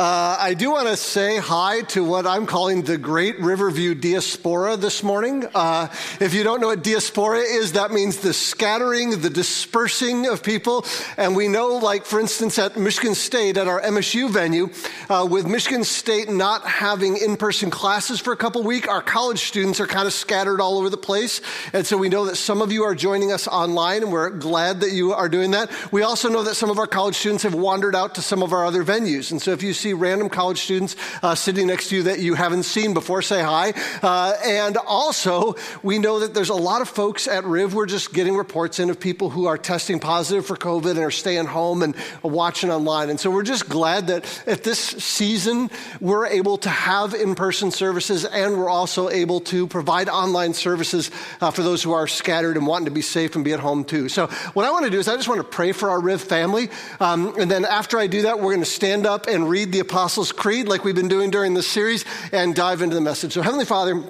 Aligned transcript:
Uh, 0.00 0.34
I 0.40 0.54
do 0.54 0.70
want 0.70 0.88
to 0.88 0.96
say 0.96 1.36
hi 1.36 1.82
to 1.88 2.02
what 2.02 2.26
I'm 2.26 2.46
calling 2.46 2.80
the 2.84 2.96
Great 2.96 3.38
Riverview 3.38 3.94
Diaspora 3.94 4.78
this 4.78 5.02
morning. 5.02 5.46
Uh, 5.54 5.88
if 6.20 6.32
you 6.32 6.42
don't 6.42 6.62
know 6.62 6.68
what 6.68 6.82
diaspora 6.82 7.40
is, 7.40 7.72
that 7.72 7.90
means 7.90 8.16
the 8.16 8.32
scattering, 8.32 9.20
the 9.20 9.28
dispersing 9.28 10.26
of 10.26 10.42
people. 10.42 10.86
And 11.18 11.36
we 11.36 11.48
know, 11.48 11.76
like, 11.76 12.06
for 12.06 12.18
instance, 12.18 12.58
at 12.58 12.78
Michigan 12.78 13.14
State, 13.14 13.58
at 13.58 13.68
our 13.68 13.78
MSU 13.78 14.30
venue, 14.30 14.70
uh, 15.10 15.28
with 15.30 15.46
Michigan 15.46 15.84
State 15.84 16.30
not 16.30 16.66
having 16.66 17.18
in 17.18 17.36
person 17.36 17.68
classes 17.70 18.20
for 18.20 18.32
a 18.32 18.38
couple 18.38 18.62
weeks, 18.62 18.88
our 18.88 19.02
college 19.02 19.40
students 19.40 19.80
are 19.80 19.86
kind 19.86 20.06
of 20.06 20.14
scattered 20.14 20.62
all 20.62 20.78
over 20.78 20.88
the 20.88 20.96
place. 20.96 21.42
And 21.74 21.86
so 21.86 21.98
we 21.98 22.08
know 22.08 22.24
that 22.24 22.36
some 22.36 22.62
of 22.62 22.72
you 22.72 22.84
are 22.84 22.94
joining 22.94 23.32
us 23.32 23.46
online, 23.46 24.04
and 24.04 24.10
we're 24.10 24.30
glad 24.30 24.80
that 24.80 24.92
you 24.92 25.12
are 25.12 25.28
doing 25.28 25.50
that. 25.50 25.70
We 25.92 26.04
also 26.04 26.30
know 26.30 26.44
that 26.44 26.54
some 26.54 26.70
of 26.70 26.78
our 26.78 26.86
college 26.86 27.16
students 27.16 27.42
have 27.42 27.54
wandered 27.54 27.94
out 27.94 28.14
to 28.14 28.22
some 28.22 28.42
of 28.42 28.54
our 28.54 28.64
other 28.64 28.82
venues. 28.82 29.30
And 29.30 29.42
so 29.42 29.50
if 29.50 29.62
you 29.62 29.74
see 29.74 29.89
see 29.90 29.94
random 29.94 30.28
college 30.28 30.60
students 30.60 30.96
uh, 31.22 31.34
sitting 31.34 31.66
next 31.66 31.88
to 31.88 31.96
you 31.96 32.02
that 32.04 32.20
you 32.20 32.34
haven't 32.34 32.62
seen 32.62 32.94
before, 32.94 33.22
say 33.22 33.42
hi. 33.42 33.72
Uh, 34.02 34.34
and 34.44 34.76
also, 34.76 35.56
we 35.82 35.98
know 35.98 36.20
that 36.20 36.34
there's 36.34 36.48
a 36.48 36.54
lot 36.54 36.80
of 36.80 36.88
folks 36.88 37.26
at 37.26 37.44
Riv. 37.44 37.74
We're 37.74 37.86
just 37.86 38.12
getting 38.12 38.36
reports 38.36 38.78
in 38.78 38.90
of 38.90 39.00
people 39.00 39.30
who 39.30 39.46
are 39.46 39.58
testing 39.58 39.98
positive 39.98 40.46
for 40.46 40.56
COVID 40.56 40.92
and 40.92 41.00
are 41.00 41.10
staying 41.10 41.46
home 41.46 41.82
and 41.82 41.94
watching 42.22 42.70
online. 42.70 43.10
And 43.10 43.18
so 43.18 43.30
we're 43.30 43.42
just 43.42 43.68
glad 43.68 44.06
that 44.08 44.24
at 44.46 44.62
this 44.62 44.78
season, 44.78 45.70
we're 46.00 46.26
able 46.26 46.58
to 46.58 46.68
have 46.68 47.14
in 47.14 47.34
person 47.34 47.70
services 47.70 48.24
and 48.24 48.58
we're 48.58 48.68
also 48.68 49.08
able 49.08 49.40
to 49.40 49.66
provide 49.66 50.08
online 50.08 50.54
services 50.54 51.10
uh, 51.40 51.50
for 51.50 51.62
those 51.62 51.82
who 51.82 51.92
are 51.92 52.06
scattered 52.06 52.56
and 52.56 52.66
wanting 52.66 52.86
to 52.86 52.90
be 52.90 53.02
safe 53.02 53.34
and 53.34 53.44
be 53.44 53.52
at 53.52 53.60
home 53.60 53.84
too. 53.84 54.08
So, 54.08 54.28
what 54.54 54.64
I 54.64 54.70
want 54.70 54.84
to 54.84 54.90
do 54.90 54.98
is 54.98 55.08
I 55.08 55.16
just 55.16 55.28
want 55.28 55.40
to 55.40 55.46
pray 55.46 55.72
for 55.72 55.90
our 55.90 56.00
Riv 56.00 56.20
family. 56.20 56.70
Um, 57.00 57.34
and 57.38 57.50
then 57.50 57.64
after 57.64 57.98
I 57.98 58.06
do 58.06 58.22
that, 58.22 58.38
we're 58.38 58.52
going 58.52 58.60
to 58.60 58.66
stand 58.66 59.06
up 59.06 59.26
and 59.26 59.48
read 59.48 59.72
the 59.72 59.79
Apostles' 59.80 60.32
Creed 60.32 60.68
like 60.68 60.84
we've 60.84 60.94
been 60.94 61.08
doing 61.08 61.30
during 61.30 61.54
this 61.54 61.66
series 61.66 62.04
and 62.32 62.54
dive 62.54 62.82
into 62.82 62.94
the 62.94 63.00
message. 63.00 63.32
So, 63.32 63.42
Heavenly 63.42 63.64
Father, 63.64 64.02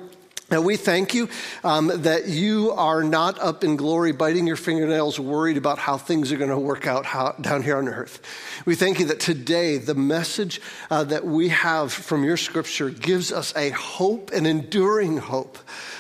now, 0.50 0.60
we 0.60 0.76
thank 0.76 1.14
you 1.14 1.28
um, 1.62 1.92
that 2.02 2.26
you 2.26 2.72
are 2.72 3.04
not 3.04 3.38
up 3.38 3.62
in 3.62 3.76
glory, 3.76 4.10
biting 4.10 4.48
your 4.48 4.56
fingernails, 4.56 5.20
worried 5.20 5.56
about 5.56 5.78
how 5.78 5.96
things 5.96 6.32
are 6.32 6.36
going 6.36 6.50
to 6.50 6.58
work 6.58 6.88
out 6.88 7.06
how, 7.06 7.36
down 7.40 7.62
here 7.62 7.78
on 7.78 7.86
earth. 7.86 8.20
We 8.66 8.74
thank 8.74 8.98
you 8.98 9.06
that 9.06 9.20
today 9.20 9.78
the 9.78 9.94
message 9.94 10.60
uh, 10.90 11.04
that 11.04 11.24
we 11.24 11.50
have 11.50 11.92
from 11.92 12.24
your 12.24 12.36
scripture 12.36 12.90
gives 12.90 13.30
us 13.30 13.54
a 13.54 13.70
hope, 13.70 14.32
an 14.32 14.44
enduring 14.44 15.18
hope 15.18 15.56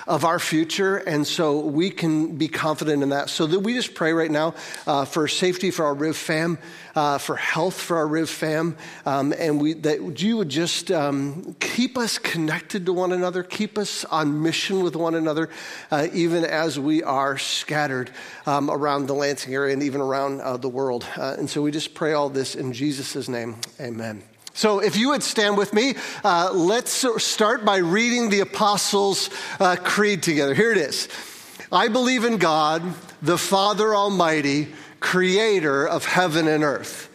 of 0.08 0.24
our 0.24 0.40
future. 0.40 0.96
And 0.96 1.24
so 1.24 1.60
we 1.60 1.90
can 1.90 2.36
be 2.36 2.48
confident 2.48 3.04
in 3.04 3.10
that. 3.10 3.30
So 3.30 3.46
that 3.46 3.60
we 3.60 3.74
just 3.74 3.94
pray 3.94 4.12
right 4.12 4.32
now 4.32 4.54
uh, 4.84 5.04
for 5.04 5.28
safety 5.28 5.70
for 5.70 5.84
our 5.84 5.94
Riv 5.94 6.16
fam 6.16 6.58
uh, 6.94 7.18
for 7.18 7.36
health 7.36 7.74
for 7.80 7.96
our 7.96 8.06
Riv 8.06 8.28
fam, 8.28 8.76
um, 9.06 9.32
and 9.38 9.60
we, 9.60 9.74
that 9.74 10.20
you 10.20 10.36
would 10.38 10.48
just 10.48 10.90
um, 10.90 11.56
keep 11.60 11.96
us 11.96 12.18
connected 12.18 12.86
to 12.86 12.92
one 12.92 13.12
another, 13.12 13.42
keep 13.42 13.78
us 13.78 14.04
on 14.06 14.39
mission 14.42 14.82
with 14.82 14.96
one 14.96 15.14
another, 15.14 15.50
uh, 15.90 16.08
even 16.12 16.44
as 16.44 16.78
we 16.78 17.02
are 17.02 17.38
scattered 17.38 18.10
um, 18.46 18.70
around 18.70 19.06
the 19.06 19.14
Lansing 19.14 19.54
area 19.54 19.72
and 19.72 19.82
even 19.82 20.00
around 20.00 20.40
uh, 20.40 20.56
the 20.56 20.68
world. 20.68 21.06
Uh, 21.16 21.36
and 21.38 21.48
so 21.48 21.62
we 21.62 21.70
just 21.70 21.94
pray 21.94 22.12
all 22.12 22.28
this 22.28 22.54
in 22.54 22.72
Jesus' 22.72 23.28
name. 23.28 23.56
Amen. 23.80 24.22
So, 24.52 24.80
if 24.80 24.96
you 24.96 25.10
would 25.10 25.22
stand 25.22 25.56
with 25.56 25.72
me, 25.72 25.94
uh, 26.24 26.50
let's 26.52 27.06
start 27.22 27.64
by 27.64 27.76
reading 27.76 28.30
the 28.30 28.40
Apostles' 28.40 29.30
uh, 29.60 29.76
Creed 29.76 30.22
together. 30.24 30.54
Here 30.54 30.72
it 30.72 30.78
is 30.78 31.08
I 31.72 31.86
believe 31.86 32.24
in 32.24 32.38
God, 32.38 32.82
the 33.22 33.38
Father 33.38 33.94
Almighty 33.94 34.68
creator 34.98 35.86
of 35.86 36.04
heaven 36.04 36.46
and 36.48 36.62
earth. 36.62 37.08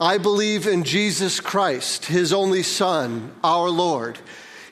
I 0.00 0.18
believe 0.18 0.66
in 0.66 0.84
Jesus 0.84 1.40
Christ, 1.40 2.06
his 2.06 2.32
only 2.32 2.62
Son, 2.62 3.32
our 3.42 3.70
Lord. 3.70 4.18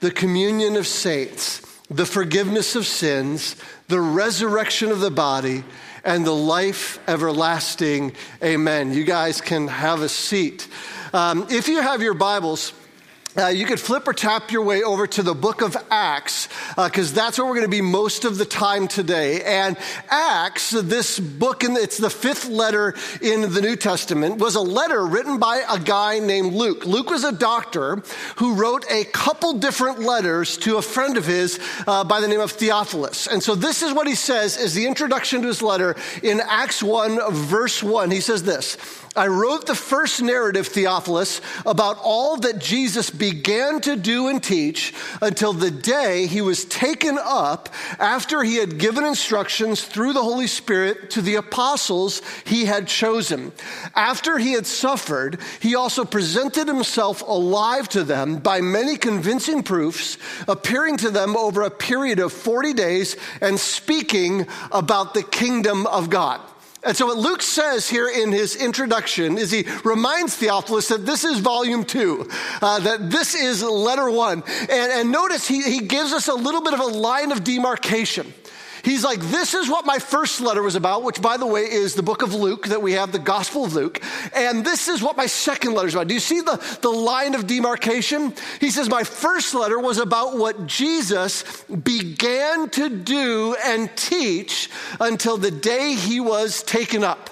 the 0.00 0.10
communion 0.10 0.76
of 0.76 0.86
saints, 0.86 1.60
the 1.90 2.06
forgiveness 2.06 2.76
of 2.76 2.86
sins, 2.86 3.56
the 3.88 4.00
resurrection 4.00 4.90
of 4.90 5.00
the 5.00 5.10
body, 5.10 5.64
and 6.04 6.24
the 6.24 6.34
life 6.34 6.98
everlasting. 7.08 8.12
Amen. 8.42 8.92
You 8.92 9.04
guys 9.04 9.40
can 9.40 9.68
have 9.68 10.02
a 10.02 10.08
seat. 10.08 10.68
Um, 11.12 11.46
if 11.50 11.68
you 11.68 11.80
have 11.80 12.02
your 12.02 12.14
Bibles, 12.14 12.72
uh, 13.38 13.46
you 13.48 13.64
could 13.64 13.78
flip 13.78 14.08
or 14.08 14.12
tap 14.12 14.50
your 14.50 14.62
way 14.62 14.82
over 14.82 15.06
to 15.06 15.22
the 15.22 15.34
book 15.34 15.62
of 15.62 15.76
Acts, 15.90 16.48
because 16.76 17.12
uh, 17.12 17.14
that's 17.14 17.38
where 17.38 17.46
we're 17.46 17.54
going 17.54 17.66
to 17.66 17.70
be 17.70 17.80
most 17.80 18.24
of 18.24 18.36
the 18.36 18.44
time 18.44 18.88
today. 18.88 19.42
And 19.44 19.76
Acts, 20.10 20.70
this 20.70 21.20
book, 21.20 21.62
in, 21.62 21.76
it's 21.76 21.98
the 21.98 22.10
fifth 22.10 22.48
letter 22.48 22.94
in 23.22 23.52
the 23.52 23.60
New 23.60 23.76
Testament, 23.76 24.38
was 24.38 24.56
a 24.56 24.60
letter 24.60 25.06
written 25.06 25.38
by 25.38 25.62
a 25.68 25.78
guy 25.78 26.18
named 26.18 26.52
Luke. 26.52 26.84
Luke 26.84 27.10
was 27.10 27.22
a 27.22 27.32
doctor 27.32 28.02
who 28.36 28.54
wrote 28.54 28.84
a 28.90 29.04
couple 29.04 29.52
different 29.54 30.00
letters 30.00 30.56
to 30.58 30.76
a 30.76 30.82
friend 30.82 31.16
of 31.16 31.24
his 31.24 31.60
uh, 31.86 32.02
by 32.02 32.20
the 32.20 32.26
name 32.28 32.40
of 32.40 32.50
Theophilus. 32.50 33.28
And 33.28 33.42
so 33.42 33.54
this 33.54 33.82
is 33.82 33.92
what 33.92 34.08
he 34.08 34.16
says 34.16 34.56
is 34.56 34.74
the 34.74 34.86
introduction 34.86 35.42
to 35.42 35.48
his 35.48 35.62
letter 35.62 35.94
in 36.22 36.40
Acts 36.40 36.82
1, 36.82 37.32
verse 37.32 37.82
1. 37.82 38.10
He 38.10 38.20
says 38.20 38.42
this. 38.42 38.76
I 39.18 39.26
wrote 39.26 39.66
the 39.66 39.74
first 39.74 40.22
narrative, 40.22 40.68
Theophilus, 40.68 41.40
about 41.66 41.98
all 42.04 42.36
that 42.36 42.60
Jesus 42.60 43.10
began 43.10 43.80
to 43.80 43.96
do 43.96 44.28
and 44.28 44.40
teach 44.40 44.94
until 45.20 45.52
the 45.52 45.72
day 45.72 46.28
he 46.28 46.40
was 46.40 46.64
taken 46.64 47.18
up 47.20 47.68
after 47.98 48.44
he 48.44 48.56
had 48.58 48.78
given 48.78 49.04
instructions 49.04 49.82
through 49.82 50.12
the 50.12 50.22
Holy 50.22 50.46
Spirit 50.46 51.10
to 51.10 51.20
the 51.20 51.34
apostles 51.34 52.22
he 52.44 52.66
had 52.66 52.86
chosen. 52.86 53.50
After 53.96 54.38
he 54.38 54.52
had 54.52 54.68
suffered, 54.68 55.40
he 55.58 55.74
also 55.74 56.04
presented 56.04 56.68
himself 56.68 57.20
alive 57.22 57.88
to 57.88 58.04
them 58.04 58.36
by 58.36 58.60
many 58.60 58.96
convincing 58.96 59.64
proofs, 59.64 60.16
appearing 60.46 60.96
to 60.98 61.10
them 61.10 61.36
over 61.36 61.62
a 61.62 61.70
period 61.70 62.20
of 62.20 62.32
40 62.32 62.72
days 62.72 63.16
and 63.40 63.58
speaking 63.58 64.46
about 64.70 65.12
the 65.12 65.24
kingdom 65.24 65.88
of 65.88 66.08
God. 66.08 66.40
And 66.84 66.96
so, 66.96 67.06
what 67.06 67.16
Luke 67.16 67.42
says 67.42 67.88
here 67.88 68.08
in 68.08 68.30
his 68.30 68.54
introduction 68.54 69.36
is 69.36 69.50
he 69.50 69.66
reminds 69.84 70.36
Theophilus 70.36 70.88
that 70.88 71.04
this 71.04 71.24
is 71.24 71.40
volume 71.40 71.84
two, 71.84 72.28
uh, 72.62 72.78
that 72.80 73.10
this 73.10 73.34
is 73.34 73.62
letter 73.62 74.08
one. 74.08 74.44
And, 74.60 74.92
and 74.92 75.10
notice 75.10 75.48
he, 75.48 75.62
he 75.62 75.80
gives 75.80 76.12
us 76.12 76.28
a 76.28 76.34
little 76.34 76.62
bit 76.62 76.74
of 76.74 76.80
a 76.80 76.86
line 76.86 77.32
of 77.32 77.42
demarcation. 77.42 78.32
He's 78.82 79.04
like, 79.04 79.20
this 79.20 79.54
is 79.54 79.68
what 79.68 79.86
my 79.86 79.98
first 79.98 80.40
letter 80.40 80.62
was 80.62 80.74
about, 80.74 81.02
which, 81.02 81.20
by 81.20 81.36
the 81.36 81.46
way, 81.46 81.62
is 81.62 81.94
the 81.94 82.02
book 82.02 82.22
of 82.22 82.34
Luke 82.34 82.68
that 82.68 82.82
we 82.82 82.92
have, 82.92 83.12
the 83.12 83.18
Gospel 83.18 83.64
of 83.64 83.74
Luke. 83.74 84.00
And 84.34 84.64
this 84.64 84.88
is 84.88 85.02
what 85.02 85.16
my 85.16 85.26
second 85.26 85.74
letter 85.74 85.88
is 85.88 85.94
about. 85.94 86.08
Do 86.08 86.14
you 86.14 86.20
see 86.20 86.40
the, 86.40 86.78
the 86.82 86.90
line 86.90 87.34
of 87.34 87.46
demarcation? 87.46 88.34
He 88.60 88.70
says, 88.70 88.88
my 88.88 89.04
first 89.04 89.54
letter 89.54 89.78
was 89.78 89.98
about 89.98 90.36
what 90.36 90.66
Jesus 90.66 91.64
began 91.64 92.68
to 92.70 92.88
do 92.88 93.56
and 93.64 93.90
teach 93.96 94.70
until 95.00 95.36
the 95.36 95.50
day 95.50 95.94
he 95.94 96.20
was 96.20 96.62
taken 96.62 97.04
up. 97.04 97.30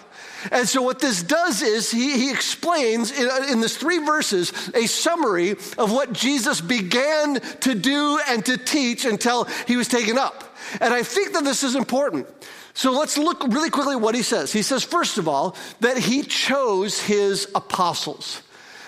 And 0.52 0.69
so, 0.69 0.82
what 0.82 1.00
this 1.00 1.22
does 1.22 1.62
is 1.62 1.90
he, 1.90 2.12
he 2.12 2.31
explains 2.31 3.10
in, 3.10 3.28
in 3.50 3.60
this 3.60 3.76
three 3.76 3.99
verses 3.99 4.52
a 4.75 4.87
summary 4.87 5.52
of 5.78 5.92
what 5.92 6.12
Jesus 6.12 6.60
began 6.60 7.40
to 7.60 7.75
do 7.75 8.20
and 8.28 8.44
to 8.46 8.56
teach 8.56 9.04
until 9.04 9.44
he 9.66 9.76
was 9.76 9.88
taken 9.88 10.19
up. 10.19 10.45
And 10.80 10.92
I 10.92 11.02
think 11.02 11.32
that 11.32 11.44
this 11.44 11.62
is 11.62 11.74
important. 11.74 12.26
So 12.74 12.92
let's 12.92 13.16
look 13.16 13.42
really 13.44 13.70
quickly 13.70 13.94
at 13.94 14.00
what 14.00 14.14
he 14.14 14.22
says. 14.22 14.52
He 14.52 14.62
says, 14.62 14.82
first 14.82 15.18
of 15.18 15.28
all, 15.28 15.56
that 15.80 15.96
he 15.96 16.22
chose 16.22 17.00
his 17.00 17.48
apostles. 17.54 18.42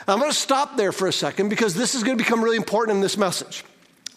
I'm 0.06 0.18
going 0.18 0.30
to 0.30 0.36
stop 0.36 0.76
there 0.76 0.92
for 0.92 1.06
a 1.06 1.12
second 1.12 1.48
because 1.50 1.74
this 1.74 1.94
is 1.94 2.02
going 2.02 2.16
to 2.16 2.22
become 2.22 2.42
really 2.42 2.56
important 2.56 2.96
in 2.96 3.02
this 3.02 3.16
message. 3.18 3.64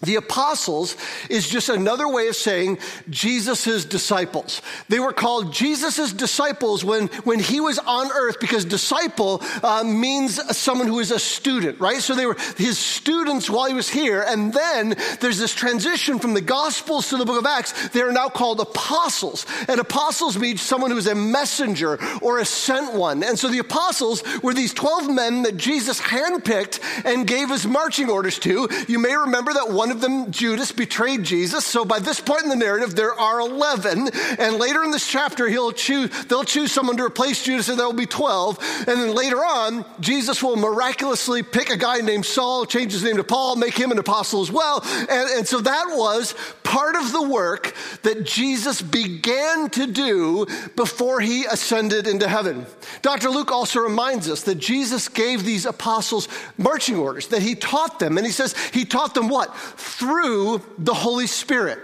The 0.02 0.16
apostles 0.16 0.98
is 1.30 1.48
just 1.48 1.70
another 1.70 2.08
way 2.08 2.28
of 2.28 2.36
saying 2.36 2.80
Jesus' 3.10 3.86
disciples. 3.86 4.62
They 4.90 5.00
were 5.00 5.14
called 5.14 5.54
Jesus' 5.54 6.12
disciples 6.12 6.84
when, 6.84 7.08
when 7.24 7.40
he 7.40 7.60
was 7.60 7.78
on 7.78 8.12
earth 8.12 8.40
because 8.40 8.66
disciple 8.66 9.42
uh, 9.62 9.84
means 9.84 10.58
someone 10.58 10.88
who 10.88 11.00
is 11.00 11.12
a 11.12 11.20
student, 11.20 11.80
right? 11.80 12.02
So 12.02 12.16
they 12.16 12.26
were 12.26 12.38
his 12.58 12.80
students 12.80 13.50
while 13.50 13.68
he 13.68 13.76
was 13.76 13.90
here. 13.90 14.24
And 14.28 14.52
then 14.52 14.96
there's 15.20 15.38
this 15.38 15.54
transition 15.54 16.18
from 16.18 16.34
the 16.34 16.42
Gospels 16.42 17.10
to 17.10 17.18
the 17.18 17.26
book 17.26 17.40
of 17.40 17.46
Acts. 17.46 17.90
They 17.90 18.02
are 18.02 18.12
now 18.12 18.30
called 18.30 18.60
apostles. 18.60 19.46
And 19.68 19.80
apostles 19.80 20.36
means 20.36 20.62
someone 20.62 20.90
who 20.90 20.98
is 20.98 21.08
a 21.08 21.16
messenger 21.16 22.00
or 22.24 22.40
a 22.40 22.46
sent 22.46 22.96
one. 22.96 23.24
And 23.24 23.38
so 23.38 23.50
the 23.50 23.60
apostles 23.60 24.24
were 24.42 24.56
these 24.56 24.74
12 24.74 25.14
men 25.14 25.44
that 25.44 25.58
Jesus 25.58 26.02
handpicked 26.02 26.80
and 27.06 27.28
gave 27.28 27.50
his 27.50 27.68
marching 27.68 28.10
orders 28.10 28.40
to. 28.40 28.68
You 28.88 28.98
may 28.98 29.16
remember 29.16 29.54
that 29.54 29.70
one 29.70 29.91
one 29.92 29.98
of 29.98 30.02
them, 30.02 30.32
Judas, 30.32 30.72
betrayed 30.72 31.24
Jesus. 31.24 31.66
So 31.66 31.84
by 31.84 32.00
this 32.00 32.22
point 32.22 32.44
in 32.44 32.50
the 32.50 32.56
narrative, 32.56 32.96
there 32.96 33.14
are 33.14 33.42
11. 33.42 34.10
And 34.40 34.56
later 34.56 34.86
in 34.86 34.92
this 34.92 35.06
chapter, 35.06 35.50
he'll 35.50 35.74
choose, 35.74 36.10
they'll 36.26 36.46
choose 36.46 36.72
someone 36.72 36.96
to 36.96 37.04
replace 37.04 37.44
Judas, 37.44 37.68
and 37.68 37.78
there 37.78 37.86
will 37.86 37.92
be 37.94 38.06
12. 38.06 38.58
And 38.88 38.88
then 38.88 39.14
later 39.14 39.40
on, 39.40 39.84
Jesus 40.00 40.42
will 40.42 40.56
miraculously 40.56 41.44
pick 41.44 41.70
a 41.70 41.76
guy 41.76 41.98
named 41.98 42.26
Saul, 42.26 42.66
change 42.66 42.94
his 42.94 43.04
name 43.04 43.18
to 43.18 43.24
Paul, 43.26 43.58
make 43.58 43.78
him 43.78 43.92
an 43.92 44.00
apostle 44.00 44.42
as 44.42 44.50
well. 44.50 44.82
And, 44.82 45.30
and 45.32 45.48
so 45.48 45.60
that 45.60 45.88
was 45.90 46.36
part 46.72 46.96
of 46.96 47.12
the 47.12 47.22
work 47.22 47.76
that 48.04 48.24
Jesus 48.24 48.82
began 48.82 49.70
to 49.72 49.86
do 49.88 50.46
before 50.78 51.20
he 51.20 51.44
ascended 51.44 52.08
into 52.08 52.30
heaven. 52.30 52.66
Dr. 53.02 53.30
Luke 53.30 53.52
also 53.52 53.82
reminds 53.82 54.30
us 54.30 54.44
that 54.44 54.56
Jesus 54.56 55.10
gave 55.10 55.44
these 55.44 55.66
apostles 55.66 56.30
marching 56.58 56.96
orders, 56.96 57.28
that 57.28 57.42
he 57.42 57.56
taught 57.56 58.00
them. 58.00 58.18
And 58.18 58.26
he 58.26 58.32
says 58.32 58.56
he 58.74 58.86
taught 58.86 59.14
them 59.14 59.28
what? 59.28 59.54
through 60.02 60.62
the 60.78 60.94
Holy 60.94 61.28
Spirit, 61.28 61.80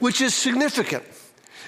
which 0.00 0.20
is 0.20 0.34
significant. 0.34 1.04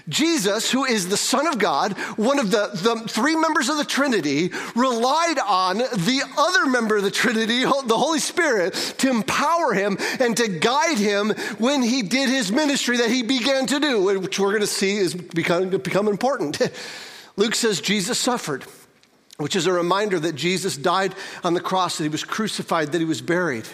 Jesus, 0.09 0.71
who 0.71 0.85
is 0.85 1.09
the 1.09 1.17
Son 1.17 1.47
of 1.47 1.59
God, 1.59 1.93
one 2.17 2.39
of 2.39 2.51
the, 2.51 2.71
the 2.75 3.09
three 3.09 3.37
members 3.37 3.69
of 3.69 3.79
the 3.79 3.85
Trinity, 3.85 4.51
relied 4.75 5.39
on 5.39 5.79
the 5.79 6.23
other 6.37 6.67
member 6.67 6.97
of 6.97 7.03
the 7.03 7.11
Trinity, 7.11 7.61
the 7.87 7.97
Holy 7.97 8.19
Spirit, 8.19 8.75
to 8.99 9.11
empower 9.11 9.73
him 9.73 9.97
and 10.21 10.37
to 10.37 10.49
guide 10.49 10.99
him 10.99 11.31
when 11.59 11.83
he 11.83 12.03
did 12.03 12.29
his 12.29 12.53
ministry 12.53 12.99
that 12.99 13.11
he 13.11 13.23
began 13.23 13.67
to 13.67 13.81
do, 13.81 14.03
which 14.21 14.39
we're 14.39 14.51
going 14.51 14.61
to 14.61 14.67
see 14.67 14.97
is 14.97 15.15
become, 15.15 15.71
become 15.71 16.09
important. 16.09 16.61
Luke 17.37 17.55
says 17.55 17.81
Jesus 17.81 18.19
suffered, 18.19 18.65
which 19.39 19.57
is 19.57 19.67
a 19.67 19.73
reminder 19.73 20.21
that 20.21 20.35
Jesus 20.37 20.77
died 20.77 21.15
on 21.43 21.55
the 21.55 21.61
cross, 21.61 21.97
that 21.97 22.05
he 22.05 22.11
was 22.11 22.25
crucified, 22.25 22.93
that 22.93 22.99
he 22.99 23.05
was 23.05 23.23
buried. 23.23 23.67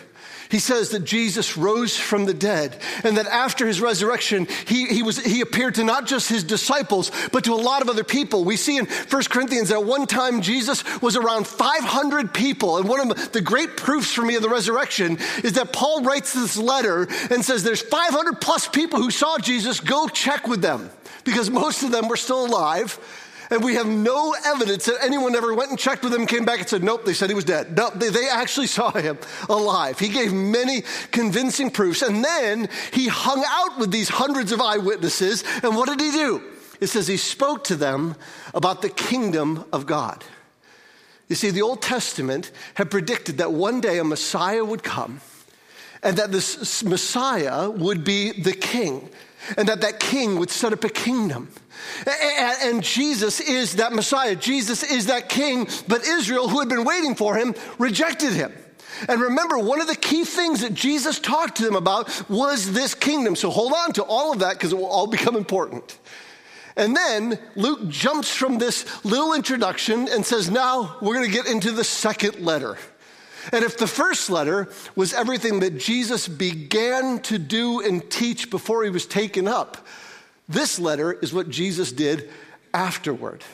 He 0.50 0.58
says 0.58 0.90
that 0.90 1.04
Jesus 1.04 1.56
rose 1.56 1.96
from 1.96 2.24
the 2.24 2.34
dead 2.34 2.76
and 3.04 3.16
that 3.16 3.26
after 3.26 3.66
his 3.66 3.80
resurrection, 3.80 4.48
he, 4.66 4.86
he, 4.86 5.02
was, 5.02 5.18
he 5.18 5.40
appeared 5.40 5.76
to 5.76 5.84
not 5.84 6.06
just 6.06 6.28
his 6.28 6.42
disciples, 6.42 7.12
but 7.32 7.44
to 7.44 7.54
a 7.54 7.54
lot 7.54 7.82
of 7.82 7.88
other 7.88 8.02
people. 8.02 8.44
We 8.44 8.56
see 8.56 8.76
in 8.76 8.86
1 8.86 9.22
Corinthians 9.30 9.68
that 9.68 9.78
at 9.78 9.84
one 9.84 10.06
time 10.06 10.42
Jesus 10.42 10.84
was 11.00 11.16
around 11.16 11.46
500 11.46 12.34
people. 12.34 12.78
And 12.78 12.88
one 12.88 13.10
of 13.10 13.32
the 13.32 13.40
great 13.40 13.76
proofs 13.76 14.12
for 14.12 14.22
me 14.22 14.34
of 14.34 14.42
the 14.42 14.48
resurrection 14.48 15.18
is 15.44 15.52
that 15.52 15.72
Paul 15.72 16.02
writes 16.02 16.34
this 16.34 16.56
letter 16.56 17.06
and 17.30 17.44
says 17.44 17.62
there's 17.62 17.82
500 17.82 18.40
plus 18.40 18.66
people 18.66 19.00
who 19.00 19.12
saw 19.12 19.38
Jesus. 19.38 19.78
Go 19.78 20.08
check 20.08 20.48
with 20.48 20.62
them 20.62 20.90
because 21.24 21.48
most 21.48 21.84
of 21.84 21.92
them 21.92 22.08
were 22.08 22.16
still 22.16 22.44
alive. 22.46 22.98
And 23.50 23.64
we 23.64 23.74
have 23.74 23.88
no 23.88 24.34
evidence 24.46 24.86
that 24.86 25.02
anyone 25.02 25.34
ever 25.34 25.52
went 25.52 25.70
and 25.70 25.78
checked 25.78 26.04
with 26.04 26.14
him 26.14 26.24
came 26.26 26.44
back 26.44 26.60
and 26.60 26.68
said, 26.68 26.84
nope, 26.84 27.04
they 27.04 27.14
said 27.14 27.28
he 27.28 27.34
was 27.34 27.44
dead. 27.44 27.76
No, 27.76 27.90
they, 27.90 28.08
they 28.08 28.28
actually 28.28 28.68
saw 28.68 28.92
him 28.92 29.18
alive. 29.48 29.98
He 29.98 30.08
gave 30.08 30.32
many 30.32 30.84
convincing 31.10 31.70
proofs. 31.70 32.02
And 32.02 32.24
then 32.24 32.68
he 32.92 33.08
hung 33.08 33.42
out 33.44 33.78
with 33.78 33.90
these 33.90 34.08
hundreds 34.08 34.52
of 34.52 34.60
eyewitnesses. 34.60 35.42
And 35.64 35.74
what 35.74 35.88
did 35.88 36.00
he 36.00 36.12
do? 36.12 36.42
It 36.80 36.86
says 36.86 37.08
he 37.08 37.16
spoke 37.16 37.64
to 37.64 37.76
them 37.76 38.14
about 38.54 38.82
the 38.82 38.88
kingdom 38.88 39.64
of 39.72 39.84
God. 39.84 40.24
You 41.28 41.34
see, 41.34 41.50
the 41.50 41.62
Old 41.62 41.82
Testament 41.82 42.52
had 42.74 42.90
predicted 42.90 43.38
that 43.38 43.52
one 43.52 43.80
day 43.80 43.98
a 43.98 44.04
Messiah 44.04 44.64
would 44.64 44.82
come 44.84 45.20
and 46.02 46.16
that 46.16 46.32
this 46.32 46.82
Messiah 46.82 47.68
would 47.68 48.04
be 48.04 48.32
the 48.32 48.52
king 48.52 49.10
and 49.56 49.68
that 49.68 49.80
that 49.80 50.00
king 50.00 50.38
would 50.38 50.50
set 50.50 50.72
up 50.72 50.84
a 50.84 50.88
kingdom. 50.88 51.52
And 52.06 52.82
Jesus 52.82 53.40
is 53.40 53.76
that 53.76 53.92
Messiah. 53.92 54.36
Jesus 54.36 54.82
is 54.82 55.06
that 55.06 55.28
king, 55.28 55.66
but 55.88 56.04
Israel, 56.04 56.48
who 56.48 56.60
had 56.60 56.68
been 56.68 56.84
waiting 56.84 57.14
for 57.14 57.36
him, 57.36 57.54
rejected 57.78 58.32
him. 58.32 58.52
And 59.08 59.20
remember, 59.20 59.58
one 59.58 59.80
of 59.80 59.86
the 59.86 59.96
key 59.96 60.24
things 60.24 60.60
that 60.60 60.74
Jesus 60.74 61.18
talked 61.18 61.56
to 61.56 61.64
them 61.64 61.76
about 61.76 62.28
was 62.28 62.72
this 62.72 62.94
kingdom. 62.94 63.34
So 63.34 63.48
hold 63.48 63.72
on 63.72 63.92
to 63.94 64.02
all 64.02 64.32
of 64.32 64.40
that 64.40 64.54
because 64.54 64.72
it 64.72 64.76
will 64.76 64.86
all 64.86 65.06
become 65.06 65.36
important. 65.36 65.98
And 66.76 66.94
then 66.94 67.38
Luke 67.56 67.88
jumps 67.88 68.34
from 68.34 68.58
this 68.58 69.04
little 69.04 69.32
introduction 69.32 70.08
and 70.08 70.24
says, 70.24 70.50
now 70.50 70.98
we're 71.00 71.14
going 71.14 71.30
to 71.30 71.34
get 71.34 71.46
into 71.46 71.72
the 71.72 71.84
second 71.84 72.40
letter. 72.44 72.76
And 73.52 73.64
if 73.64 73.78
the 73.78 73.86
first 73.86 74.30
letter 74.30 74.68
was 74.94 75.12
everything 75.12 75.60
that 75.60 75.78
Jesus 75.78 76.28
began 76.28 77.20
to 77.22 77.38
do 77.38 77.80
and 77.80 78.08
teach 78.10 78.50
before 78.50 78.84
he 78.84 78.90
was 78.90 79.06
taken 79.06 79.48
up, 79.48 79.86
this 80.48 80.78
letter 80.78 81.12
is 81.12 81.32
what 81.32 81.48
Jesus 81.48 81.92
did 81.92 82.30
afterward. 82.74 83.44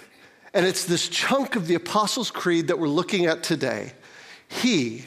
And 0.55 0.65
it's 0.65 0.85
this 0.85 1.09
chunk 1.09 1.57
of 1.57 1.67
the 1.67 1.75
Apostles' 1.75 2.31
Creed 2.31 2.69
that 2.69 2.79
we're 2.79 2.89
looking 2.89 3.27
at 3.27 3.43
today. 3.43 3.93
He, 4.49 5.05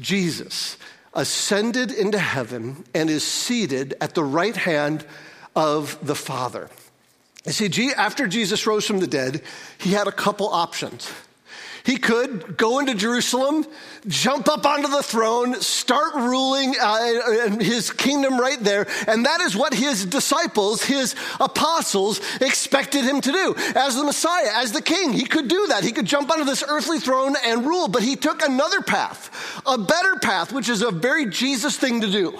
Jesus, 0.00 0.76
ascended 1.14 1.92
into 1.92 2.18
heaven 2.18 2.84
and 2.94 3.08
is 3.08 3.24
seated 3.24 3.94
at 4.00 4.14
the 4.14 4.24
right 4.24 4.56
hand 4.56 5.04
of 5.54 5.98
the 6.04 6.14
Father. 6.14 6.68
You 7.44 7.52
see, 7.52 7.92
after 7.92 8.26
Jesus 8.26 8.66
rose 8.66 8.86
from 8.86 9.00
the 9.00 9.06
dead, 9.06 9.42
he 9.78 9.90
had 9.90 10.06
a 10.06 10.12
couple 10.12 10.48
options. 10.48 11.10
He 11.84 11.96
could 11.96 12.56
go 12.56 12.78
into 12.78 12.94
Jerusalem, 12.94 13.66
jump 14.06 14.48
up 14.48 14.64
onto 14.66 14.88
the 14.88 15.02
throne, 15.02 15.60
start 15.60 16.14
ruling 16.14 16.74
uh, 16.80 17.58
his 17.58 17.90
kingdom 17.90 18.38
right 18.38 18.58
there. 18.60 18.86
And 19.06 19.26
that 19.26 19.40
is 19.40 19.56
what 19.56 19.74
his 19.74 20.06
disciples, 20.06 20.82
his 20.82 21.14
apostles, 21.40 22.20
expected 22.40 23.04
him 23.04 23.20
to 23.20 23.32
do. 23.32 23.54
As 23.74 23.96
the 23.96 24.04
Messiah, 24.04 24.50
as 24.54 24.72
the 24.72 24.82
king, 24.82 25.12
he 25.12 25.24
could 25.24 25.48
do 25.48 25.66
that. 25.68 25.82
He 25.82 25.92
could 25.92 26.06
jump 26.06 26.30
onto 26.30 26.44
this 26.44 26.64
earthly 26.66 27.00
throne 27.00 27.34
and 27.44 27.66
rule. 27.66 27.88
But 27.88 28.02
he 28.02 28.16
took 28.16 28.42
another 28.42 28.80
path, 28.80 29.62
a 29.66 29.78
better 29.78 30.16
path, 30.16 30.52
which 30.52 30.68
is 30.68 30.82
a 30.82 30.90
very 30.90 31.26
Jesus 31.26 31.76
thing 31.76 32.00
to 32.00 32.10
do. 32.10 32.38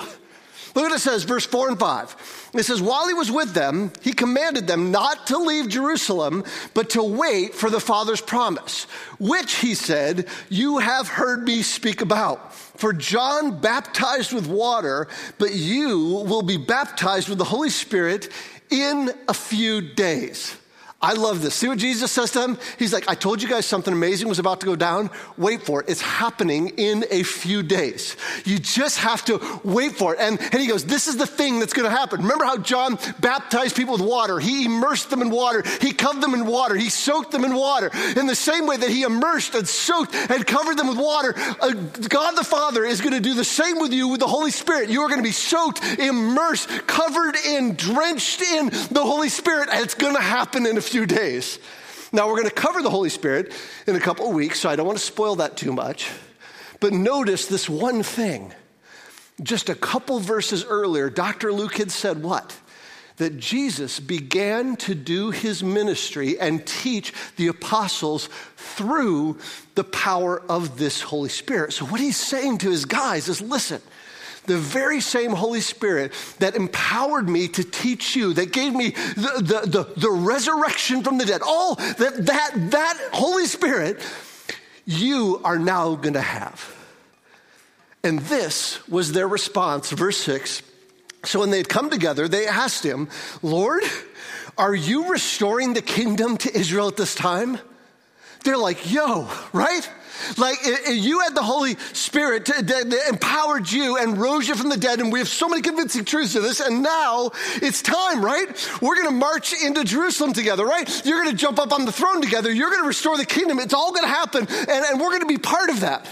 Look 0.75 0.85
what 0.85 0.93
it 0.93 1.01
says, 1.01 1.25
verse 1.25 1.45
4 1.45 1.69
and 1.69 1.79
5. 1.79 2.51
It 2.55 2.63
says, 2.63 2.81
While 2.81 3.09
he 3.09 3.15
was 3.15 3.31
with 3.31 3.53
them, 3.53 3.93
he 4.01 4.13
commanded 4.13 4.67
them 4.67 4.91
not 4.91 5.27
to 5.27 5.39
leave 5.39 5.69
Jerusalem, 5.69 6.45
but 6.73 6.91
to 6.91 7.03
wait 7.03 7.55
for 7.55 7.69
the 7.69 7.81
Father's 7.81 8.21
promise, 8.21 8.85
which, 9.19 9.57
he 9.57 9.75
said, 9.75 10.29
you 10.49 10.79
have 10.79 11.09
heard 11.09 11.45
me 11.45 11.63
speak 11.63 12.01
about. 12.01 12.55
For 12.55 12.93
John 12.93 13.61
baptized 13.61 14.33
with 14.33 14.47
water, 14.47 15.09
but 15.39 15.55
you 15.55 16.25
will 16.27 16.43
be 16.43 16.57
baptized 16.57 17.29
with 17.29 17.39
the 17.39 17.45
Holy 17.45 17.71
Spirit 17.71 18.31
in 18.71 19.11
a 19.29 19.35
few 19.35 19.81
days. 19.81 20.57
I 21.03 21.15
love 21.15 21.43
this. 21.43 21.57
See 21.57 21.67
what 21.67 21.79
Jesus 21.79 22.13
says 22.13 22.31
to 22.31 22.39
them? 22.39 22.59
He's 22.79 22.93
like, 22.93 23.09
I 23.09 23.17
told 23.17 23.43
you 23.43 23.49
guys 23.49 23.67
something 23.67 23.93
amazing 23.93 24.29
was 24.29 24.39
about 24.39 24.61
to 24.61 24.67
go 24.67 24.77
down. 24.77 25.11
Wait 25.37 25.63
for 25.63 25.81
it. 25.81 25.89
It's 25.89 26.01
happening 26.01 26.69
in 26.77 27.05
a 27.11 27.25
few 27.25 27.65
days. 27.65 28.17
You 28.45 28.61
just 28.61 28.99
have 28.99 29.25
to 29.25 29.41
wait 29.65 29.97
for 29.97 30.15
it. 30.15 30.21
And, 30.21 30.41
and 30.41 30.61
he 30.61 30.69
goes, 30.69 30.85
This 30.85 31.09
is 31.09 31.17
the 31.17 31.27
thing 31.27 31.59
that's 31.59 31.73
going 31.73 31.91
to 31.91 31.97
happen. 31.97 32.21
Remember 32.23 32.45
how 32.45 32.57
John 32.57 33.01
baptized 33.19 33.75
people 33.75 33.95
with 33.95 34.03
water? 34.03 34.39
He 34.39 34.67
immersed 34.67 35.11
them 35.11 35.23
in 35.23 35.31
water. 35.31 35.65
He 35.81 35.93
covered 35.93 36.23
them 36.23 36.35
in 36.35 36.47
water. 36.47 36.77
He 36.77 36.89
soaked 36.89 37.33
them 37.33 37.45
in 37.45 37.57
water. 37.57 37.91
In 38.17 38.29
the 38.29 38.37
same 38.37 38.69
way 38.69 38.77
that 38.77 38.89
he 38.89 39.03
immersed 39.03 39.57
and 39.57 39.67
soaked 39.67 40.15
and 40.15 40.47
covered 40.47 40.79
them 40.79 40.87
with 40.87 40.99
water, 40.99 41.35
uh, 41.37 41.73
God 42.09 42.37
the 42.37 42.45
Father 42.45 42.85
is 42.85 43.01
going 43.01 43.15
to 43.15 43.21
do 43.21 43.35
the 43.35 43.45
same 43.45 43.81
with 43.81 43.93
you 43.93 44.07
with 44.07 44.21
the 44.21 44.29
Holy 44.29 44.53
Spirit. 44.53 44.89
You 44.89 45.03
are 45.03 45.09
going 45.09 45.21
to 45.21 45.29
be 45.29 45.33
soaked, 45.33 45.83
immersed, 45.99 46.69
covered 46.87 47.35
in, 47.45 47.75
drenched 47.75 48.41
in 48.41 48.67
the 48.67 49.03
Holy 49.03 49.29
Spirit. 49.29 49.69
And 49.73 49.83
it's 49.83 49.95
going 49.95 50.15
to 50.15 50.23
happen 50.23 50.65
in 50.65 50.79
a 50.79 50.81
few 50.92 50.92
few 50.93 51.07
days. 51.07 51.59
Now, 52.13 52.29
we're 52.29 52.37
going 52.37 52.49
to 52.49 52.55
cover 52.55 52.83
the 52.83 52.91
Holy 52.91 53.09
Spirit 53.09 53.55
in 53.87 53.97
a 53.97 54.01
couple 54.01 54.29
of 54.29 54.35
weeks, 54.35 54.61
so 54.61 54.69
I 54.69 54.77
don't 54.77 54.87
want 54.87 54.99
to 54.99 55.05
spoil 55.05 55.37
that 55.37 55.57
too 55.57 55.73
much. 55.73 56.11
But 56.81 56.93
notice 56.93 57.47
this 57.47 57.67
one 57.67 58.03
thing. 58.03 58.53
Just 59.43 59.71
a 59.71 59.75
couple 59.75 60.21
verses 60.21 60.67
earlier, 60.67 61.09
Dr. 61.09 61.51
Luke 61.51 61.79
had 61.79 61.91
said 61.91 62.23
what? 62.23 62.55
That 63.17 63.39
Jesus 63.39 64.01
began 64.01 64.77
to 64.77 64.95
do 64.95 65.31
his 65.31 65.63
ministry 65.63 66.39
and 66.39 66.67
teach 66.67 67.15
the 67.37 67.47
apostles 67.47 68.29
through 68.57 69.39
the 69.75 69.85
power 69.85 70.43
of 70.51 70.77
this 70.77 71.01
Holy 71.01 71.31
Spirit. 71.31 71.73
So, 71.73 71.87
what 71.87 72.01
he's 72.01 72.19
saying 72.19 72.59
to 72.59 72.71
his 72.71 72.85
guys 72.85 73.29
is 73.29 73.41
listen, 73.41 73.81
the 74.45 74.59
very 74.59 75.01
same 75.01 75.33
Holy 75.33 75.61
Spirit 75.61 76.13
that 76.39 76.57
empowered 76.57 77.29
me 77.29 77.49
to 77.49 77.65
teach 77.65 78.17
you, 78.17 78.33
that 78.35 78.53
gave 78.53 78.75
me 78.75 78.91
the, 78.91 79.63
the, 79.65 79.71
the, 79.71 80.01
the 80.01 80.11
resurrection 80.11 81.03
from 81.03 81.19
the 81.19 81.25
dead, 81.25 81.43
all 81.47 81.77
that, 81.77 82.27
that, 82.27 82.71
that 82.73 83.09
Holy 83.13 83.47
Spirit, 83.47 84.01
you 84.85 85.41
are 85.45 85.59
now 85.59 85.95
going 85.95 86.15
to 86.15 86.21
have. 86.21 86.77
And 88.05 88.19
this 88.21 88.87
was 88.89 89.13
their 89.13 89.29
response. 89.29 89.91
Verse 89.91 90.19
6. 90.19 90.63
So 91.25 91.39
when 91.39 91.51
they 91.51 91.59
had 91.59 91.69
come 91.69 91.89
together, 91.89 92.27
they 92.27 92.49
asked 92.49 92.85
him, 92.85 93.09
Lord, 93.43 93.85
are 94.59 94.75
you 94.75 95.11
restoring 95.11 95.73
the 95.73 95.83
kingdom 95.83 96.37
to 96.39 96.57
Israel 96.57 96.89
at 96.89 96.97
this 96.97 97.15
time? 97.15 97.59
They're 98.45 98.59
like, 98.59 98.91
yo, 98.91 99.31
right? 99.53 99.89
Like 100.37 100.59
you 100.89 101.21
had 101.21 101.35
the 101.35 101.43
Holy 101.43 101.77
Spirit 101.93 102.47
that 102.47 103.05
empowered 103.09 103.71
you 103.71 103.97
and 103.97 104.19
rose 104.19 104.49
you 104.49 104.55
from 104.55 104.69
the 104.69 104.77
dead, 104.77 105.01
and 105.01 105.13
we 105.13 105.19
have 105.19 105.29
so 105.29 105.49
many 105.49 105.63
convincing 105.63 106.05
truths 106.05 106.33
to 106.35 106.41
this. 106.41 106.61
And 106.61 106.83
now 106.83 107.31
it's 107.57 107.83
time, 107.83 108.25
right? 108.25 108.49
We're 108.81 108.97
going 108.97 109.09
to 109.09 109.15
march 109.15 109.53
into 109.53 109.85
Jerusalem 109.85 110.33
together, 110.33 110.65
right? 110.65 110.89
You're 111.05 111.23
going 111.23 111.35
to 111.35 111.41
jump 111.41 111.59
up 111.59 111.73
on 111.73 111.85
the 111.85 111.93
throne 111.93 112.23
together. 112.23 112.53
You're 112.53 112.71
going 112.71 112.83
to 112.83 112.89
restore 112.89 113.17
the 113.17 113.27
kingdom. 113.27 113.59
It's 113.59 113.75
all 113.75 113.91
going 113.91 114.05
to 114.05 114.09
happen, 114.09 114.47
and, 114.49 114.71
and 114.71 115.01
we're 115.01 115.11
going 115.11 115.21
to 115.21 115.27
be 115.27 115.39
part 115.39 115.71
of 115.71 115.81
that. 115.81 116.07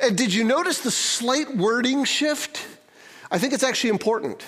And 0.00 0.16
did 0.16 0.32
you 0.32 0.44
notice 0.44 0.80
the 0.80 0.90
slight 0.90 1.56
wording 1.56 2.04
shift? 2.04 2.66
I 3.30 3.38
think 3.38 3.52
it's 3.52 3.62
actually 3.62 3.90
important. 3.90 4.44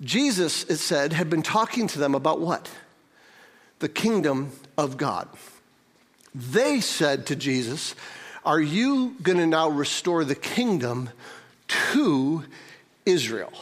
Jesus, 0.00 0.64
it 0.64 0.78
said, 0.78 1.12
had 1.12 1.28
been 1.28 1.42
talking 1.42 1.86
to 1.88 1.98
them 1.98 2.14
about 2.14 2.40
what? 2.40 2.70
The 3.80 3.88
kingdom 3.88 4.52
of 4.78 4.96
God. 4.96 5.28
They 6.34 6.80
said 6.80 7.26
to 7.26 7.36
Jesus, 7.36 7.94
Are 8.44 8.60
you 8.60 9.16
going 9.22 9.38
to 9.38 9.46
now 9.46 9.68
restore 9.68 10.24
the 10.24 10.34
kingdom 10.34 11.10
to 11.68 12.44
Israel? 13.04 13.52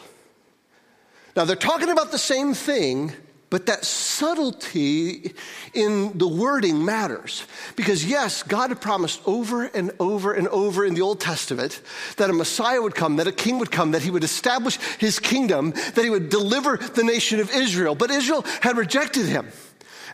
Now, 1.37 1.45
they're 1.45 1.57
talking 1.57 1.89
about 1.89 2.11
the 2.11 2.19
same 2.19 2.53
thing, 2.53 3.13
but 3.49 3.67
that 3.67 3.85
subtlety 3.85 5.35
in 5.73 6.19
the 6.19 6.29
wording 6.29 6.85
matters. 6.85 7.47
Because, 7.77 8.05
yes, 8.05 8.43
God 8.43 8.71
had 8.71 8.81
promised 8.81 9.21
over 9.25 9.65
and 9.65 9.93
over 10.01 10.33
and 10.35 10.49
over 10.49 10.85
in 10.85 10.95
the 10.95 11.01
Old 11.01 11.21
Testament 11.21 11.81
that 12.17 12.29
a 12.29 12.33
Messiah 12.33 12.83
would 12.83 12.95
come, 12.95 13.17
that 13.17 13.27
a 13.27 13.33
king 13.33 13.59
would 13.61 13.71
come, 13.71 13.93
that 13.93 14.03
he 14.03 14.11
would 14.11 14.25
establish 14.25 14.79
his 14.99 15.19
kingdom, 15.19 15.71
that 15.95 16.03
he 16.03 16.11
would 16.11 16.29
deliver 16.29 16.77
the 16.77 17.05
nation 17.05 17.41
of 17.41 17.51
Israel. 17.55 17.95
But 17.95 18.11
Israel 18.11 18.45
had 18.61 18.77
rejected 18.77 19.27
him. 19.27 19.49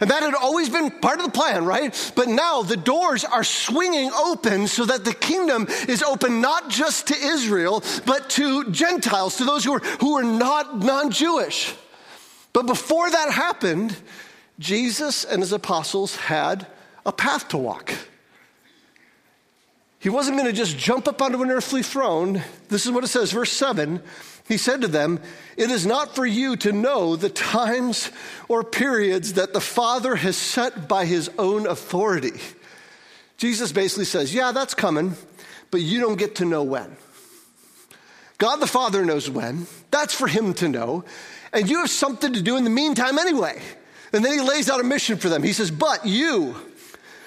And 0.01 0.11
that 0.11 0.23
had 0.23 0.35
always 0.35 0.69
been 0.69 0.91
part 0.91 1.19
of 1.19 1.27
the 1.27 1.31
plan, 1.31 1.65
right? 1.65 2.13
But 2.15 2.29
now 2.29 2.63
the 2.63 2.77
doors 2.77 3.25
are 3.25 3.45
swinging 3.45 4.11
open 4.13 4.67
so 4.67 4.85
that 4.87 5.05
the 5.05 5.15
kingdom 5.15 5.67
is 5.89 6.03
open 6.03 6.41
not 6.41 6.69
just 6.69 7.09
to 7.09 7.15
Israel, 7.15 7.83
but 8.07 8.31
to 8.31 8.71
Gentiles, 8.71 9.37
to 9.37 9.45
those 9.45 9.65
who 9.65 9.75
are, 9.75 9.81
who 10.01 10.15
are 10.15 10.25
not 10.25 10.79
non 10.79 11.11
Jewish. 11.11 11.75
But 12.53 12.67
before 12.67 13.11
that 13.11 13.31
happened, 13.31 13.97
Jesus 14.59 15.25
and 15.25 15.43
his 15.43 15.53
apostles 15.53 16.17
had 16.17 16.67
a 17.05 17.13
path 17.13 17.49
to 17.49 17.59
walk. 17.59 17.93
He 19.99 20.11
wasn't 20.11 20.37
going 20.37 20.51
to 20.51 20.57
just 20.57 20.77
jump 20.77 21.09
up 21.09 21.23
onto 21.23 21.43
an 21.43 21.51
earthly 21.51 21.83
throne. 21.83 22.43
This 22.69 22.85
is 22.85 22.93
what 22.93 23.05
it 23.05 23.09
says, 23.09 23.33
verse 23.33 23.51
7. 23.51 24.03
He 24.47 24.59
said 24.59 24.83
to 24.83 24.89
them, 24.89 25.21
It 25.57 25.71
is 25.71 25.87
not 25.87 26.15
for 26.15 26.27
you 26.27 26.57
to 26.57 26.73
know 26.73 27.17
the 27.17 27.31
times 27.31 28.11
or 28.49 28.63
periods 28.63 29.35
that 29.35 29.53
the 29.53 29.61
Father 29.61 30.17
has 30.17 30.37
set 30.37 30.87
by 30.89 31.07
his 31.07 31.31
own 31.39 31.67
authority. 31.67 32.39
Jesus 33.39 33.73
basically 33.73 34.05
says, 34.05 34.35
Yeah, 34.35 34.53
that's 34.53 34.75
coming, 34.75 35.15
but 35.71 35.81
you 35.81 36.01
don't 36.01 36.19
get 36.19 36.37
to 36.37 36.45
know 36.45 36.63
when. 36.63 36.97
God 38.39 38.57
the 38.57 38.67
Father 38.67 39.05
knows 39.05 39.31
when. 39.31 39.67
That's 39.91 40.15
for 40.15 40.27
him 40.27 40.55
to 40.55 40.69
know 40.69 41.05
and 41.55 41.71
you 41.71 41.79
have 41.79 41.91
something 41.91 42.33
to 42.33 42.43
do 42.43 42.57
in 42.57 42.65
the 42.65 42.71
meantime 42.71 43.19
anyway. 43.19 43.63
And 44.13 44.25
then 44.25 44.33
he 44.33 44.41
lays 44.41 44.69
out 44.69 44.81
a 44.81 44.85
mission 44.85 45.17
for 45.17 45.29
them. 45.29 45.43
He 45.43 45.53
says, 45.53 45.71
But 45.71 46.05
you 46.05 46.57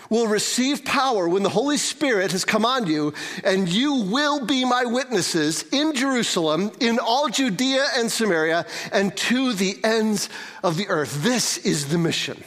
will 0.09 0.27
receive 0.27 0.85
power 0.85 1.27
when 1.27 1.43
the 1.43 1.49
Holy 1.49 1.77
Spirit 1.77 2.31
has 2.31 2.45
come 2.45 2.65
on 2.65 2.87
you, 2.87 3.13
and 3.43 3.69
you 3.69 4.01
will 4.01 4.45
be 4.45 4.65
my 4.65 4.85
witnesses 4.85 5.65
in 5.71 5.93
Jerusalem, 5.93 6.71
in 6.79 6.99
all 6.99 7.29
Judea 7.29 7.85
and 7.95 8.11
Samaria, 8.11 8.65
and 8.91 9.15
to 9.17 9.53
the 9.53 9.77
ends 9.83 10.29
of 10.63 10.77
the 10.77 10.87
earth. 10.87 11.23
This 11.23 11.57
is 11.57 11.89
the 11.89 11.97
mission. 11.97 12.43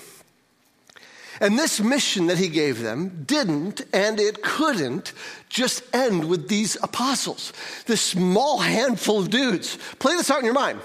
And 1.40 1.59
this 1.59 1.81
mission 1.81 2.26
that 2.26 2.37
he 2.37 2.49
gave 2.49 2.81
them 2.81 3.25
didn't 3.26 3.81
and 3.95 4.21
it 4.21 4.43
couldn't 4.43 5.14
just 5.49 5.83
end 5.95 6.29
with 6.29 6.49
these 6.49 6.76
apostles, 6.83 7.55
this 7.87 8.02
small 8.02 8.59
handful 8.59 9.19
of 9.19 9.31
dudes. 9.31 9.79
Play 9.99 10.17
this 10.17 10.31
out 10.31 10.40
in 10.40 10.45
your 10.45 10.55
mind. 10.55 10.81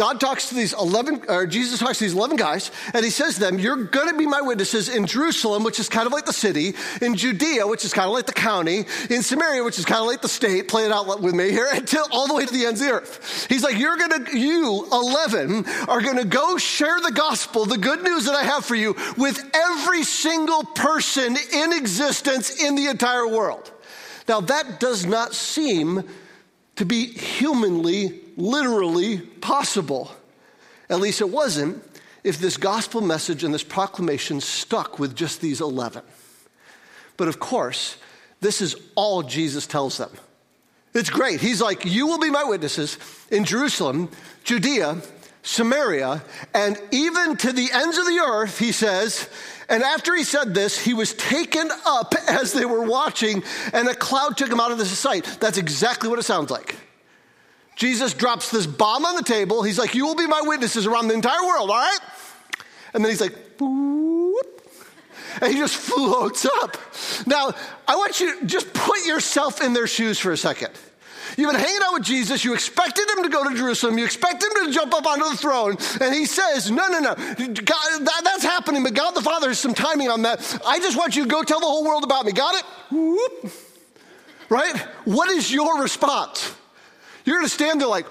God 0.00 0.18
talks 0.18 0.48
to 0.48 0.54
these 0.54 0.72
11, 0.72 1.24
or 1.28 1.46
Jesus 1.46 1.78
talks 1.78 1.98
to 1.98 2.04
these 2.04 2.14
11 2.14 2.38
guys, 2.38 2.70
and 2.94 3.04
he 3.04 3.10
says 3.10 3.34
to 3.34 3.40
them, 3.40 3.58
You're 3.58 3.84
going 3.84 4.08
to 4.08 4.16
be 4.16 4.24
my 4.24 4.40
witnesses 4.40 4.88
in 4.88 5.06
Jerusalem, 5.06 5.62
which 5.62 5.78
is 5.78 5.90
kind 5.90 6.06
of 6.06 6.12
like 6.14 6.24
the 6.24 6.32
city, 6.32 6.72
in 7.02 7.16
Judea, 7.16 7.66
which 7.66 7.84
is 7.84 7.92
kind 7.92 8.06
of 8.06 8.14
like 8.14 8.24
the 8.24 8.32
county, 8.32 8.86
in 9.10 9.22
Samaria, 9.22 9.62
which 9.62 9.78
is 9.78 9.84
kind 9.84 10.00
of 10.00 10.06
like 10.06 10.22
the 10.22 10.28
state. 10.28 10.68
Play 10.68 10.86
it 10.86 10.90
out 10.90 11.20
with 11.20 11.34
me 11.34 11.50
here, 11.50 11.68
until 11.74 12.06
all 12.12 12.26
the 12.26 12.32
way 12.32 12.46
to 12.46 12.50
the 12.50 12.64
ends 12.64 12.80
of 12.80 12.86
the 12.86 12.94
earth. 12.94 13.46
He's 13.50 13.62
like, 13.62 13.76
You're 13.76 13.98
going 13.98 14.24
to, 14.24 14.38
you, 14.38 14.86
11, 14.90 15.66
are 15.86 16.00
going 16.00 16.16
to 16.16 16.24
go 16.24 16.56
share 16.56 16.98
the 17.02 17.12
gospel, 17.12 17.66
the 17.66 17.76
good 17.76 18.02
news 18.02 18.24
that 18.24 18.34
I 18.34 18.44
have 18.44 18.64
for 18.64 18.76
you, 18.76 18.96
with 19.18 19.38
every 19.52 20.04
single 20.04 20.62
person 20.62 21.36
in 21.52 21.74
existence 21.74 22.58
in 22.64 22.74
the 22.74 22.86
entire 22.86 23.28
world. 23.28 23.70
Now, 24.26 24.40
that 24.40 24.80
does 24.80 25.04
not 25.04 25.34
seem 25.34 26.08
to 26.76 26.84
be 26.84 27.06
humanly, 27.06 28.20
literally 28.36 29.18
possible. 29.18 30.10
At 30.88 31.00
least 31.00 31.20
it 31.20 31.28
wasn't 31.28 31.82
if 32.24 32.38
this 32.38 32.56
gospel 32.56 33.00
message 33.00 33.44
and 33.44 33.52
this 33.52 33.62
proclamation 33.62 34.40
stuck 34.40 34.98
with 34.98 35.14
just 35.14 35.40
these 35.40 35.60
11. 35.60 36.02
But 37.16 37.28
of 37.28 37.38
course, 37.38 37.96
this 38.40 38.60
is 38.60 38.76
all 38.94 39.22
Jesus 39.22 39.66
tells 39.66 39.98
them. 39.98 40.10
It's 40.94 41.10
great. 41.10 41.40
He's 41.40 41.60
like, 41.60 41.84
You 41.84 42.06
will 42.06 42.18
be 42.18 42.30
my 42.30 42.44
witnesses 42.44 42.98
in 43.30 43.44
Jerusalem, 43.44 44.10
Judea, 44.44 45.00
Samaria, 45.42 46.22
and 46.52 46.80
even 46.90 47.36
to 47.38 47.52
the 47.52 47.70
ends 47.72 47.96
of 47.96 48.06
the 48.06 48.18
earth, 48.18 48.58
he 48.58 48.72
says. 48.72 49.28
And 49.68 49.82
after 49.82 50.14
he 50.14 50.24
said 50.24 50.52
this, 50.52 50.78
he 50.78 50.94
was 50.94 51.14
taken 51.14 51.70
up 51.86 52.14
as 52.28 52.52
they 52.52 52.64
were 52.64 52.82
watching, 52.82 53.42
and 53.72 53.88
a 53.88 53.94
cloud 53.94 54.36
took 54.36 54.50
him 54.50 54.60
out 54.60 54.72
of 54.72 54.78
the 54.78 54.84
sight. 54.84 55.24
That's 55.40 55.58
exactly 55.58 56.08
what 56.08 56.18
it 56.18 56.24
sounds 56.24 56.50
like. 56.50 56.76
Jesus 57.76 58.12
drops 58.12 58.50
this 58.50 58.66
bomb 58.66 59.06
on 59.06 59.16
the 59.16 59.22
table. 59.22 59.62
He's 59.62 59.78
like, 59.78 59.94
You 59.94 60.04
will 60.04 60.14
be 60.14 60.26
my 60.26 60.42
witnesses 60.42 60.86
around 60.86 61.08
the 61.08 61.14
entire 61.14 61.42
world, 61.42 61.70
all 61.70 61.76
right? 61.76 61.98
And 62.92 63.02
then 63.02 63.10
he's 63.10 63.20
like, 63.20 63.56
Boop. 63.56 64.34
And 65.40 65.52
he 65.52 65.58
just 65.58 65.76
floats 65.88 66.44
up. 66.44 66.76
Now, 67.26 67.54
I 67.88 67.96
want 67.96 68.20
you 68.20 68.40
to 68.40 68.46
just 68.46 68.72
put 68.74 69.06
yourself 69.06 69.62
in 69.62 69.72
their 69.72 69.86
shoes 69.86 70.18
for 70.18 70.32
a 70.32 70.36
second. 70.36 70.72
You've 71.36 71.50
been 71.50 71.60
hanging 71.60 71.80
out 71.84 71.94
with 71.94 72.04
Jesus. 72.04 72.44
You 72.44 72.54
expected 72.54 73.08
him 73.10 73.22
to 73.24 73.28
go 73.28 73.48
to 73.48 73.54
Jerusalem. 73.54 73.98
You 73.98 74.04
expect 74.04 74.42
him 74.42 74.50
to 74.66 74.72
jump 74.72 74.94
up 74.94 75.06
onto 75.06 75.28
the 75.28 75.36
throne. 75.36 75.76
And 76.00 76.14
he 76.14 76.26
says, 76.26 76.70
No, 76.70 76.88
no, 76.88 76.98
no. 76.98 77.14
God, 77.14 77.36
that, 77.36 78.20
that's 78.24 78.42
happening, 78.42 78.82
but 78.82 78.94
God 78.94 79.12
the 79.12 79.22
Father 79.22 79.48
has 79.48 79.58
some 79.58 79.74
timing 79.74 80.08
on 80.08 80.22
that. 80.22 80.60
I 80.66 80.78
just 80.78 80.96
want 80.96 81.16
you 81.16 81.24
to 81.24 81.28
go 81.28 81.42
tell 81.42 81.60
the 81.60 81.66
whole 81.66 81.84
world 81.84 82.04
about 82.04 82.24
me. 82.24 82.32
Got 82.32 82.54
it? 82.54 82.64
Whoop. 82.90 83.52
Right? 84.48 84.76
What 85.04 85.30
is 85.30 85.52
your 85.52 85.80
response? 85.80 86.54
You're 87.24 87.36
going 87.36 87.46
to 87.46 87.54
stand 87.54 87.80
there 87.80 87.88
like, 87.88 88.06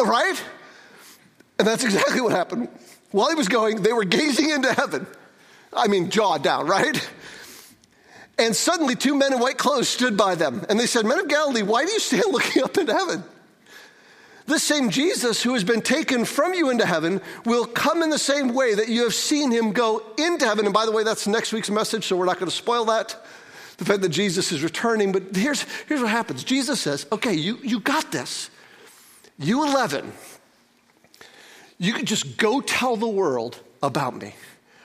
right? 0.00 0.42
And 1.58 1.66
that's 1.66 1.84
exactly 1.84 2.20
what 2.20 2.32
happened. 2.32 2.68
While 3.10 3.28
he 3.28 3.34
was 3.34 3.48
going, 3.48 3.82
they 3.82 3.92
were 3.92 4.04
gazing 4.04 4.50
into 4.50 4.72
heaven. 4.72 5.06
I 5.72 5.88
mean, 5.88 6.10
jaw 6.10 6.38
down, 6.38 6.66
right? 6.66 7.08
And 8.38 8.54
suddenly, 8.54 8.94
two 8.94 9.16
men 9.16 9.32
in 9.32 9.40
white 9.40 9.58
clothes 9.58 9.88
stood 9.88 10.16
by 10.16 10.36
them. 10.36 10.64
And 10.68 10.78
they 10.78 10.86
said, 10.86 11.04
Men 11.04 11.18
of 11.18 11.28
Galilee, 11.28 11.62
why 11.62 11.84
do 11.84 11.92
you 11.92 11.98
stand 11.98 12.24
looking 12.30 12.62
up 12.62 12.76
into 12.78 12.92
heaven? 12.94 13.24
This 14.46 14.62
same 14.62 14.88
Jesus 14.88 15.42
who 15.42 15.52
has 15.52 15.62
been 15.62 15.82
taken 15.82 16.24
from 16.24 16.54
you 16.54 16.70
into 16.70 16.86
heaven 16.86 17.20
will 17.44 17.66
come 17.66 18.02
in 18.02 18.08
the 18.08 18.18
same 18.18 18.54
way 18.54 18.74
that 18.74 18.88
you 18.88 19.02
have 19.02 19.12
seen 19.12 19.50
him 19.50 19.72
go 19.72 20.02
into 20.16 20.46
heaven. 20.46 20.64
And 20.64 20.72
by 20.72 20.86
the 20.86 20.92
way, 20.92 21.02
that's 21.02 21.26
next 21.26 21.52
week's 21.52 21.68
message, 21.68 22.06
so 22.06 22.16
we're 22.16 22.24
not 22.24 22.38
going 22.38 22.48
to 22.48 22.56
spoil 22.56 22.86
that. 22.86 23.14
The 23.76 23.84
fact 23.84 24.00
that 24.00 24.08
Jesus 24.08 24.50
is 24.50 24.62
returning. 24.62 25.12
But 25.12 25.36
here's, 25.36 25.66
here's 25.86 26.00
what 26.00 26.10
happens 26.10 26.44
Jesus 26.44 26.80
says, 26.80 27.06
Okay, 27.12 27.34
you, 27.34 27.58
you 27.62 27.80
got 27.80 28.10
this. 28.10 28.50
You 29.38 29.64
11, 29.64 30.12
you 31.78 31.92
can 31.92 32.06
just 32.06 32.38
go 32.38 32.60
tell 32.60 32.96
the 32.96 33.06
world 33.06 33.60
about 33.82 34.16
me. 34.16 34.34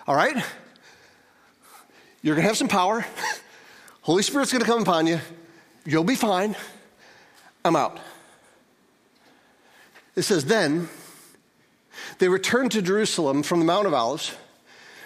All 0.05 0.15
right? 0.15 0.43
You're 2.23 2.35
going 2.35 2.43
to 2.43 2.47
have 2.47 2.57
some 2.57 2.69
power. 2.69 3.05
Holy 4.01 4.23
Spirit's 4.23 4.51
going 4.51 4.63
to 4.63 4.69
come 4.69 4.81
upon 4.81 5.07
you. 5.07 5.19
You'll 5.85 6.05
be 6.05 6.15
fine. 6.15 6.55
I'm 7.65 7.75
out. 7.75 7.99
It 10.15 10.21
says, 10.21 10.45
Then 10.45 10.87
they 12.19 12.29
returned 12.29 12.71
to 12.71 12.81
Jerusalem 12.81 13.43
from 13.43 13.59
the 13.59 13.65
Mount 13.65 13.87
of 13.87 13.93
Olives. 13.93 14.33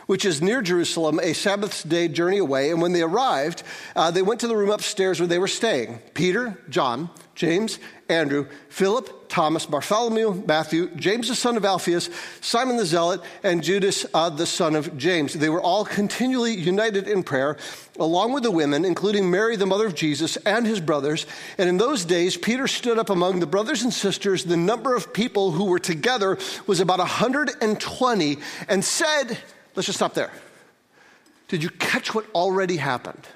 which 0.05 0.25
is 0.25 0.41
near 0.41 0.61
Jerusalem, 0.61 1.19
a 1.21 1.33
Sabbath 1.33 1.87
day 1.89 2.07
journey 2.07 2.37
away. 2.37 2.71
And 2.71 2.81
when 2.81 2.93
they 2.93 3.01
arrived, 3.01 3.63
uh, 3.95 4.09
they 4.09 4.21
went 4.21 4.39
to 4.39 4.47
the 4.47 4.55
room 4.55 4.69
upstairs 4.69 5.19
where 5.19 5.27
they 5.27 5.39
were 5.39 5.49
staying 5.49 5.99
Peter, 6.13 6.57
John, 6.69 7.09
James, 7.37 7.77
Andrew, 8.09 8.47
Philip, 8.67 9.29
Thomas, 9.29 9.67
Bartholomew, 9.67 10.43
Matthew, 10.47 10.89
James 10.95 11.27
the 11.27 11.35
son 11.35 11.55
of 11.55 11.63
Alphaeus, 11.63 12.09
Simon 12.41 12.77
the 12.77 12.85
Zealot, 12.85 13.21
and 13.43 13.63
Judas 13.63 14.07
uh, 14.11 14.31
the 14.31 14.47
son 14.47 14.75
of 14.75 14.97
James. 14.97 15.33
They 15.33 15.49
were 15.49 15.61
all 15.61 15.85
continually 15.85 16.55
united 16.55 17.07
in 17.07 17.21
prayer, 17.21 17.55
along 17.99 18.33
with 18.33 18.41
the 18.41 18.49
women, 18.49 18.83
including 18.83 19.29
Mary, 19.29 19.55
the 19.55 19.67
mother 19.67 19.85
of 19.85 19.93
Jesus, 19.93 20.35
and 20.37 20.65
his 20.65 20.81
brothers. 20.81 21.27
And 21.59 21.69
in 21.69 21.77
those 21.77 22.05
days, 22.05 22.35
Peter 22.35 22.67
stood 22.67 22.97
up 22.97 23.11
among 23.11 23.39
the 23.39 23.45
brothers 23.45 23.83
and 23.83 23.93
sisters. 23.93 24.43
The 24.43 24.57
number 24.57 24.95
of 24.95 25.13
people 25.13 25.51
who 25.51 25.65
were 25.65 25.77
together 25.77 26.39
was 26.65 26.79
about 26.79 26.97
120, 26.97 28.37
and 28.67 28.83
said, 28.83 29.37
Let's 29.75 29.85
just 29.85 29.99
stop 29.99 30.15
there. 30.15 30.31
Did 31.49 31.61
you 31.61 31.69
catch 31.69 32.15
what 32.15 32.25
already 32.33 32.77
happened? 32.77 33.27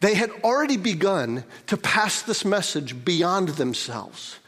They 0.00 0.14
had 0.14 0.30
already 0.42 0.76
begun 0.76 1.44
to 1.66 1.76
pass 1.76 2.22
this 2.22 2.44
message 2.44 3.04
beyond 3.04 3.50
themselves. 3.50 4.39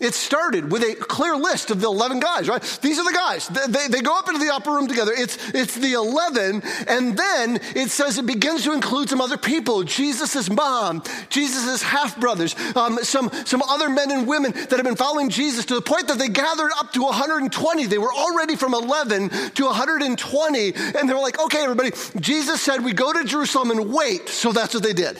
It 0.00 0.14
started 0.14 0.70
with 0.70 0.82
a 0.82 0.94
clear 0.94 1.36
list 1.36 1.70
of 1.70 1.80
the 1.80 1.88
11 1.88 2.20
guys, 2.20 2.48
right? 2.48 2.62
These 2.82 2.98
are 2.98 3.04
the 3.04 3.12
guys. 3.12 3.48
They, 3.48 3.88
they, 3.88 4.00
go 4.00 4.16
up 4.16 4.28
into 4.28 4.38
the 4.38 4.54
upper 4.54 4.70
room 4.70 4.86
together. 4.86 5.12
It's, 5.14 5.36
it's 5.52 5.74
the 5.74 5.94
11. 5.94 6.62
And 6.86 7.16
then 7.16 7.60
it 7.74 7.90
says 7.90 8.16
it 8.16 8.26
begins 8.26 8.62
to 8.64 8.72
include 8.72 9.08
some 9.08 9.20
other 9.20 9.36
people 9.36 9.82
Jesus' 9.82 10.48
mom, 10.48 11.02
Jesus' 11.30 11.82
half 11.82 12.18
brothers, 12.20 12.54
um, 12.76 12.98
some, 13.02 13.30
some 13.44 13.62
other 13.62 13.88
men 13.88 14.12
and 14.12 14.26
women 14.26 14.52
that 14.52 14.70
have 14.70 14.84
been 14.84 14.96
following 14.96 15.30
Jesus 15.30 15.64
to 15.66 15.74
the 15.74 15.82
point 15.82 16.06
that 16.08 16.18
they 16.18 16.28
gathered 16.28 16.70
up 16.78 16.92
to 16.92 17.02
120. 17.02 17.86
They 17.86 17.98
were 17.98 18.12
already 18.12 18.54
from 18.54 18.74
11 18.74 19.30
to 19.30 19.64
120. 19.64 20.74
And 20.74 21.08
they 21.08 21.12
were 21.12 21.20
like, 21.20 21.40
okay, 21.40 21.62
everybody, 21.62 21.90
Jesus 22.20 22.60
said 22.60 22.84
we 22.84 22.92
go 22.92 23.12
to 23.12 23.24
Jerusalem 23.24 23.72
and 23.72 23.92
wait. 23.92 24.28
So 24.28 24.52
that's 24.52 24.74
what 24.74 24.84
they 24.84 24.92
did. 24.92 25.18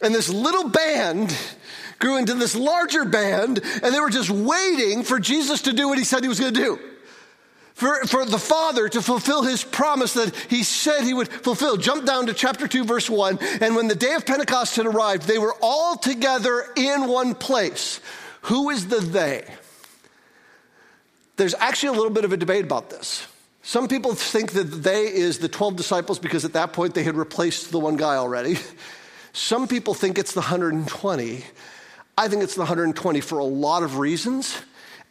And 0.00 0.14
this 0.14 0.28
little 0.28 0.68
band 0.68 1.36
grew 2.00 2.16
into 2.16 2.34
this 2.34 2.56
larger 2.56 3.04
band, 3.04 3.60
and 3.82 3.94
they 3.94 4.00
were 4.00 4.10
just 4.10 4.30
waiting 4.30 5.04
for 5.04 5.20
Jesus 5.20 5.62
to 5.62 5.72
do 5.72 5.88
what 5.88 5.98
he 5.98 6.04
said 6.04 6.22
he 6.22 6.28
was 6.28 6.40
going 6.40 6.52
to 6.52 6.60
do. 6.60 6.78
For, 7.74 8.04
for 8.06 8.26
the 8.26 8.38
Father 8.38 8.88
to 8.90 9.00
fulfill 9.00 9.42
his 9.42 9.64
promise 9.64 10.14
that 10.14 10.34
he 10.34 10.64
said 10.64 11.02
he 11.02 11.14
would 11.14 11.28
fulfill. 11.28 11.76
Jump 11.76 12.04
down 12.04 12.26
to 12.26 12.34
chapter 12.34 12.68
2, 12.68 12.84
verse 12.84 13.08
1. 13.08 13.38
And 13.62 13.74
when 13.74 13.88
the 13.88 13.94
day 13.94 14.12
of 14.14 14.26
Pentecost 14.26 14.76
had 14.76 14.84
arrived, 14.84 15.22
they 15.22 15.38
were 15.38 15.54
all 15.62 15.96
together 15.96 16.66
in 16.76 17.08
one 17.08 17.34
place. 17.34 18.00
Who 18.42 18.68
is 18.68 18.88
the 18.88 19.00
they? 19.00 19.44
There's 21.36 21.54
actually 21.54 21.90
a 21.90 21.92
little 21.92 22.12
bit 22.12 22.26
of 22.26 22.34
a 22.34 22.36
debate 22.36 22.64
about 22.64 22.90
this. 22.90 23.26
Some 23.62 23.88
people 23.88 24.14
think 24.14 24.52
that 24.52 24.64
they 24.64 25.06
is 25.06 25.38
the 25.38 25.48
12 25.48 25.76
disciples 25.76 26.18
because 26.18 26.44
at 26.44 26.52
that 26.54 26.74
point 26.74 26.94
they 26.94 27.02
had 27.02 27.16
replaced 27.16 27.70
the 27.70 27.78
one 27.78 27.96
guy 27.96 28.16
already. 28.16 28.58
Some 29.32 29.68
people 29.68 29.94
think 29.94 30.18
it's 30.18 30.32
the 30.32 30.40
120. 30.40 31.44
I 32.20 32.28
think 32.28 32.42
it's 32.42 32.54
the 32.54 32.60
120 32.60 33.22
for 33.22 33.38
a 33.38 33.44
lot 33.44 33.82
of 33.82 33.96
reasons. 33.96 34.54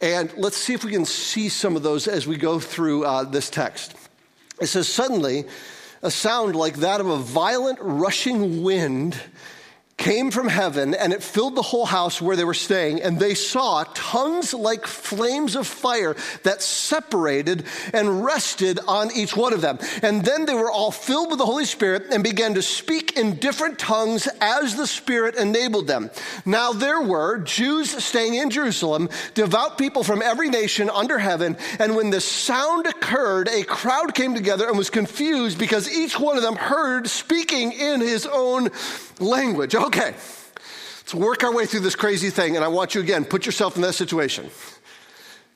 And 0.00 0.32
let's 0.36 0.56
see 0.56 0.74
if 0.74 0.84
we 0.84 0.92
can 0.92 1.04
see 1.04 1.48
some 1.48 1.74
of 1.74 1.82
those 1.82 2.06
as 2.06 2.24
we 2.24 2.36
go 2.36 2.60
through 2.60 3.04
uh, 3.04 3.24
this 3.24 3.50
text. 3.50 3.96
It 4.60 4.68
says, 4.68 4.86
Suddenly, 4.86 5.46
a 6.04 6.10
sound 6.12 6.54
like 6.54 6.76
that 6.76 7.00
of 7.00 7.08
a 7.08 7.16
violent 7.16 7.80
rushing 7.82 8.62
wind 8.62 9.20
came 10.00 10.30
from 10.30 10.48
heaven 10.48 10.94
and 10.94 11.12
it 11.12 11.22
filled 11.22 11.54
the 11.54 11.62
whole 11.62 11.84
house 11.84 12.22
where 12.22 12.34
they 12.34 12.42
were 12.42 12.54
staying. 12.54 13.02
And 13.02 13.20
they 13.20 13.34
saw 13.34 13.84
tongues 13.94 14.54
like 14.54 14.86
flames 14.86 15.54
of 15.54 15.66
fire 15.66 16.16
that 16.42 16.62
separated 16.62 17.64
and 17.92 18.24
rested 18.24 18.80
on 18.88 19.10
each 19.14 19.36
one 19.36 19.52
of 19.52 19.60
them. 19.60 19.78
And 20.02 20.24
then 20.24 20.46
they 20.46 20.54
were 20.54 20.70
all 20.70 20.90
filled 20.90 21.28
with 21.28 21.38
the 21.38 21.46
Holy 21.46 21.66
Spirit 21.66 22.06
and 22.10 22.24
began 22.24 22.54
to 22.54 22.62
speak 22.62 23.18
in 23.18 23.36
different 23.36 23.78
tongues 23.78 24.26
as 24.40 24.74
the 24.74 24.86
Spirit 24.86 25.36
enabled 25.36 25.86
them. 25.86 26.10
Now 26.46 26.72
there 26.72 27.02
were 27.02 27.38
Jews 27.38 28.02
staying 28.02 28.34
in 28.34 28.48
Jerusalem, 28.48 29.10
devout 29.34 29.76
people 29.76 30.02
from 30.02 30.22
every 30.22 30.48
nation 30.48 30.88
under 30.88 31.18
heaven. 31.18 31.58
And 31.78 31.94
when 31.94 32.08
the 32.08 32.22
sound 32.22 32.86
occurred, 32.86 33.48
a 33.48 33.64
crowd 33.64 34.14
came 34.14 34.34
together 34.34 34.66
and 34.66 34.78
was 34.78 34.88
confused 34.88 35.58
because 35.58 35.92
each 35.92 36.18
one 36.18 36.38
of 36.38 36.42
them 36.42 36.56
heard 36.56 37.06
speaking 37.06 37.72
in 37.72 38.00
his 38.00 38.26
own 38.26 38.70
language. 39.18 39.74
Okay, 39.74 39.89
let's 39.96 41.14
work 41.14 41.44
our 41.44 41.52
way 41.52 41.66
through 41.66 41.80
this 41.80 41.96
crazy 41.96 42.30
thing. 42.30 42.56
And 42.56 42.64
I 42.64 42.68
want 42.68 42.94
you 42.94 43.00
again, 43.00 43.24
put 43.24 43.46
yourself 43.46 43.76
in 43.76 43.82
that 43.82 43.94
situation. 43.94 44.50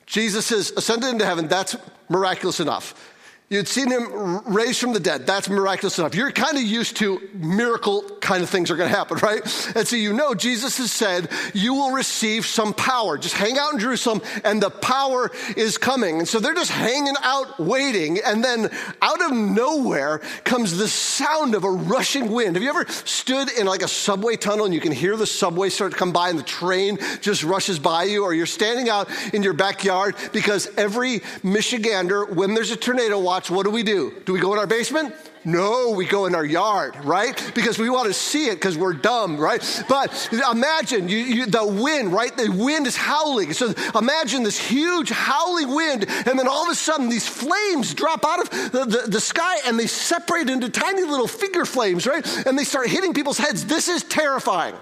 Jesus 0.05 0.51
is 0.51 0.71
ascended 0.71 1.09
into 1.09 1.25
heaven. 1.25 1.47
That's 1.47 1.75
miraculous 2.09 2.59
enough. 2.59 3.14
You'd 3.47 3.67
seen 3.67 3.91
him 3.91 4.41
raised 4.47 4.79
from 4.79 4.93
the 4.93 4.99
dead. 4.99 5.27
That's 5.27 5.47
miraculous 5.47 5.99
enough. 5.99 6.15
You're 6.15 6.31
kind 6.31 6.57
of 6.57 6.63
used 6.63 6.97
to 6.97 7.21
miracle 7.35 8.01
kind 8.19 8.41
of 8.41 8.49
things 8.49 8.71
are 8.71 8.75
going 8.75 8.89
to 8.89 8.95
happen, 8.97 9.17
right? 9.17 9.41
And 9.75 9.87
so 9.87 9.95
you 9.95 10.13
know 10.13 10.33
Jesus 10.33 10.79
has 10.79 10.91
said 10.91 11.29
you 11.53 11.75
will 11.75 11.91
receive 11.91 12.47
some 12.47 12.73
power. 12.73 13.19
Just 13.19 13.35
hang 13.35 13.59
out 13.59 13.73
in 13.73 13.79
Jerusalem 13.79 14.21
and 14.43 14.63
the 14.63 14.71
power 14.71 15.29
is 15.55 15.77
coming. 15.77 16.17
And 16.17 16.27
so 16.27 16.39
they're 16.39 16.55
just 16.55 16.71
hanging 16.71 17.13
out 17.21 17.59
waiting. 17.59 18.19
And 18.25 18.43
then 18.43 18.71
out 18.99 19.21
of 19.23 19.31
nowhere 19.31 20.19
comes 20.43 20.75
the 20.75 20.87
sound 20.87 21.53
of 21.53 21.63
a 21.63 21.69
rushing 21.69 22.31
wind. 22.31 22.55
Have 22.55 22.63
you 22.63 22.69
ever 22.69 22.87
stood 22.87 23.51
in 23.51 23.67
like 23.67 23.83
a 23.83 23.87
subway 23.87 24.37
tunnel 24.37 24.65
and 24.65 24.73
you 24.73 24.81
can 24.81 24.91
hear 24.91 25.15
the 25.15 25.27
subway 25.27 25.69
start 25.69 25.91
to 25.91 25.97
come 25.99 26.11
by 26.11 26.29
and 26.29 26.39
the 26.39 26.43
train 26.43 26.97
just 27.21 27.43
rushes 27.43 27.77
by 27.77 28.05
you? 28.05 28.23
Or 28.23 28.33
you're 28.33 28.47
standing 28.47 28.89
out 28.89 29.07
in 29.35 29.43
your 29.43 29.53
backyard 29.53 30.15
because 30.33 30.67
every 30.77 31.19
Michigander, 31.43 32.27
when 32.27 32.55
there's 32.55 32.71
a 32.71 32.75
tornado 32.75 33.19
watch, 33.19 33.44
what 33.49 33.63
do 33.63 33.71
we 33.71 33.83
do? 33.83 34.21
Do 34.25 34.33
we 34.33 34.39
go 34.39 34.53
in 34.53 34.59
our 34.59 34.67
basement? 34.67 35.13
No, 35.43 35.91
we 35.91 36.05
go 36.05 36.25
in 36.25 36.33
our 36.33 36.43
yard, 36.43 36.95
right? 37.05 37.51
Because 37.53 37.77
we 37.77 37.87
want 37.89 38.07
to 38.07 38.13
see 38.13 38.47
it 38.47 38.55
because 38.55 38.77
we're 38.77 38.93
dumb, 38.93 39.37
right? 39.37 39.61
But 39.87 40.29
imagine 40.51 41.07
you, 41.07 41.17
you, 41.17 41.45
the 41.45 41.65
wind, 41.65 42.11
right? 42.11 42.35
The 42.35 42.49
wind 42.49 42.87
is 42.87 42.95
howling. 42.95 43.53
So 43.53 43.73
imagine 43.95 44.41
this 44.41 44.57
huge 44.57 45.11
howling 45.11 45.73
wind, 45.75 46.05
and 46.09 46.39
then 46.39 46.47
all 46.47 46.63
of 46.63 46.69
a 46.69 46.75
sudden 46.75 47.09
these 47.09 47.27
flames 47.27 47.93
drop 47.93 48.25
out 48.25 48.39
of 48.39 48.49
the, 48.71 48.85
the, 48.85 49.11
the 49.11 49.21
sky 49.21 49.57
and 49.67 49.79
they 49.79 49.87
separate 49.87 50.49
into 50.49 50.69
tiny 50.69 51.03
little 51.03 51.27
finger 51.27 51.65
flames, 51.65 52.07
right? 52.07 52.25
And 52.47 52.57
they 52.57 52.63
start 52.63 52.87
hitting 52.87 53.13
people's 53.13 53.37
heads. 53.37 53.65
This 53.65 53.87
is 53.87 54.03
terrifying. 54.03 54.75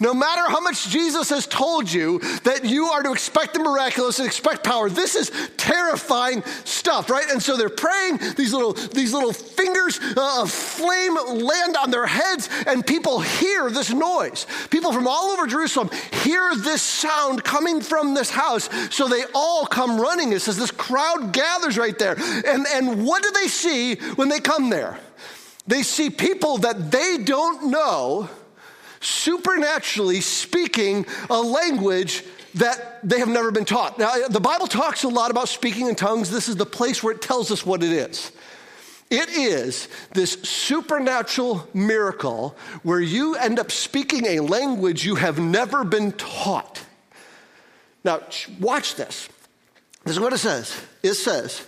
No 0.00 0.14
matter 0.14 0.42
how 0.48 0.60
much 0.60 0.88
Jesus 0.88 1.30
has 1.30 1.46
told 1.46 1.90
you 1.92 2.18
that 2.44 2.64
you 2.64 2.86
are 2.86 3.02
to 3.02 3.12
expect 3.12 3.54
the 3.54 3.60
miraculous 3.60 4.18
and 4.18 4.26
expect 4.26 4.64
power, 4.64 4.88
this 4.88 5.14
is 5.14 5.30
terrifying 5.56 6.42
stuff, 6.64 7.10
right? 7.10 7.26
And 7.30 7.42
so 7.42 7.56
they're 7.56 7.68
praying, 7.68 8.18
these 8.36 8.52
little, 8.52 8.72
these 8.72 9.12
little 9.12 9.32
fingers 9.32 9.98
uh, 10.16 10.42
of 10.42 10.50
flame 10.50 11.14
land 11.14 11.76
on 11.76 11.90
their 11.90 12.06
heads, 12.06 12.48
and 12.66 12.86
people 12.86 13.20
hear 13.20 13.70
this 13.70 13.90
noise. 13.90 14.46
People 14.70 14.92
from 14.92 15.06
all 15.06 15.30
over 15.30 15.46
Jerusalem 15.46 15.90
hear 16.22 16.54
this 16.56 16.82
sound 16.82 17.44
coming 17.44 17.80
from 17.80 18.14
this 18.14 18.30
house, 18.30 18.68
so 18.90 19.08
they 19.08 19.24
all 19.34 19.66
come 19.66 20.00
running. 20.00 20.32
It 20.32 20.40
says 20.40 20.56
this 20.56 20.70
crowd 20.70 21.32
gathers 21.32 21.78
right 21.78 21.98
there. 21.98 22.16
And, 22.46 22.66
and 22.66 23.04
what 23.04 23.22
do 23.22 23.30
they 23.30 23.48
see 23.48 23.96
when 24.16 24.28
they 24.28 24.40
come 24.40 24.70
there? 24.70 24.98
They 25.66 25.82
see 25.82 26.10
people 26.10 26.58
that 26.58 26.90
they 26.90 27.18
don't 27.18 27.70
know 27.70 28.28
supernaturally 29.04 30.20
speaking 30.20 31.06
a 31.30 31.40
language 31.40 32.24
that 32.54 33.00
they 33.02 33.18
have 33.18 33.28
never 33.28 33.50
been 33.50 33.64
taught. 33.64 33.98
Now, 33.98 34.28
the 34.28 34.40
Bible 34.40 34.66
talks 34.66 35.02
a 35.04 35.08
lot 35.08 35.30
about 35.30 35.48
speaking 35.48 35.88
in 35.88 35.94
tongues. 35.94 36.30
This 36.30 36.48
is 36.48 36.56
the 36.56 36.66
place 36.66 37.02
where 37.02 37.14
it 37.14 37.20
tells 37.20 37.50
us 37.50 37.66
what 37.66 37.82
it 37.82 37.90
is. 37.90 38.32
It 39.10 39.28
is 39.28 39.88
this 40.12 40.32
supernatural 40.42 41.68
miracle 41.74 42.56
where 42.82 43.00
you 43.00 43.34
end 43.34 43.58
up 43.58 43.70
speaking 43.70 44.26
a 44.26 44.40
language 44.40 45.04
you 45.04 45.16
have 45.16 45.38
never 45.38 45.84
been 45.84 46.12
taught. 46.12 46.82
Now, 48.04 48.20
watch 48.60 48.94
this. 48.94 49.28
This 50.04 50.14
is 50.14 50.20
what 50.20 50.32
it 50.32 50.38
says. 50.38 50.74
It 51.02 51.14
says, 51.14 51.66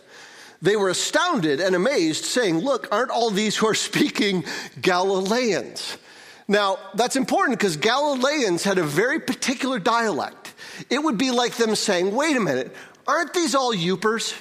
they 0.63 0.77
were 0.77 0.89
astounded 0.89 1.61
and 1.61 1.75
amazed, 1.75 2.25
saying, 2.25 2.59
Look, 2.59 2.89
aren't 2.91 3.11
all 3.11 3.31
these 3.31 3.57
who 3.57 3.67
are 3.67 3.75
speaking 3.91 4.45
Galileans? 4.81 5.99
Now, 6.49 6.79
that's 6.95 7.17
important 7.17 7.59
because 7.59 7.77
Galileans 7.77 8.63
had 8.63 8.79
a 8.79 8.85
very 8.85 9.19
particular 9.19 9.79
dialect. 9.79 10.55
It 10.91 11.03
would 11.03 11.19
be 11.19 11.31
like 11.31 11.57
them 11.57 11.75
saying, 11.75 12.15
wait 12.15 12.37
a 12.37 12.41
minute, 12.41 12.75
aren't 13.07 13.35
these 13.35 13.55
all 13.55 13.75
Yoopers? 13.75 14.35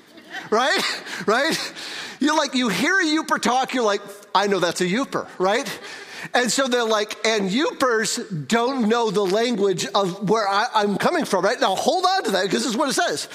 right? 0.50 0.80
Right? 1.26 1.74
You're 2.18 2.36
like, 2.36 2.54
you 2.54 2.68
hear 2.68 2.98
a 2.98 3.04
Yooper 3.04 3.40
talk, 3.40 3.74
you're 3.74 3.84
like, 3.84 4.00
I 4.34 4.46
know 4.46 4.58
that's 4.58 4.80
a 4.80 4.86
Yooper, 4.86 5.28
right? 5.38 5.80
And 6.34 6.50
so 6.50 6.66
they're 6.66 6.84
like, 6.84 7.26
and 7.26 7.50
Yoopers 7.50 8.46
don't 8.48 8.88
know 8.88 9.10
the 9.10 9.24
language 9.24 9.86
of 9.86 10.28
where 10.28 10.46
I, 10.46 10.82
am 10.82 10.96
coming 10.96 11.24
from, 11.24 11.44
right? 11.44 11.60
Now 11.60 11.74
hold 11.74 12.04
on 12.04 12.24
to 12.24 12.30
that 12.32 12.44
because 12.44 12.62
this 12.62 12.70
is 12.70 12.76
what 12.76 12.88
it 12.88 12.94
says. 12.94 13.28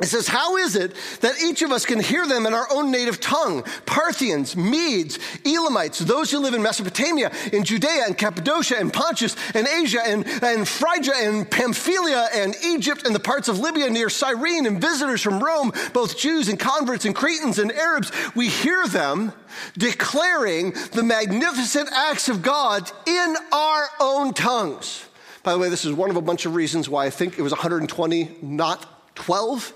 It 0.00 0.06
says, 0.06 0.26
How 0.26 0.56
is 0.56 0.74
it 0.74 0.92
that 1.20 1.40
each 1.40 1.62
of 1.62 1.70
us 1.70 1.86
can 1.86 2.00
hear 2.00 2.26
them 2.26 2.46
in 2.46 2.54
our 2.54 2.66
own 2.72 2.90
native 2.90 3.20
tongue? 3.20 3.62
Parthians, 3.86 4.56
Medes, 4.56 5.20
Elamites, 5.46 6.00
those 6.00 6.32
who 6.32 6.40
live 6.40 6.52
in 6.52 6.62
Mesopotamia, 6.62 7.30
in 7.52 7.62
Judea 7.62 8.02
and 8.06 8.18
Cappadocia 8.18 8.76
and 8.76 8.92
Pontus 8.92 9.36
and 9.54 9.68
Asia 9.68 10.00
and, 10.04 10.26
and 10.42 10.66
Phrygia 10.66 11.14
and 11.14 11.48
Pamphylia 11.48 12.28
and 12.34 12.56
Egypt 12.64 13.06
and 13.06 13.14
the 13.14 13.20
parts 13.20 13.46
of 13.46 13.60
Libya 13.60 13.88
near 13.88 14.10
Cyrene 14.10 14.66
and 14.66 14.80
visitors 14.80 15.22
from 15.22 15.38
Rome, 15.38 15.72
both 15.92 16.18
Jews 16.18 16.48
and 16.48 16.58
converts 16.58 17.04
and 17.04 17.14
Cretans 17.14 17.60
and 17.60 17.70
Arabs, 17.70 18.10
we 18.34 18.48
hear 18.48 18.88
them 18.88 19.32
declaring 19.78 20.72
the 20.90 21.04
magnificent 21.04 21.88
acts 21.92 22.28
of 22.28 22.42
God 22.42 22.90
in 23.06 23.36
our 23.52 23.86
own 24.00 24.34
tongues. 24.34 25.06
By 25.44 25.52
the 25.52 25.58
way, 25.58 25.68
this 25.68 25.84
is 25.84 25.92
one 25.92 26.10
of 26.10 26.16
a 26.16 26.22
bunch 26.22 26.46
of 26.46 26.56
reasons 26.56 26.88
why 26.88 27.06
I 27.06 27.10
think 27.10 27.38
it 27.38 27.42
was 27.42 27.52
120, 27.52 28.38
not 28.42 28.93
12. 29.14 29.72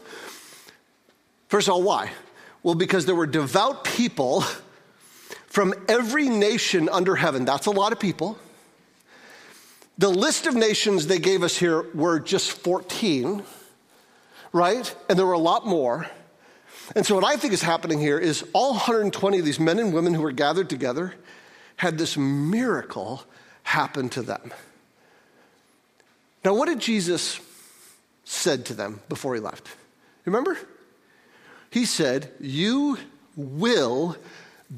First 1.49 1.69
of 1.69 1.75
all, 1.75 1.83
why? 1.83 2.11
Well, 2.63 2.75
because 2.75 3.07
there 3.07 3.15
were 3.15 3.27
devout 3.27 3.85
people 3.85 4.45
from 5.47 5.75
every 5.89 6.29
nation 6.29 6.89
under 6.89 7.17
heaven. 7.17 7.45
That's 7.45 7.67
a 7.67 7.71
lot 7.71 7.93
of 7.93 7.99
people. 7.99 8.39
The 9.97 10.09
list 10.09 10.47
of 10.47 10.55
nations 10.55 11.07
they 11.07 11.19
gave 11.19 11.43
us 11.43 11.57
here 11.57 11.83
were 11.95 12.21
just 12.21 12.53
14, 12.53 13.43
right? 14.53 14.95
And 15.09 15.19
there 15.19 15.27
were 15.27 15.33
a 15.33 15.39
lot 15.39 15.67
more. 15.67 16.07
And 16.95 17.05
so, 17.05 17.17
what 17.17 17.25
I 17.25 17.37
think 17.37 17.53
is 17.53 17.63
happening 17.63 17.99
here 17.99 18.19
is 18.19 18.45
all 18.53 18.73
120 18.73 19.39
of 19.39 19.45
these 19.45 19.59
men 19.59 19.79
and 19.79 19.93
women 19.93 20.15
who 20.15 20.23
were 20.23 20.33
gathered 20.33 20.71
together 20.71 21.15
had 21.77 21.99
this 21.99 22.17
miracle 22.17 23.25
happen 23.63 24.09
to 24.11 24.23
them. 24.23 24.53
Now, 26.45 26.55
what 26.55 26.67
did 26.67 26.81
Jesus 26.81 27.41
said 28.29 28.67
to 28.67 28.75
them 28.75 29.01
before 29.09 29.35
he 29.35 29.41
left? 29.41 29.69
Remember? 30.25 30.57
He 31.71 31.85
said, 31.85 32.31
You 32.39 32.99
will 33.37 34.17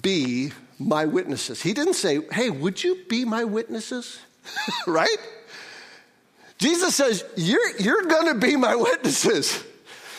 be 0.03 0.53
my 0.79 1.07
witnesses. 1.07 1.61
He 1.61 1.75
didn't 1.75 1.95
say, 1.95 2.21
Hey, 2.33 2.51
would 2.51 2.83
you 2.83 2.99
be 3.09 3.25
my 3.25 3.45
witnesses? 3.45 4.21
right? 4.87 5.09
Jesus 6.59 6.95
says, 6.95 7.25
You're, 7.37 7.77
you're 7.79 8.03
going 8.03 8.33
to 8.33 8.39
be 8.39 8.57
my 8.57 8.77
witnesses. 8.77 9.65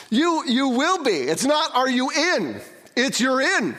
You, 0.10 0.44
you 0.46 0.68
will 0.70 1.04
be. 1.04 1.12
It's 1.12 1.46
not, 1.46 1.74
Are 1.74 1.90
you 1.90 2.12
in? 2.12 2.60
It's 2.98 3.22
you're 3.22 3.42
in. 3.42 3.76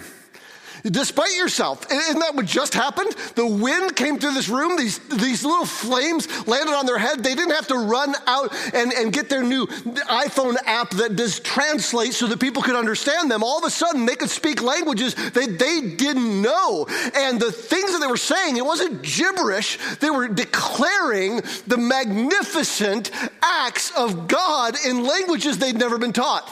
Despite 0.84 1.36
yourself. 1.36 1.90
Isn't 1.90 2.18
that 2.18 2.34
what 2.34 2.46
just 2.46 2.74
happened? 2.74 3.12
The 3.36 3.46
wind 3.46 3.94
came 3.94 4.18
through 4.18 4.34
this 4.34 4.48
room, 4.48 4.76
these, 4.76 4.98
these 5.08 5.44
little 5.44 5.66
flames 5.66 6.26
landed 6.48 6.74
on 6.74 6.86
their 6.86 6.98
head. 6.98 7.22
They 7.22 7.34
didn't 7.34 7.54
have 7.54 7.68
to 7.68 7.76
run 7.76 8.14
out 8.26 8.52
and, 8.74 8.92
and 8.92 9.12
get 9.12 9.28
their 9.28 9.44
new 9.44 9.66
iPhone 9.66 10.56
app 10.66 10.90
that 10.90 11.14
does 11.14 11.38
translate 11.40 12.14
so 12.14 12.26
that 12.26 12.40
people 12.40 12.62
could 12.62 12.74
understand 12.74 13.30
them. 13.30 13.44
All 13.44 13.58
of 13.58 13.64
a 13.64 13.70
sudden, 13.70 14.06
they 14.06 14.16
could 14.16 14.30
speak 14.30 14.60
languages 14.60 15.14
that 15.14 15.58
they 15.58 15.94
didn't 15.96 16.42
know. 16.42 16.86
And 17.14 17.38
the 17.38 17.52
things 17.52 17.92
that 17.92 18.00
they 18.00 18.08
were 18.08 18.16
saying, 18.16 18.56
it 18.56 18.64
wasn't 18.64 19.02
gibberish, 19.02 19.78
they 20.00 20.10
were 20.10 20.26
declaring 20.26 21.42
the 21.66 21.78
magnificent 21.78 23.10
acts 23.40 23.92
of 23.96 24.26
God 24.26 24.74
in 24.84 25.04
languages 25.04 25.58
they'd 25.58 25.76
never 25.76 25.98
been 25.98 26.12
taught. 26.12 26.48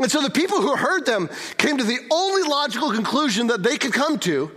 And 0.00 0.10
so 0.10 0.22
the 0.22 0.30
people 0.30 0.62
who 0.62 0.74
heard 0.74 1.04
them 1.04 1.28
came 1.58 1.76
to 1.76 1.84
the 1.84 1.98
only 2.10 2.48
logical 2.48 2.90
conclusion 2.90 3.48
that 3.48 3.62
they 3.62 3.76
could 3.76 3.92
come 3.92 4.18
to. 4.20 4.50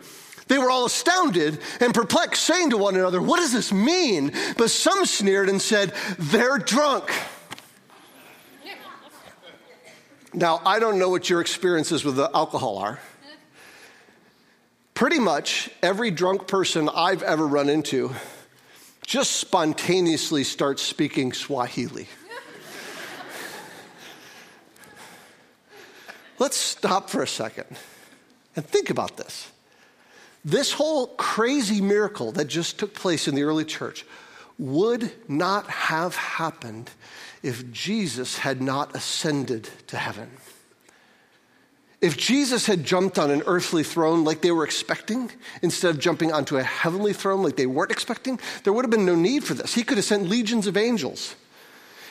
They 0.47 0.57
were 0.57 0.71
all 0.71 0.85
astounded 0.85 1.59
and 1.81 1.93
perplexed, 1.93 2.43
saying 2.43 2.69
to 2.71 2.77
one 2.77 2.95
another, 2.95 3.21
What 3.21 3.37
does 3.37 3.51
this 3.51 3.71
mean? 3.71 4.31
But 4.57 4.69
some 4.71 5.05
sneered 5.05 5.49
and 5.49 5.61
said, 5.61 5.93
They're 6.17 6.57
drunk. 6.57 7.11
Now, 10.33 10.61
I 10.65 10.79
don't 10.79 10.97
know 10.97 11.09
what 11.09 11.29
your 11.29 11.41
experiences 11.41 12.03
with 12.03 12.19
alcohol 12.19 12.79
are. 12.79 12.99
Pretty 14.93 15.19
much 15.19 15.69
every 15.81 16.09
drunk 16.09 16.47
person 16.47 16.89
I've 16.89 17.21
ever 17.23 17.45
run 17.45 17.69
into 17.69 18.13
just 19.05 19.31
spontaneously 19.31 20.43
starts 20.43 20.81
speaking 20.81 21.33
Swahili. 21.33 22.07
Let's 26.43 26.57
stop 26.57 27.09
for 27.09 27.23
a 27.23 27.27
second 27.27 27.67
and 28.57 28.65
think 28.65 28.89
about 28.89 29.15
this. 29.15 29.49
This 30.43 30.73
whole 30.73 31.07
crazy 31.07 31.79
miracle 31.79 32.33
that 32.33 32.49
just 32.49 32.77
took 32.77 32.93
place 32.93 33.29
in 33.29 33.35
the 33.35 33.43
early 33.43 33.63
church 33.63 34.05
would 34.59 35.09
not 35.29 35.67
have 35.67 36.17
happened 36.17 36.89
if 37.43 37.71
Jesus 37.71 38.39
had 38.39 38.61
not 38.61 38.93
ascended 38.93 39.69
to 39.87 39.95
heaven. 39.95 40.31
If 42.01 42.17
Jesus 42.17 42.65
had 42.65 42.83
jumped 42.83 43.17
on 43.17 43.31
an 43.31 43.43
earthly 43.45 43.83
throne 43.83 44.25
like 44.25 44.41
they 44.41 44.51
were 44.51 44.65
expecting, 44.65 45.31
instead 45.61 45.91
of 45.91 45.99
jumping 46.01 46.33
onto 46.33 46.57
a 46.57 46.63
heavenly 46.63 47.13
throne 47.13 47.41
like 47.41 47.55
they 47.55 47.67
weren't 47.67 47.89
expecting, 47.89 48.37
there 48.65 48.73
would 48.73 48.83
have 48.83 48.91
been 48.91 49.05
no 49.05 49.15
need 49.15 49.45
for 49.45 49.53
this. 49.53 49.73
He 49.73 49.85
could 49.85 49.97
have 49.97 50.03
sent 50.03 50.27
legions 50.27 50.67
of 50.67 50.75
angels. 50.75 51.37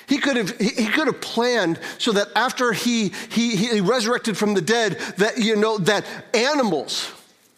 He 0.06 0.18
could 0.18 0.36
have, 0.36 0.58
he 0.58 0.86
could 0.86 1.06
have 1.06 1.20
planned 1.20 1.78
so 1.98 2.12
that 2.12 2.28
after 2.36 2.72
he, 2.72 3.12
he, 3.30 3.56
he 3.56 3.80
resurrected 3.80 4.36
from 4.36 4.54
the 4.54 4.60
dead, 4.60 4.98
that, 5.18 5.38
you 5.38 5.56
know, 5.56 5.78
that 5.78 6.04
animals 6.34 7.10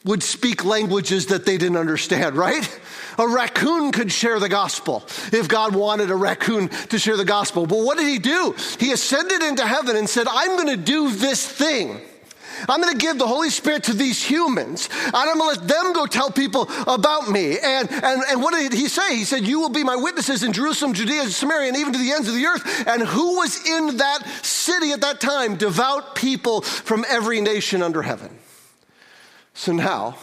would 0.04 0.22
speak 0.22 0.64
languages 0.64 1.26
that 1.26 1.46
they 1.46 1.57
didn't 1.57 1.78
understand, 1.78 2.37
right? 2.37 2.80
A 3.18 3.26
raccoon 3.26 3.90
could 3.92 4.12
share 4.12 4.38
the 4.38 4.48
gospel 4.48 5.04
if 5.33 5.48
God 5.48 5.74
wanted 5.74 6.11
a 6.11 6.16
raccoon 6.16 6.68
to 6.68 6.98
share 6.98 7.16
the 7.16 7.24
gospel. 7.24 7.66
But 7.66 7.78
what 7.78 7.96
did 7.96 8.09
he 8.09 8.18
do? 8.18 8.54
He 8.78 8.92
ascended 8.92 9.42
into 9.42 9.66
heaven 9.66 9.96
and 9.96 10.09
said, 10.09 10.26
I'm 10.28 10.57
going 10.57 10.68
to 10.68 10.76
do 10.76 11.11
this 11.11 11.46
thing. 11.46 12.00
I'm 12.68 12.80
going 12.80 12.92
to 12.92 12.98
give 12.98 13.18
the 13.18 13.26
Holy 13.26 13.50
Spirit 13.50 13.84
to 13.84 13.92
these 13.92 14.22
humans, 14.22 14.88
and 15.06 15.14
I'm 15.14 15.38
going 15.38 15.54
to 15.54 15.60
let 15.60 15.68
them 15.68 15.92
go 15.92 16.06
tell 16.06 16.30
people 16.30 16.68
about 16.86 17.30
me. 17.30 17.58
And, 17.58 17.90
and, 17.90 18.22
and 18.28 18.42
what 18.42 18.54
did 18.54 18.72
he 18.72 18.88
say? 18.88 19.16
He 19.16 19.24
said, 19.24 19.46
You 19.46 19.60
will 19.60 19.68
be 19.68 19.84
my 19.84 19.96
witnesses 19.96 20.42
in 20.42 20.52
Jerusalem, 20.52 20.94
Judea, 20.94 21.26
Samaria, 21.28 21.68
and 21.68 21.76
even 21.76 21.92
to 21.92 21.98
the 21.98 22.12
ends 22.12 22.28
of 22.28 22.34
the 22.34 22.46
earth. 22.46 22.86
And 22.86 23.02
who 23.02 23.36
was 23.36 23.66
in 23.66 23.96
that 23.98 24.26
city 24.42 24.92
at 24.92 25.00
that 25.00 25.20
time? 25.20 25.56
Devout 25.56 26.14
people 26.14 26.60
from 26.62 27.04
every 27.08 27.40
nation 27.40 27.82
under 27.82 28.02
heaven. 28.02 28.38
So 29.54 29.72
now 29.72 30.16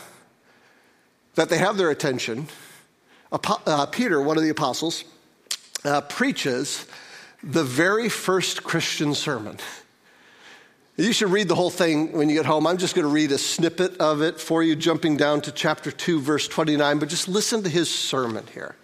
that 1.35 1.49
they 1.49 1.57
have 1.57 1.77
their 1.77 1.89
attention, 1.89 2.47
uh, 3.31 3.85
Peter, 3.87 4.21
one 4.21 4.37
of 4.37 4.43
the 4.43 4.49
apostles, 4.49 5.05
uh, 5.85 6.01
preaches 6.01 6.85
the 7.43 7.63
very 7.63 8.09
first 8.09 8.63
Christian 8.63 9.15
sermon. 9.15 9.57
You 10.97 11.13
should 11.13 11.31
read 11.31 11.47
the 11.47 11.55
whole 11.55 11.69
thing 11.69 12.11
when 12.11 12.29
you 12.29 12.35
get 12.35 12.45
home. 12.45 12.67
I'm 12.67 12.77
just 12.77 12.95
going 12.95 13.07
to 13.07 13.13
read 13.13 13.31
a 13.31 13.37
snippet 13.37 13.97
of 13.97 14.21
it 14.21 14.39
for 14.39 14.61
you, 14.61 14.75
jumping 14.75 15.17
down 15.17 15.41
to 15.41 15.51
chapter 15.51 15.91
2, 15.91 16.19
verse 16.19 16.47
29, 16.47 16.99
but 16.99 17.09
just 17.09 17.27
listen 17.27 17.63
to 17.63 17.69
his 17.69 17.89
sermon 17.89 18.45
here. 18.53 18.75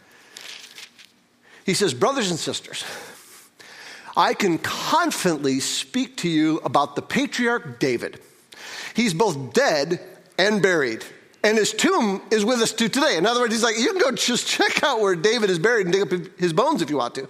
He 1.65 1.73
says, 1.73 1.93
Brothers 1.93 2.29
and 2.31 2.39
sisters, 2.39 2.85
I 4.15 4.33
can 4.33 4.57
confidently 4.57 5.59
speak 5.59 6.17
to 6.17 6.29
you 6.29 6.57
about 6.59 6.95
the 6.95 7.01
patriarch 7.01 7.79
David. 7.79 8.21
He's 8.95 9.13
both 9.13 9.53
dead 9.53 9.99
and 10.39 10.61
buried, 10.61 11.03
and 11.43 11.57
his 11.57 11.71
tomb 11.71 12.21
is 12.31 12.43
with 12.43 12.59
us 12.59 12.73
to 12.73 12.89
today. 12.89 13.17
In 13.17 13.25
other 13.25 13.41
words, 13.41 13.53
he's 13.53 13.63
like, 13.63 13.77
you 13.77 13.91
can 13.93 14.01
go 14.01 14.11
just 14.11 14.47
check 14.47 14.83
out 14.83 14.99
where 14.99 15.15
David 15.15 15.49
is 15.49 15.59
buried 15.59 15.85
and 15.85 15.93
dig 15.93 16.01
up 16.01 16.39
his 16.39 16.53
bones 16.53 16.81
if 16.81 16.89
you 16.89 16.97
want 16.97 17.15
to. 17.15 17.27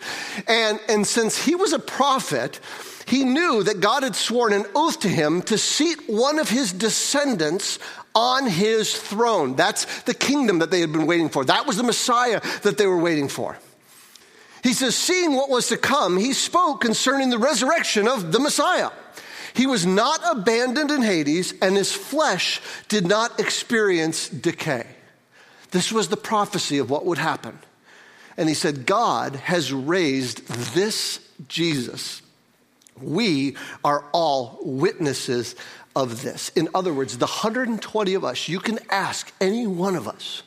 And, 0.47 0.79
and 0.87 1.05
since 1.05 1.43
he 1.43 1.55
was 1.55 1.73
a 1.73 1.79
prophet, 1.79 2.59
he 3.05 3.23
knew 3.23 3.63
that 3.63 3.79
God 3.79 4.03
had 4.03 4.15
sworn 4.15 4.53
an 4.53 4.65
oath 4.75 4.99
to 5.01 5.07
him 5.07 5.41
to 5.43 5.57
seat 5.57 5.99
one 6.07 6.39
of 6.39 6.49
his 6.49 6.73
descendants 6.73 7.79
on 8.15 8.47
his 8.47 8.99
throne. 8.99 9.55
That's 9.55 10.01
the 10.03 10.13
kingdom 10.13 10.59
that 10.59 10.71
they 10.71 10.81
had 10.81 10.91
been 10.91 11.05
waiting 11.05 11.29
for. 11.29 11.45
That 11.45 11.67
was 11.67 11.77
the 11.77 11.83
Messiah 11.83 12.41
that 12.63 12.77
they 12.77 12.87
were 12.87 12.97
waiting 12.97 13.27
for. 13.27 13.57
He 14.63 14.73
says, 14.73 14.95
seeing 14.95 15.35
what 15.35 15.49
was 15.49 15.67
to 15.67 15.77
come, 15.77 16.17
he 16.17 16.33
spoke 16.33 16.81
concerning 16.81 17.29
the 17.29 17.37
resurrection 17.37 18.07
of 18.07 18.31
the 18.31 18.39
Messiah. 18.39 18.89
He 19.57 19.67
was 19.67 19.85
not 19.85 20.21
abandoned 20.37 20.91
in 20.91 21.01
Hades, 21.01 21.53
and 21.61 21.75
his 21.75 21.91
flesh 21.91 22.61
did 22.87 23.05
not 23.05 23.39
experience 23.39 24.29
decay. 24.29 24.85
This 25.71 25.91
was 25.91 26.07
the 26.07 26.17
prophecy 26.17 26.77
of 26.77 26.89
what 26.89 27.05
would 27.05 27.17
happen. 27.17 27.59
And 28.37 28.47
he 28.47 28.55
said, 28.55 28.85
God 28.85 29.35
has 29.35 29.73
raised 29.73 30.47
this 30.47 31.19
Jesus 31.49 32.21
we 33.01 33.55
are 33.83 34.03
all 34.11 34.59
witnesses 34.61 35.55
of 35.95 36.21
this. 36.21 36.49
In 36.49 36.69
other 36.73 36.93
words, 36.93 37.17
the 37.17 37.25
120 37.25 38.13
of 38.13 38.23
us, 38.23 38.47
you 38.47 38.59
can 38.59 38.79
ask 38.89 39.31
any 39.41 39.67
one 39.67 39.95
of 39.95 40.07
us, 40.07 40.43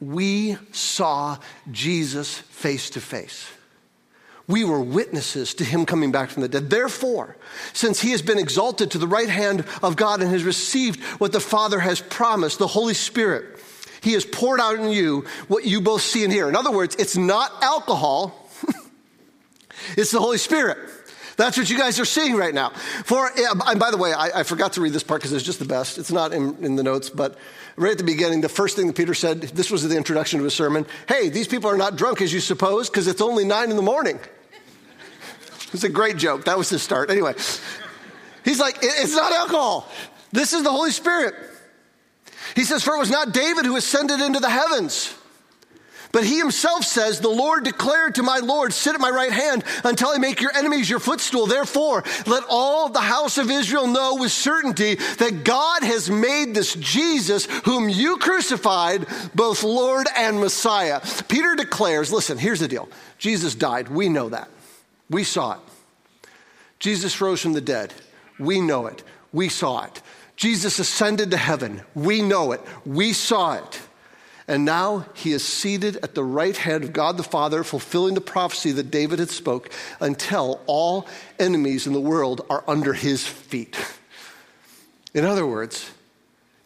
we 0.00 0.56
saw 0.72 1.38
Jesus 1.70 2.38
face 2.38 2.90
to 2.90 3.00
face. 3.00 3.46
We 4.52 4.64
were 4.64 4.82
witnesses 4.82 5.54
to 5.54 5.64
him 5.64 5.86
coming 5.86 6.12
back 6.12 6.28
from 6.28 6.42
the 6.42 6.48
dead. 6.48 6.68
Therefore, 6.68 7.38
since 7.72 8.02
he 8.02 8.10
has 8.10 8.20
been 8.20 8.38
exalted 8.38 8.90
to 8.90 8.98
the 8.98 9.06
right 9.06 9.30
hand 9.30 9.64
of 9.82 9.96
God 9.96 10.20
and 10.20 10.30
has 10.30 10.44
received 10.44 11.02
what 11.18 11.32
the 11.32 11.40
Father 11.40 11.80
has 11.80 12.02
promised, 12.02 12.58
the 12.58 12.66
Holy 12.66 12.92
Spirit, 12.92 13.58
he 14.02 14.12
has 14.12 14.26
poured 14.26 14.60
out 14.60 14.78
in 14.78 14.90
you 14.90 15.24
what 15.48 15.64
you 15.64 15.80
both 15.80 16.02
see 16.02 16.22
and 16.22 16.30
hear. 16.30 16.50
In 16.50 16.54
other 16.54 16.70
words, 16.70 16.94
it's 16.98 17.16
not 17.16 17.50
alcohol, 17.62 18.46
it's 19.96 20.10
the 20.10 20.20
Holy 20.20 20.36
Spirit. 20.36 20.76
That's 21.36 21.56
what 21.56 21.70
you 21.70 21.78
guys 21.78 21.98
are 21.98 22.04
seeing 22.04 22.36
right 22.36 22.52
now. 22.52 22.74
For, 23.06 23.30
and 23.34 23.80
by 23.80 23.90
the 23.90 23.96
way, 23.96 24.12
I, 24.12 24.40
I 24.40 24.42
forgot 24.42 24.74
to 24.74 24.82
read 24.82 24.92
this 24.92 25.02
part 25.02 25.22
because 25.22 25.32
it's 25.32 25.46
just 25.46 25.60
the 25.60 25.64
best. 25.64 25.96
It's 25.96 26.12
not 26.12 26.34
in, 26.34 26.62
in 26.62 26.76
the 26.76 26.82
notes, 26.82 27.08
but 27.08 27.38
right 27.76 27.92
at 27.92 27.98
the 27.98 28.04
beginning, 28.04 28.42
the 28.42 28.50
first 28.50 28.76
thing 28.76 28.86
that 28.88 28.96
Peter 28.96 29.14
said, 29.14 29.40
this 29.40 29.70
was 29.70 29.88
the 29.88 29.96
introduction 29.96 30.40
to 30.40 30.44
his 30.44 30.52
sermon 30.52 30.84
Hey, 31.08 31.30
these 31.30 31.48
people 31.48 31.70
are 31.70 31.78
not 31.78 31.96
drunk 31.96 32.20
as 32.20 32.34
you 32.34 32.40
suppose 32.40 32.90
because 32.90 33.08
it's 33.08 33.22
only 33.22 33.46
nine 33.46 33.70
in 33.70 33.76
the 33.76 33.82
morning. 33.82 34.20
It's 35.72 35.84
a 35.84 35.88
great 35.88 36.16
joke. 36.16 36.44
That 36.44 36.58
was 36.58 36.68
his 36.68 36.82
start. 36.82 37.10
Anyway, 37.10 37.34
he's 38.44 38.60
like, 38.60 38.78
it's 38.82 39.14
not 39.14 39.32
alcohol. 39.32 39.88
This 40.32 40.52
is 40.52 40.62
the 40.62 40.70
Holy 40.70 40.90
Spirit. 40.90 41.34
He 42.54 42.64
says, 42.64 42.82
For 42.82 42.94
it 42.94 42.98
was 42.98 43.10
not 43.10 43.32
David 43.32 43.64
who 43.64 43.76
ascended 43.76 44.20
into 44.20 44.40
the 44.40 44.50
heavens. 44.50 45.14
But 46.12 46.24
he 46.24 46.36
himself 46.38 46.84
says, 46.84 47.20
The 47.20 47.28
Lord 47.28 47.64
declared 47.64 48.16
to 48.16 48.22
my 48.22 48.38
Lord, 48.38 48.74
Sit 48.74 48.94
at 48.94 49.00
my 49.00 49.08
right 49.08 49.32
hand 49.32 49.64
until 49.82 50.10
I 50.10 50.18
make 50.18 50.42
your 50.42 50.54
enemies 50.54 50.88
your 50.88 51.00
footstool. 51.00 51.46
Therefore, 51.46 52.04
let 52.26 52.44
all 52.50 52.90
the 52.90 53.00
house 53.00 53.38
of 53.38 53.50
Israel 53.50 53.86
know 53.86 54.16
with 54.16 54.30
certainty 54.30 54.96
that 54.96 55.42
God 55.42 55.82
has 55.82 56.10
made 56.10 56.54
this 56.54 56.74
Jesus, 56.74 57.46
whom 57.64 57.88
you 57.88 58.18
crucified, 58.18 59.06
both 59.34 59.62
Lord 59.62 60.06
and 60.14 60.38
Messiah. 60.38 61.00
Peter 61.28 61.54
declares, 61.54 62.12
Listen, 62.12 62.36
here's 62.36 62.60
the 62.60 62.68
deal 62.68 62.90
Jesus 63.18 63.54
died. 63.54 63.88
We 63.88 64.10
know 64.10 64.28
that. 64.28 64.50
We 65.12 65.24
saw 65.24 65.52
it. 65.52 65.60
Jesus 66.80 67.20
rose 67.20 67.40
from 67.40 67.52
the 67.52 67.60
dead. 67.60 67.94
We 68.40 68.60
know 68.60 68.86
it. 68.86 69.04
We 69.32 69.48
saw 69.48 69.84
it. 69.84 70.02
Jesus 70.34 70.80
ascended 70.80 71.30
to 71.30 71.36
heaven. 71.36 71.82
We 71.94 72.22
know 72.22 72.52
it. 72.52 72.60
We 72.84 73.12
saw 73.12 73.54
it. 73.54 73.80
And 74.48 74.64
now 74.64 75.06
he 75.14 75.32
is 75.32 75.44
seated 75.44 75.98
at 76.02 76.14
the 76.14 76.24
right 76.24 76.56
hand 76.56 76.82
of 76.82 76.92
God 76.92 77.16
the 77.16 77.22
Father, 77.22 77.62
fulfilling 77.62 78.14
the 78.14 78.20
prophecy 78.20 78.72
that 78.72 78.90
David 78.90 79.20
had 79.20 79.30
spoke 79.30 79.70
until 80.00 80.60
all 80.66 81.06
enemies 81.38 81.86
in 81.86 81.92
the 81.92 82.00
world 82.00 82.44
are 82.50 82.64
under 82.66 82.92
his 82.92 83.24
feet. 83.24 83.76
In 85.14 85.24
other 85.24 85.46
words, 85.46 85.90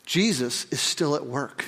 Jesus 0.07 0.65
is 0.67 0.81
still 0.81 1.15
at 1.15 1.27
work. 1.27 1.67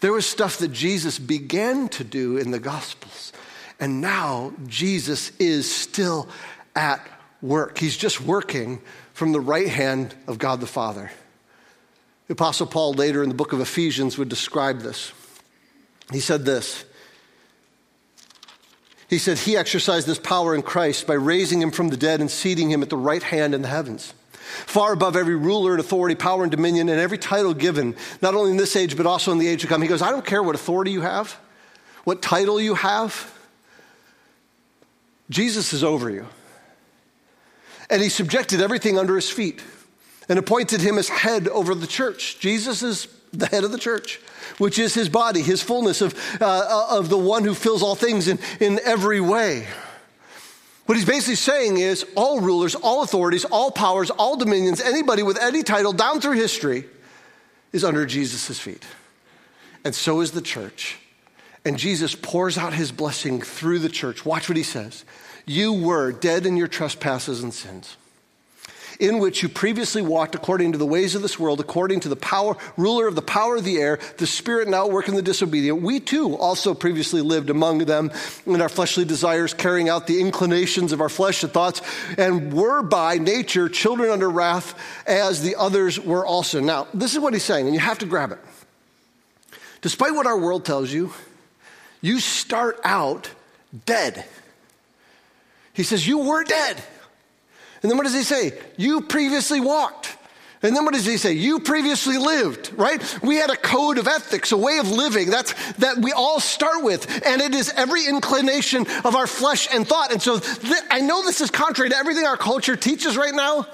There 0.00 0.12
was 0.12 0.26
stuff 0.26 0.58
that 0.58 0.72
Jesus 0.72 1.18
began 1.18 1.88
to 1.90 2.04
do 2.04 2.36
in 2.36 2.50
the 2.50 2.58
Gospels, 2.58 3.32
and 3.78 4.00
now 4.00 4.52
Jesus 4.66 5.30
is 5.38 5.72
still 5.72 6.28
at 6.74 7.06
work. 7.42 7.78
He's 7.78 7.96
just 7.96 8.20
working 8.20 8.80
from 9.12 9.32
the 9.32 9.40
right 9.40 9.68
hand 9.68 10.14
of 10.26 10.38
God 10.38 10.60
the 10.60 10.66
Father. 10.66 11.10
The 12.26 12.32
Apostle 12.32 12.66
Paul 12.66 12.94
later 12.94 13.22
in 13.22 13.28
the 13.28 13.34
book 13.34 13.52
of 13.52 13.60
Ephesians 13.60 14.18
would 14.18 14.28
describe 14.28 14.80
this. 14.80 15.12
He 16.12 16.20
said 16.20 16.44
this. 16.44 16.84
He 19.08 19.18
said, 19.18 19.38
He 19.38 19.56
exercised 19.56 20.06
this 20.06 20.18
power 20.18 20.54
in 20.54 20.62
Christ 20.62 21.06
by 21.06 21.14
raising 21.14 21.62
him 21.62 21.70
from 21.70 21.88
the 21.88 21.96
dead 21.96 22.20
and 22.20 22.30
seating 22.30 22.70
him 22.70 22.82
at 22.82 22.90
the 22.90 22.96
right 22.96 23.22
hand 23.22 23.54
in 23.54 23.62
the 23.62 23.68
heavens, 23.68 24.12
far 24.32 24.92
above 24.92 25.14
every 25.14 25.36
ruler 25.36 25.72
and 25.72 25.80
authority, 25.80 26.16
power 26.16 26.42
and 26.42 26.50
dominion, 26.50 26.88
and 26.88 26.98
every 26.98 27.18
title 27.18 27.54
given, 27.54 27.94
not 28.20 28.34
only 28.34 28.50
in 28.50 28.56
this 28.56 28.74
age, 28.74 28.96
but 28.96 29.06
also 29.06 29.30
in 29.30 29.38
the 29.38 29.46
age 29.46 29.60
to 29.60 29.66
come. 29.68 29.82
He 29.82 29.88
goes, 29.88 30.02
I 30.02 30.10
don't 30.10 30.26
care 30.26 30.42
what 30.42 30.56
authority 30.56 30.90
you 30.90 31.02
have, 31.02 31.38
what 32.02 32.22
title 32.22 32.60
you 32.60 32.74
have, 32.74 33.32
Jesus 35.30 35.72
is 35.72 35.82
over 35.82 36.10
you. 36.10 36.26
And 37.88 38.02
he 38.02 38.08
subjected 38.08 38.60
everything 38.60 38.98
under 38.98 39.16
his 39.16 39.30
feet 39.30 39.62
and 40.28 40.38
appointed 40.38 40.80
him 40.80 40.98
as 40.98 41.08
head 41.08 41.48
over 41.48 41.74
the 41.74 41.86
church. 41.86 42.38
Jesus 42.40 42.82
is 42.82 43.08
the 43.32 43.46
head 43.46 43.64
of 43.64 43.72
the 43.72 43.78
church, 43.78 44.20
which 44.58 44.78
is 44.78 44.94
his 44.94 45.08
body, 45.08 45.42
his 45.42 45.62
fullness 45.62 46.00
of, 46.00 46.14
uh, 46.40 46.86
of 46.90 47.08
the 47.08 47.18
one 47.18 47.44
who 47.44 47.54
fills 47.54 47.82
all 47.82 47.94
things 47.94 48.28
in, 48.28 48.38
in 48.60 48.80
every 48.84 49.20
way. 49.20 49.66
What 50.86 50.96
he's 50.96 51.04
basically 51.04 51.34
saying 51.34 51.78
is 51.78 52.06
all 52.14 52.40
rulers, 52.40 52.74
all 52.76 53.02
authorities, 53.02 53.44
all 53.44 53.70
powers, 53.70 54.10
all 54.10 54.36
dominions, 54.36 54.80
anybody 54.80 55.22
with 55.22 55.38
any 55.38 55.62
title 55.62 55.92
down 55.92 56.20
through 56.20 56.34
history 56.34 56.84
is 57.72 57.84
under 57.84 58.06
Jesus' 58.06 58.58
feet. 58.58 58.84
And 59.84 59.94
so 59.94 60.20
is 60.20 60.30
the 60.30 60.40
church. 60.40 60.98
And 61.66 61.76
Jesus 61.76 62.14
pours 62.14 62.56
out 62.56 62.74
his 62.74 62.92
blessing 62.92 63.42
through 63.42 63.80
the 63.80 63.88
church. 63.88 64.24
Watch 64.24 64.48
what 64.48 64.56
he 64.56 64.62
says. 64.62 65.04
You 65.46 65.72
were 65.72 66.12
dead 66.12 66.46
in 66.46 66.56
your 66.56 66.68
trespasses 66.68 67.42
and 67.42 67.52
sins 67.52 67.96
in 69.00 69.18
which 69.18 69.42
you 69.42 69.48
previously 69.48 70.00
walked 70.00 70.34
according 70.34 70.72
to 70.72 70.78
the 70.78 70.86
ways 70.86 71.14
of 71.14 71.20
this 71.20 71.38
world, 71.38 71.60
according 71.60 72.00
to 72.00 72.08
the 72.08 72.16
power, 72.16 72.56
ruler 72.76 73.06
of 73.06 73.14
the 73.14 73.20
power 73.20 73.56
of 73.56 73.64
the 73.64 73.76
air, 73.76 73.98
the 74.16 74.26
spirit 74.26 74.68
now 74.68 74.86
working 74.86 75.14
the 75.14 75.20
disobedient. 75.20 75.82
We 75.82 76.00
too 76.00 76.34
also 76.36 76.72
previously 76.72 77.20
lived 77.20 77.50
among 77.50 77.80
them 77.80 78.10
in 78.46 78.62
our 78.62 78.70
fleshly 78.70 79.04
desires, 79.04 79.52
carrying 79.52 79.90
out 79.90 80.06
the 80.06 80.20
inclinations 80.20 80.92
of 80.92 81.00
our 81.00 81.10
flesh 81.10 81.42
and 81.42 81.52
thoughts, 81.52 81.82
and 82.16 82.54
were 82.54 82.80
by 82.80 83.18
nature 83.18 83.68
children 83.68 84.10
under 84.10 84.30
wrath 84.30 84.78
as 85.06 85.42
the 85.42 85.56
others 85.56 86.00
were 86.00 86.24
also. 86.24 86.60
Now, 86.60 86.86
this 86.94 87.12
is 87.12 87.18
what 87.18 87.34
he's 87.34 87.44
saying, 87.44 87.66
and 87.66 87.74
you 87.74 87.80
have 87.80 87.98
to 87.98 88.06
grab 88.06 88.32
it. 88.32 88.38
Despite 89.82 90.14
what 90.14 90.26
our 90.26 90.38
world 90.38 90.64
tells 90.64 90.90
you, 90.90 91.12
you 92.00 92.20
start 92.20 92.78
out 92.84 93.30
dead. 93.84 94.24
He 95.72 95.82
says, 95.82 96.06
You 96.06 96.18
were 96.18 96.44
dead. 96.44 96.82
And 97.82 97.90
then 97.90 97.96
what 97.98 98.04
does 98.04 98.14
he 98.14 98.22
say? 98.22 98.58
You 98.76 99.02
previously 99.02 99.60
walked. 99.60 100.16
And 100.62 100.74
then 100.74 100.84
what 100.84 100.94
does 100.94 101.04
he 101.04 101.18
say? 101.18 101.32
You 101.32 101.60
previously 101.60 102.16
lived, 102.16 102.72
right? 102.76 103.22
We 103.22 103.36
had 103.36 103.50
a 103.50 103.56
code 103.56 103.98
of 103.98 104.08
ethics, 104.08 104.52
a 104.52 104.56
way 104.56 104.78
of 104.78 104.90
living 104.90 105.30
that's, 105.30 105.52
that 105.74 105.98
we 105.98 106.12
all 106.12 106.40
start 106.40 106.82
with. 106.82 107.24
And 107.26 107.42
it 107.42 107.54
is 107.54 107.70
every 107.76 108.06
inclination 108.06 108.86
of 109.04 109.14
our 109.14 109.26
flesh 109.26 109.68
and 109.72 109.86
thought. 109.86 110.12
And 110.12 110.20
so 110.20 110.38
th- 110.38 110.82
I 110.90 111.00
know 111.00 111.22
this 111.22 111.40
is 111.40 111.50
contrary 111.50 111.90
to 111.90 111.96
everything 111.96 112.24
our 112.24 112.38
culture 112.38 112.74
teaches 112.74 113.16
right 113.16 113.34
now. 113.34 113.68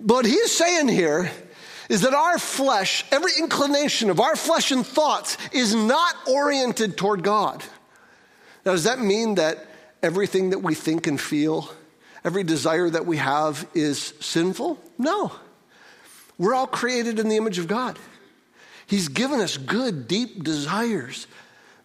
But 0.00 0.14
what 0.14 0.26
he 0.26 0.34
is 0.34 0.54
saying 0.54 0.88
here 0.88 1.30
is 1.90 2.02
that 2.02 2.14
our 2.14 2.38
flesh, 2.38 3.04
every 3.10 3.32
inclination 3.36 4.10
of 4.10 4.20
our 4.20 4.36
flesh 4.36 4.70
and 4.70 4.86
thoughts 4.86 5.36
is 5.52 5.74
not 5.74 6.14
oriented 6.28 6.96
toward 6.96 7.24
God. 7.24 7.64
Now, 8.64 8.72
does 8.72 8.84
that 8.84 9.00
mean 9.00 9.34
that 9.34 9.66
everything 10.00 10.50
that 10.50 10.60
we 10.60 10.76
think 10.76 11.08
and 11.08 11.20
feel 11.20 11.68
every 12.24 12.44
desire 12.44 12.88
that 12.88 13.06
we 13.06 13.16
have 13.16 13.66
is 13.74 14.14
sinful? 14.20 14.78
No. 14.98 15.32
We're 16.38 16.54
all 16.54 16.68
created 16.68 17.18
in 17.18 17.28
the 17.28 17.36
image 17.36 17.58
of 17.58 17.66
God. 17.66 17.98
He's 18.86 19.08
given 19.08 19.40
us 19.40 19.56
good, 19.56 20.06
deep 20.06 20.44
desires. 20.44 21.26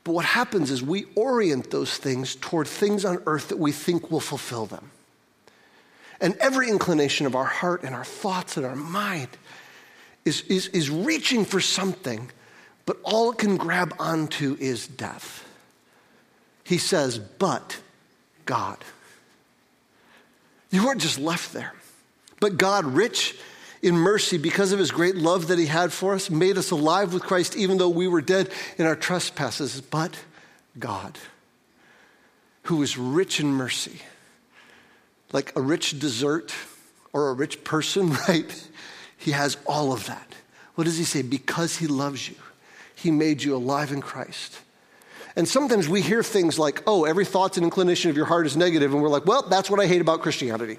But 0.03 0.11
what 0.11 0.25
happens 0.25 0.69
is 0.69 0.83
we 0.83 1.07
orient 1.15 1.71
those 1.71 1.97
things 1.97 2.35
toward 2.35 2.67
things 2.67 3.05
on 3.05 3.23
earth 3.25 3.47
that 3.47 3.57
we 3.57 3.71
think 3.71 4.11
will 4.11 4.19
fulfill 4.19 4.67
them. 4.67 4.91
And 6.21 6.35
every 6.35 6.69
inclination 6.69 7.25
of 7.25 7.35
our 7.35 7.45
heart 7.45 7.81
and 7.83 7.95
our 7.95 8.05
thoughts 8.05 8.55
and 8.55 8.67
our 8.67 8.75
mind 8.75 9.29
is, 10.25 10.41
is, 10.41 10.67
is 10.69 10.89
reaching 10.89 11.45
for 11.45 11.61
something, 11.61 12.31
but 12.85 12.97
all 13.03 13.31
it 13.31 13.37
can 13.37 13.57
grab 13.57 13.93
onto 13.99 14.57
is 14.59 14.87
death. 14.87 15.47
He 16.63 16.79
says, 16.79 17.19
but 17.19 17.79
God. 18.45 18.77
You 20.71 20.85
weren't 20.85 21.01
just 21.01 21.19
left 21.19 21.53
there. 21.53 21.73
But 22.39 22.57
God, 22.57 22.85
rich 22.85 23.37
in 23.81 23.95
mercy, 23.95 24.37
because 24.37 24.71
of 24.71 24.79
his 24.79 24.91
great 24.91 25.15
love 25.15 25.47
that 25.47 25.59
he 25.59 25.67
had 25.67 25.93
for 25.93 26.15
us, 26.15 26.29
made 26.29 26.57
us 26.57 26.71
alive 26.71 27.13
with 27.13 27.23
Christ 27.23 27.55
even 27.55 27.77
though 27.77 27.89
we 27.89 28.07
were 28.07 28.21
dead 28.21 28.49
in 28.77 28.85
our 28.85 28.95
trespasses. 28.95 29.79
But 29.79 30.17
God, 30.77 31.17
who 32.63 32.81
is 32.81 32.97
rich 32.97 33.39
in 33.39 33.47
mercy, 33.53 34.01
like 35.31 35.55
a 35.55 35.61
rich 35.61 35.99
dessert 35.99 36.53
or 37.13 37.29
a 37.29 37.33
rich 37.33 37.63
person, 37.63 38.11
right? 38.27 38.69
He 39.25 39.31
has 39.31 39.57
all 39.65 39.91
of 39.91 40.05
that. 40.05 40.35
What 40.75 40.83
does 40.83 40.99
he 40.99 41.03
say? 41.03 41.23
Because 41.23 41.77
he 41.77 41.87
loves 41.87 42.29
you, 42.29 42.35
he 42.93 43.09
made 43.09 43.41
you 43.41 43.55
alive 43.55 43.91
in 43.91 43.99
Christ. 43.99 44.59
And 45.35 45.47
sometimes 45.47 45.89
we 45.89 46.01
hear 46.01 46.21
things 46.21 46.59
like, 46.59 46.83
oh, 46.85 47.05
every 47.05 47.25
thought 47.25 47.57
and 47.57 47.63
inclination 47.63 48.11
of 48.11 48.15
your 48.15 48.27
heart 48.27 48.45
is 48.45 48.55
negative, 48.55 48.93
and 48.93 49.01
we're 49.01 49.09
like, 49.09 49.25
well, 49.25 49.41
that's 49.41 49.67
what 49.67 49.79
I 49.79 49.87
hate 49.87 49.99
about 49.99 50.21
Christianity. 50.21 50.77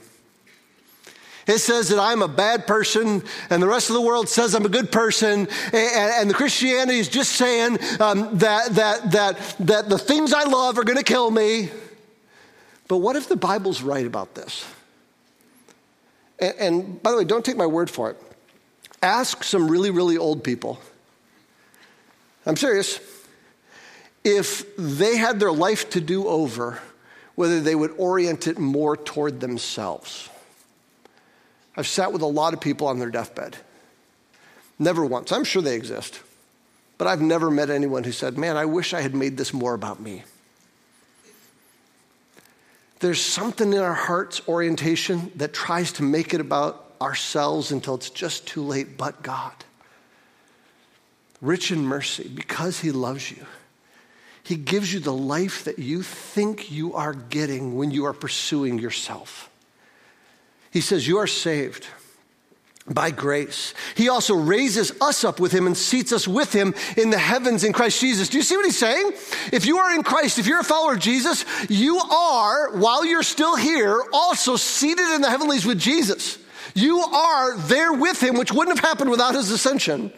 It 1.48 1.58
says 1.58 1.88
that 1.88 1.98
I'm 1.98 2.22
a 2.22 2.28
bad 2.28 2.68
person, 2.68 3.24
and 3.50 3.60
the 3.60 3.66
rest 3.66 3.90
of 3.90 3.94
the 3.94 4.00
world 4.00 4.28
says 4.28 4.54
I'm 4.54 4.64
a 4.64 4.68
good 4.68 4.92
person, 4.92 5.48
and, 5.72 6.12
and 6.14 6.30
the 6.30 6.34
Christianity 6.34 7.00
is 7.00 7.08
just 7.08 7.32
saying 7.32 7.78
um, 7.98 8.38
that, 8.38 8.76
that, 8.76 9.10
that, 9.10 9.56
that 9.58 9.88
the 9.88 9.98
things 9.98 10.32
I 10.32 10.44
love 10.44 10.78
are 10.78 10.84
going 10.84 10.98
to 10.98 11.04
kill 11.04 11.32
me. 11.32 11.70
But 12.86 12.98
what 12.98 13.16
if 13.16 13.28
the 13.28 13.36
Bible's 13.36 13.82
right 13.82 14.06
about 14.06 14.36
this? 14.36 14.64
And, 16.38 16.54
and 16.60 17.02
by 17.02 17.10
the 17.10 17.16
way, 17.16 17.24
don't 17.24 17.44
take 17.44 17.56
my 17.56 17.66
word 17.66 17.90
for 17.90 18.10
it. 18.10 18.22
Ask 19.02 19.44
some 19.44 19.70
really, 19.70 19.90
really 19.90 20.18
old 20.18 20.42
people. 20.42 20.80
I'm 22.44 22.56
serious 22.56 23.00
if 24.24 24.76
they 24.76 25.16
had 25.16 25.38
their 25.38 25.52
life 25.52 25.90
to 25.90 26.00
do 26.00 26.26
over, 26.26 26.80
whether 27.34 27.60
they 27.60 27.74
would 27.74 27.92
orient 27.96 28.46
it 28.46 28.58
more 28.58 28.96
toward 28.96 29.40
themselves. 29.40 30.28
I've 31.76 31.86
sat 31.86 32.12
with 32.12 32.22
a 32.22 32.26
lot 32.26 32.54
of 32.54 32.60
people 32.60 32.86
on 32.86 32.98
their 32.98 33.10
deathbed. 33.10 33.56
Never 34.78 35.04
once. 35.04 35.32
I'm 35.32 35.44
sure 35.44 35.62
they 35.62 35.76
exist. 35.76 36.20
But 36.98 37.06
I've 37.06 37.20
never 37.20 37.50
met 37.50 37.70
anyone 37.70 38.04
who 38.04 38.12
said, 38.12 38.38
Man, 38.38 38.56
I 38.56 38.64
wish 38.64 38.94
I 38.94 39.00
had 39.00 39.14
made 39.14 39.36
this 39.36 39.52
more 39.52 39.74
about 39.74 40.00
me. 40.00 40.24
there's 43.00 43.20
something 43.20 43.72
in 43.72 43.78
our 43.78 43.94
heart's 43.94 44.40
orientation 44.48 45.30
that 45.36 45.52
tries 45.52 45.92
to 45.92 46.02
make 46.02 46.32
it 46.32 46.40
about 46.40 46.85
ourselves 47.00 47.72
until 47.72 47.94
it's 47.94 48.10
just 48.10 48.46
too 48.46 48.62
late, 48.62 48.96
but 48.96 49.22
God. 49.22 49.52
Rich 51.40 51.70
in 51.70 51.84
mercy, 51.84 52.28
because 52.28 52.80
He 52.80 52.92
loves 52.92 53.30
you, 53.30 53.46
He 54.42 54.56
gives 54.56 54.92
you 54.92 55.00
the 55.00 55.12
life 55.12 55.64
that 55.64 55.78
you 55.78 56.02
think 56.02 56.70
you 56.70 56.94
are 56.94 57.12
getting 57.14 57.76
when 57.76 57.90
you 57.90 58.04
are 58.06 58.12
pursuing 58.12 58.78
yourself. 58.78 59.50
He 60.70 60.80
says, 60.80 61.06
You 61.06 61.18
are 61.18 61.26
saved 61.26 61.86
by 62.88 63.10
grace. 63.10 63.74
He 63.96 64.08
also 64.08 64.34
raises 64.34 64.92
us 65.00 65.24
up 65.24 65.40
with 65.40 65.52
him 65.52 65.66
and 65.66 65.76
seats 65.76 66.12
us 66.12 66.28
with 66.28 66.52
him 66.52 66.74
in 66.96 67.10
the 67.10 67.18
heavens 67.18 67.64
in 67.64 67.72
Christ 67.72 68.00
Jesus. 68.00 68.28
Do 68.28 68.36
you 68.36 68.44
see 68.44 68.56
what 68.56 68.64
he's 68.64 68.78
saying? 68.78 69.12
If 69.52 69.66
you 69.66 69.78
are 69.78 69.94
in 69.94 70.02
Christ, 70.02 70.38
if 70.38 70.46
you're 70.46 70.60
a 70.60 70.64
follower 70.64 70.94
of 70.94 71.00
Jesus, 71.00 71.44
you 71.68 71.98
are, 71.98 72.76
while 72.76 73.04
you're 73.04 73.24
still 73.24 73.56
here, 73.56 74.00
also 74.12 74.56
seated 74.56 75.14
in 75.14 75.20
the 75.20 75.30
heavenlies 75.30 75.66
with 75.66 75.80
Jesus. 75.80 76.38
You 76.76 77.00
are 77.00 77.56
there 77.56 77.90
with 77.90 78.22
him, 78.22 78.36
which 78.36 78.52
wouldn't 78.52 78.78
have 78.78 78.84
happened 78.84 79.08
without 79.08 79.34
his 79.34 79.50
ascension 79.50 80.12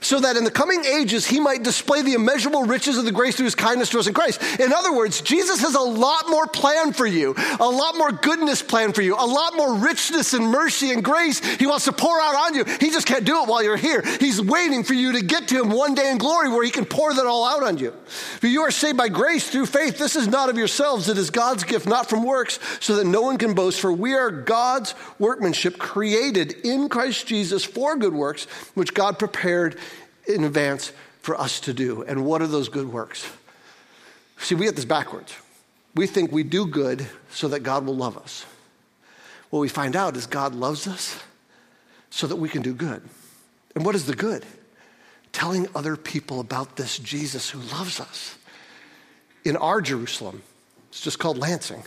so 0.00 0.20
that 0.20 0.36
in 0.36 0.44
the 0.44 0.50
coming 0.50 0.84
ages 0.84 1.26
he 1.26 1.40
might 1.40 1.62
display 1.62 2.02
the 2.02 2.14
immeasurable 2.14 2.64
riches 2.64 2.98
of 2.98 3.04
the 3.04 3.12
grace 3.12 3.36
through 3.36 3.44
his 3.44 3.54
kindness 3.54 3.90
to 3.90 3.98
us 3.98 4.06
in 4.06 4.14
Christ. 4.14 4.42
In 4.60 4.72
other 4.72 4.92
words, 4.92 5.20
Jesus 5.20 5.60
has 5.60 5.74
a 5.74 5.80
lot 5.80 6.28
more 6.28 6.46
plan 6.46 6.92
for 6.92 7.06
you, 7.06 7.34
a 7.60 7.68
lot 7.68 7.96
more 7.96 8.12
goodness 8.12 8.62
plan 8.62 8.92
for 8.92 9.02
you, 9.02 9.14
a 9.14 9.26
lot 9.26 9.56
more 9.56 9.74
richness 9.74 10.34
and 10.34 10.46
mercy 10.46 10.90
and 10.90 11.04
grace 11.04 11.40
he 11.56 11.66
wants 11.66 11.84
to 11.86 11.92
pour 11.92 12.20
out 12.20 12.34
on 12.34 12.54
you. 12.54 12.64
He 12.64 12.90
just 12.90 13.06
can't 13.06 13.24
do 13.24 13.42
it 13.42 13.48
while 13.48 13.62
you're 13.62 13.76
here. 13.76 14.02
He's 14.20 14.40
waiting 14.40 14.84
for 14.84 14.94
you 14.94 15.12
to 15.12 15.22
get 15.22 15.48
to 15.48 15.60
him 15.60 15.70
one 15.70 15.94
day 15.94 16.10
in 16.10 16.18
glory 16.18 16.48
where 16.48 16.64
he 16.64 16.70
can 16.70 16.84
pour 16.84 17.12
that 17.14 17.26
all 17.26 17.44
out 17.44 17.62
on 17.62 17.78
you. 17.78 17.92
For 18.40 18.46
you 18.46 18.62
are 18.62 18.70
saved 18.70 18.96
by 18.96 19.08
grace 19.08 19.48
through 19.48 19.66
faith. 19.66 19.98
This 19.98 20.16
is 20.16 20.28
not 20.28 20.48
of 20.48 20.56
yourselves, 20.56 21.08
it 21.08 21.18
is 21.18 21.30
God's 21.30 21.64
gift, 21.64 21.86
not 21.86 22.08
from 22.08 22.24
works, 22.24 22.58
so 22.80 22.96
that 22.96 23.06
no 23.06 23.22
one 23.22 23.38
can 23.38 23.54
boast. 23.54 23.80
For 23.80 23.92
we 23.92 24.14
are 24.14 24.30
God's 24.30 24.94
workmanship 25.18 25.78
created 25.78 26.52
in 26.64 26.88
Christ 26.88 27.26
Jesus 27.26 27.64
for 27.64 27.96
good 27.96 28.14
works, 28.14 28.44
which 28.74 28.94
God 28.94 29.18
prepared 29.18 29.78
in 30.28 30.44
advance 30.44 30.92
for 31.20 31.38
us 31.40 31.60
to 31.60 31.72
do. 31.72 32.02
And 32.02 32.24
what 32.24 32.42
are 32.42 32.46
those 32.46 32.68
good 32.68 32.92
works? 32.92 33.26
See, 34.38 34.54
we 34.54 34.66
get 34.66 34.76
this 34.76 34.84
backwards. 34.84 35.34
We 35.94 36.06
think 36.06 36.30
we 36.30 36.42
do 36.42 36.66
good 36.66 37.06
so 37.30 37.48
that 37.48 37.60
God 37.60 37.84
will 37.86 37.96
love 37.96 38.16
us. 38.16 38.46
What 39.50 39.60
we 39.60 39.68
find 39.68 39.96
out 39.96 40.16
is 40.16 40.26
God 40.26 40.54
loves 40.54 40.86
us 40.86 41.20
so 42.10 42.26
that 42.26 42.36
we 42.36 42.48
can 42.48 42.62
do 42.62 42.74
good. 42.74 43.02
And 43.74 43.84
what 43.84 43.94
is 43.94 44.06
the 44.06 44.14
good? 44.14 44.44
Telling 45.32 45.66
other 45.74 45.96
people 45.96 46.40
about 46.40 46.76
this 46.76 46.98
Jesus 46.98 47.50
who 47.50 47.58
loves 47.58 48.00
us. 48.00 48.36
In 49.44 49.56
our 49.56 49.80
Jerusalem, 49.80 50.42
it's 50.88 51.00
just 51.00 51.18
called 51.18 51.38
Lansing. 51.38 51.82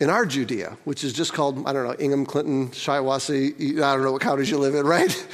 In 0.00 0.10
our 0.10 0.26
Judea, 0.26 0.76
which 0.84 1.04
is 1.04 1.12
just 1.12 1.32
called, 1.32 1.66
I 1.66 1.72
don't 1.72 1.86
know, 1.86 1.94
Ingham, 1.98 2.26
Clinton, 2.26 2.70
Shiawassee, 2.70 3.80
I 3.80 3.94
don't 3.94 4.02
know 4.02 4.12
what 4.12 4.22
counties 4.22 4.50
you 4.50 4.58
live 4.58 4.74
in, 4.74 4.86
right? 4.86 5.26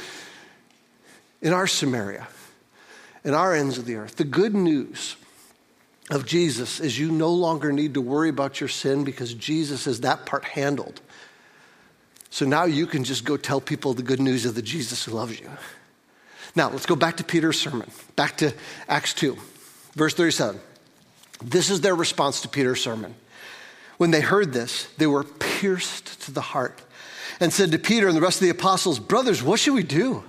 In 1.41 1.53
our 1.53 1.67
Samaria, 1.67 2.27
in 3.23 3.33
our 3.33 3.53
ends 3.53 3.77
of 3.77 3.85
the 3.85 3.95
earth. 3.95 4.15
The 4.15 4.23
good 4.23 4.53
news 4.53 5.15
of 6.09 6.25
Jesus 6.25 6.79
is 6.79 6.99
you 6.99 7.11
no 7.11 7.31
longer 7.31 7.71
need 7.71 7.93
to 7.93 8.01
worry 8.01 8.29
about 8.29 8.59
your 8.59 8.69
sin 8.69 9.03
because 9.03 9.33
Jesus 9.33 9.85
has 9.85 10.01
that 10.01 10.25
part 10.25 10.43
handled. 10.43 11.01
So 12.29 12.45
now 12.45 12.65
you 12.65 12.85
can 12.85 13.03
just 13.03 13.25
go 13.25 13.37
tell 13.37 13.61
people 13.61 13.93
the 13.93 14.03
good 14.03 14.19
news 14.19 14.45
of 14.45 14.55
the 14.55 14.61
Jesus 14.61 15.03
who 15.03 15.11
loves 15.11 15.39
you. 15.39 15.49
Now, 16.55 16.69
let's 16.69 16.85
go 16.85 16.95
back 16.95 17.17
to 17.17 17.23
Peter's 17.23 17.59
sermon, 17.59 17.89
back 18.15 18.37
to 18.37 18.53
Acts 18.87 19.13
2, 19.13 19.37
verse 19.95 20.13
37. 20.13 20.59
This 21.43 21.69
is 21.69 21.81
their 21.81 21.95
response 21.95 22.41
to 22.41 22.49
Peter's 22.49 22.81
sermon. 22.81 23.15
When 23.97 24.11
they 24.11 24.21
heard 24.21 24.51
this, 24.51 24.87
they 24.97 25.07
were 25.07 25.23
pierced 25.23 26.21
to 26.23 26.31
the 26.31 26.41
heart 26.41 26.81
and 27.39 27.53
said 27.53 27.71
to 27.71 27.79
Peter 27.79 28.07
and 28.07 28.17
the 28.17 28.21
rest 28.21 28.37
of 28.37 28.43
the 28.43 28.49
apostles, 28.49 28.99
Brothers, 28.99 29.41
what 29.41 29.59
should 29.59 29.73
we 29.73 29.83
do? 29.83 30.23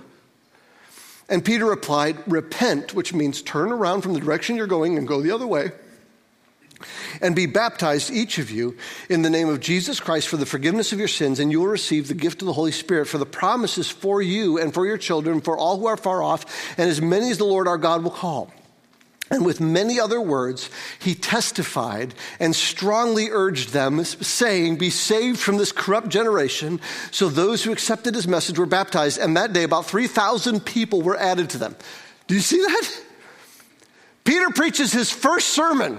And 1.29 1.43
Peter 1.43 1.65
replied, 1.65 2.17
Repent, 2.27 2.93
which 2.93 3.13
means 3.13 3.41
turn 3.41 3.71
around 3.71 4.01
from 4.01 4.13
the 4.13 4.19
direction 4.19 4.55
you're 4.55 4.67
going 4.67 4.97
and 4.97 5.07
go 5.07 5.21
the 5.21 5.31
other 5.31 5.47
way, 5.47 5.71
and 7.21 7.35
be 7.35 7.45
baptized, 7.45 8.11
each 8.11 8.37
of 8.39 8.51
you, 8.51 8.77
in 9.09 9.21
the 9.21 9.29
name 9.29 9.47
of 9.47 9.61
Jesus 9.61 9.99
Christ 9.99 10.27
for 10.27 10.37
the 10.37 10.45
forgiveness 10.45 10.91
of 10.91 10.99
your 10.99 11.07
sins, 11.07 11.39
and 11.39 11.51
you 11.51 11.61
will 11.61 11.67
receive 11.67 12.07
the 12.07 12.13
gift 12.13 12.41
of 12.41 12.45
the 12.45 12.53
Holy 12.53 12.73
Spirit. 12.73 13.07
For 13.07 13.17
the 13.17 13.25
promise 13.25 13.77
is 13.77 13.89
for 13.89 14.21
you 14.21 14.57
and 14.57 14.73
for 14.73 14.85
your 14.85 14.97
children, 14.97 15.39
for 15.39 15.57
all 15.57 15.79
who 15.79 15.85
are 15.85 15.97
far 15.97 16.21
off, 16.21 16.77
and 16.77 16.89
as 16.89 17.01
many 17.01 17.31
as 17.31 17.37
the 17.37 17.45
Lord 17.45 17.67
our 17.67 17.77
God 17.77 18.03
will 18.03 18.11
call. 18.11 18.51
And 19.33 19.45
with 19.47 19.59
many 19.59 19.99
other 19.99 20.21
words, 20.21 20.69
he 20.99 21.15
testified 21.15 22.13
and 22.39 22.55
strongly 22.55 23.29
urged 23.31 23.69
them, 23.69 24.03
saying, 24.03 24.75
Be 24.75 24.91
saved 24.91 25.39
from 25.39 25.57
this 25.57 25.71
corrupt 25.71 26.09
generation. 26.09 26.79
So 27.09 27.29
those 27.29 27.63
who 27.63 27.71
accepted 27.71 28.13
his 28.13 28.27
message 28.27 28.59
were 28.59 28.67
baptized, 28.67 29.19
and 29.19 29.35
that 29.35 29.51
day 29.51 29.63
about 29.63 29.87
3,000 29.87 30.63
people 30.63 31.01
were 31.01 31.17
added 31.17 31.49
to 31.49 31.57
them. 31.57 31.75
Do 32.27 32.35
you 32.35 32.41
see 32.41 32.59
that? 32.59 33.01
Peter 34.23 34.51
preaches 34.51 34.93
his 34.93 35.09
first 35.09 35.47
sermon, 35.47 35.97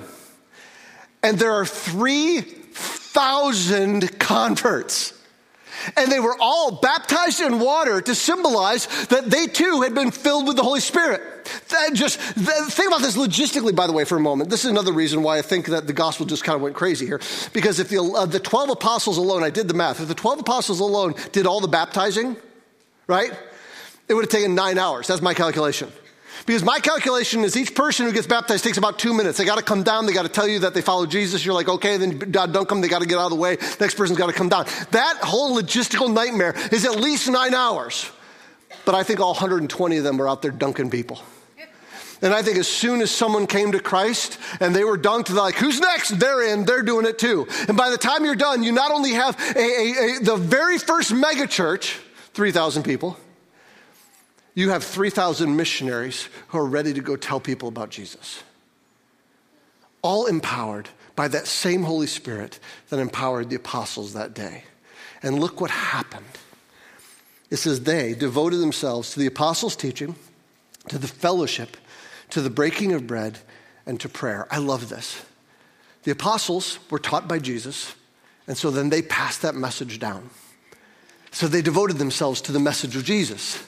and 1.25 1.37
there 1.37 1.55
are 1.55 1.67
3,000 1.67 4.17
converts. 4.21 5.14
And 5.97 6.11
they 6.11 6.21
were 6.21 6.37
all 6.39 6.73
baptized 6.73 7.41
in 7.41 7.59
water 7.59 8.01
to 8.01 8.15
symbolize 8.15 8.87
that 9.07 9.31
they 9.31 9.47
too 9.47 9.83
had 9.83 9.95
been 9.95 10.11
filled 10.11 10.47
with 10.47 10.57
the 10.57 10.63
Holy 10.63 10.81
Spirit. 10.81 11.21
That 11.69 11.93
just 11.95 12.19
think 12.19 12.89
about 12.89 13.03
this 13.03 13.17
logistically, 13.17 13.75
by 13.75 13.87
the 13.87 13.93
way, 13.93 14.05
for 14.05 14.17
a 14.17 14.21
moment. 14.21 14.51
This 14.51 14.65
is 14.65 14.71
another 14.71 14.93
reason 14.93 15.23
why 15.23 15.39
I 15.39 15.43
think 15.43 15.67
that 15.67 15.87
the 15.87 15.93
gospel 15.93 16.27
just 16.27 16.45
kind 16.45 16.57
of 16.57 16.63
went 16.63 16.75
crazy 16.75 17.07
here. 17.07 17.21
Because 17.53 17.79
if 17.81 17.89
the, 17.89 18.01
uh, 18.01 18.27
the 18.27 18.41
12 18.41 18.71
apostles 18.71 19.19
alone, 19.19 19.43
I 19.43 19.51
did 19.51 19.69
the 19.69 19.75
math, 19.75 20.01
if 20.01 20.09
the 20.09 20.15
12 20.15 20.41
apostles 20.41 20.81
alone 20.81 21.15
did 21.33 21.47
all 21.47 21.61
the 21.61 21.69
baptizing, 21.69 22.37
right, 23.07 23.33
it 24.09 24.15
would 24.15 24.25
have 24.25 24.31
taken 24.31 24.55
nine 24.55 24.79
hours. 24.79 25.07
That's 25.07 25.23
my 25.23 25.35
calculation. 25.35 25.93
Because 26.47 26.63
my 26.63 26.79
calculation 26.79 27.43
is 27.45 27.57
each 27.57 27.75
person 27.75 28.07
who 28.07 28.13
gets 28.13 28.27
baptized 28.27 28.65
takes 28.65 28.77
about 28.77 28.99
two 28.99 29.15
minutes. 29.15 29.39
They 29.39 29.45
got 29.45 29.59
to 29.59 29.65
come 29.65 29.83
down. 29.83 30.07
They 30.07 30.13
got 30.13 30.25
to 30.25 30.29
tell 30.29 30.47
you 30.47 30.61
that 30.61 30.75
they 30.75 30.83
follow 30.83 31.07
Jesus. 31.07 31.45
You're 31.45 31.55
like, 31.55 31.69
okay, 31.69 31.97
then 31.97 32.19
don't 32.31 32.69
come. 32.69 32.81
They 32.81 32.89
got 32.89 33.03
to 33.03 33.09
get 33.09 33.19
out 33.19 33.27
of 33.27 33.31
the 33.31 33.37
way. 33.37 33.57
Next 33.81 33.95
person's 33.95 34.19
got 34.19 34.27
to 34.27 34.33
come 34.33 34.49
down. 34.49 34.67
That 34.91 35.19
whole 35.23 35.57
logistical 35.57 36.13
nightmare 36.13 36.55
is 36.73 36.85
at 36.85 36.97
least 36.97 37.29
nine 37.29 37.55
hours. 37.55 38.11
But 38.85 38.95
I 38.95 39.03
think 39.03 39.21
all 39.21 39.33
120 39.33 39.97
of 39.97 40.05
them 40.05 40.21
are 40.21 40.29
out 40.29 40.43
there 40.43 40.51
dunking 40.51 40.91
people. 40.91 41.21
And 42.23 42.33
I 42.33 42.43
think 42.43 42.57
as 42.57 42.69
soon 42.69 43.03
as 43.03 43.11
someone 43.11 43.47
came 43.47 43.73
to 43.73 43.81
Christ 43.81 44.39
and 44.59 44.75
they 44.75 44.85
were 44.85 44.97
dunked, 44.97 45.27
they're 45.27 45.37
like, 45.37 45.57
who's 45.57 45.79
next? 45.79 46.19
They're 46.19 46.43
in, 46.53 46.65
they're 46.65 46.83
doing 46.83 47.05
it 47.05 47.19
too. 47.19 47.47
And 47.69 47.77
by 47.77 47.91
the 47.91 47.99
time 47.99 48.25
you're 48.25 48.35
done, 48.35 48.63
you 48.63 48.73
not 48.73 48.91
only 48.93 49.13
have 49.13 49.39
a, 49.55 49.59
a, 49.59 50.17
a, 50.17 50.21
the 50.21 50.37
very 50.37 50.79
first 50.79 51.13
megachurch, 51.13 52.01
3,000 52.33 52.83
people, 52.83 53.19
you 54.55 54.71
have 54.71 54.85
3,000 54.85 55.57
missionaries 55.57 56.29
who 56.49 56.59
are 56.59 56.67
ready 56.67 56.93
to 56.95 57.01
go 57.01 57.17
tell 57.17 57.41
people 57.41 57.69
about 57.69 57.91
Jesus. 57.91 58.43
All 60.03 60.27
empowered 60.27 60.89
by 61.17 61.29
that 61.29 61.47
same 61.47 61.83
Holy 61.83 62.07
Spirit 62.07 62.59
that 62.89 62.99
empowered 62.99 63.51
the 63.51 63.57
apostles 63.57 64.13
that 64.15 64.35
day. 64.35 64.65
And 65.23 65.41
look 65.41 65.61
what 65.61 65.71
happened. 65.71 66.25
It 67.51 67.57
says 67.57 67.81
they 67.81 68.15
devoted 68.15 68.59
themselves 68.59 69.13
to 69.13 69.21
the 69.21 69.27
apostles' 69.27 69.77
teaching, 69.77 70.15
to 70.89 70.99
the 70.99 71.09
fellowship, 71.09 71.77
to 72.31 72.41
the 72.41 72.51
breaking 72.51 72.93
of 72.93 73.07
bread, 73.07 73.39
and 73.87 73.99
to 74.01 74.09
prayer. 74.09 74.47
I 74.51 74.59
love 74.59 74.89
this. 74.89 75.25
The 76.05 76.11
apostles 76.11 76.79
were 76.91 76.99
taught 76.99 77.27
by 77.29 77.39
Jesus, 77.39 77.95
and 78.47 78.57
so 78.57 78.71
then 78.71 78.91
they 78.91 79.03
passed 79.03 79.43
that 79.43 79.55
message 79.55 79.99
down. 79.99 80.31
So 81.31 81.49
they 81.49 81.63
devoted 81.63 81.99
themselves 81.99 82.41
to 82.43 82.53
the 82.53 82.61
message 82.61 82.95
of 82.95 83.05
Jesus. 83.05 83.63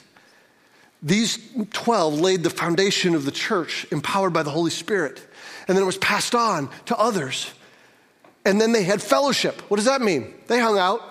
These 1.01 1.39
12 1.73 2.19
laid 2.19 2.43
the 2.43 2.49
foundation 2.49 3.13
of 3.13 3.25
the 3.25 3.31
church, 3.31 3.85
empowered 3.91 4.33
by 4.33 4.43
the 4.43 4.49
Holy 4.49 4.71
Spirit. 4.71 5.21
And 5.67 5.77
then 5.77 5.83
it 5.83 5.85
was 5.85 5.97
passed 5.97 6.33
on 6.33 6.69
to 6.85 6.97
others. 6.97 7.51
And 8.45 8.59
then 8.59 8.71
they 8.71 8.83
had 8.83 9.01
fellowship. 9.01 9.61
What 9.69 9.77
does 9.77 9.85
that 9.85 10.01
mean? 10.01 10.33
They 10.47 10.59
hung 10.59 10.77
out, 10.77 11.01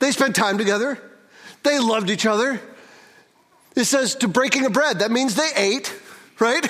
they 0.00 0.10
spent 0.10 0.36
time 0.36 0.58
together, 0.58 0.98
they 1.62 1.78
loved 1.78 2.10
each 2.10 2.26
other. 2.26 2.60
It 3.76 3.84
says 3.84 4.14
to 4.16 4.28
breaking 4.28 4.66
of 4.66 4.72
bread. 4.72 5.00
That 5.00 5.10
means 5.10 5.34
they 5.34 5.50
ate, 5.56 5.92
right? 6.38 6.64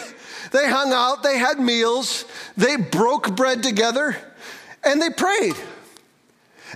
They 0.53 0.71
hung 0.71 0.93
out, 0.93 1.23
they 1.23 1.37
had 1.37 1.59
meals, 1.59 2.25
they 2.57 2.77
broke 2.77 3.35
bread 3.35 3.63
together, 3.63 4.17
and 4.85 5.03
they 5.03 5.11
prayed. 5.11 5.55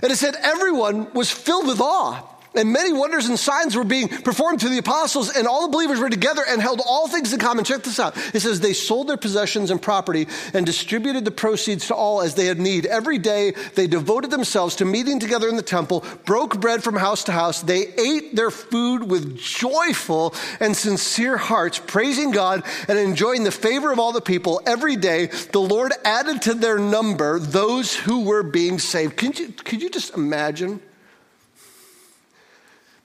And 0.03 0.11
it 0.11 0.17
said 0.17 0.35
everyone 0.35 1.13
was 1.13 1.31
filled 1.31 1.67
with 1.67 1.79
awe 1.79 2.21
And 2.59 2.73
many 2.73 2.91
wonders 2.91 3.27
and 3.27 3.39
signs 3.39 3.73
were 3.73 3.85
being 3.85 4.09
performed 4.09 4.59
through 4.59 4.71
the 4.71 4.79
apostles, 4.79 5.29
and 5.29 5.47
all 5.47 5.61
the 5.65 5.71
believers 5.71 5.97
were 5.97 6.09
together 6.09 6.41
and 6.45 6.61
held 6.61 6.81
all 6.85 7.07
things 7.07 7.31
in 7.31 7.39
common. 7.39 7.63
Check 7.63 7.83
this 7.83 8.01
out. 8.01 8.17
It 8.35 8.41
says 8.41 8.59
they 8.59 8.73
sold 8.73 9.07
their 9.07 9.15
possessions 9.15 9.71
and 9.71 9.81
property 9.81 10.27
and 10.53 10.65
distributed 10.65 11.23
the 11.23 11.31
proceeds 11.31 11.87
to 11.87 11.95
all 11.95 12.21
as 12.21 12.35
they 12.35 12.47
had 12.47 12.59
need. 12.59 12.85
Every 12.85 13.17
day 13.17 13.53
they 13.75 13.87
devoted 13.87 14.29
themselves 14.29 14.75
to 14.75 14.85
meeting 14.85 15.21
together 15.21 15.47
in 15.47 15.55
the 15.55 15.61
temple, 15.61 16.03
broke 16.25 16.59
bread 16.59 16.83
from 16.83 16.97
house 16.97 17.23
to 17.25 17.31
house. 17.31 17.61
They 17.61 17.93
ate 17.97 18.35
their 18.35 18.51
food 18.51 19.09
with 19.09 19.37
joyful 19.37 20.35
and 20.59 20.75
sincere 20.75 21.37
hearts, 21.37 21.79
praising 21.79 22.31
God 22.31 22.63
and 22.89 22.99
enjoying 22.99 23.45
the 23.45 23.51
favor 23.51 23.89
of 23.89 23.99
all 23.99 24.11
the 24.11 24.19
people. 24.19 24.61
Every 24.65 24.97
day 24.97 25.27
the 25.53 25.61
Lord 25.61 25.93
added 26.03 26.41
to 26.41 26.55
their 26.55 26.77
number 26.77 27.39
those 27.39 27.95
who 27.95 28.25
were 28.25 28.43
being 28.43 28.79
saved. 28.79 29.15
Could 29.15 29.39
you, 29.39 29.53
could 29.63 29.81
you 29.81 29.89
just 29.89 30.13
imagine? 30.13 30.81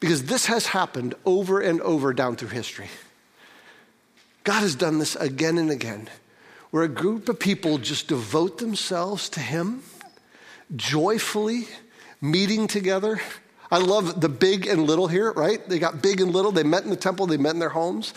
Because 0.01 0.25
this 0.25 0.47
has 0.47 0.67
happened 0.67 1.15
over 1.25 1.61
and 1.61 1.81
over 1.81 2.13
down 2.13 2.37
through 2.37 2.51
history. 2.51 2.89
God 4.45 4.61
has 4.61 4.75
done 4.75 4.99
this 4.99 5.17
again 5.17 5.57
and 5.57 5.71
again, 5.71 6.09
where 6.71 6.83
a 6.83 6.89
group 6.89 7.29
of 7.29 7.41
people 7.41 7.79
just 7.79 8.09
devote 8.09 8.59
themselves 8.59 9.29
to 9.31 9.41
Him, 9.41 9.83
joyfully 10.77 11.69
meeting 12.21 12.67
together. 12.67 13.21
I 13.71 13.79
love 13.79 14.21
the 14.21 14.29
big 14.29 14.67
and 14.67 14.83
little 14.83 15.09
here, 15.09 15.33
right? 15.33 15.67
They 15.69 15.79
got 15.79 16.03
big 16.03 16.21
and 16.21 16.33
little. 16.33 16.53
They 16.53 16.63
met 16.63 16.85
in 16.85 16.91
the 16.91 16.97
temple, 16.97 17.27
they 17.27 17.39
met 17.39 17.55
in 17.55 17.59
their 17.59 17.71
homes. 17.71 18.13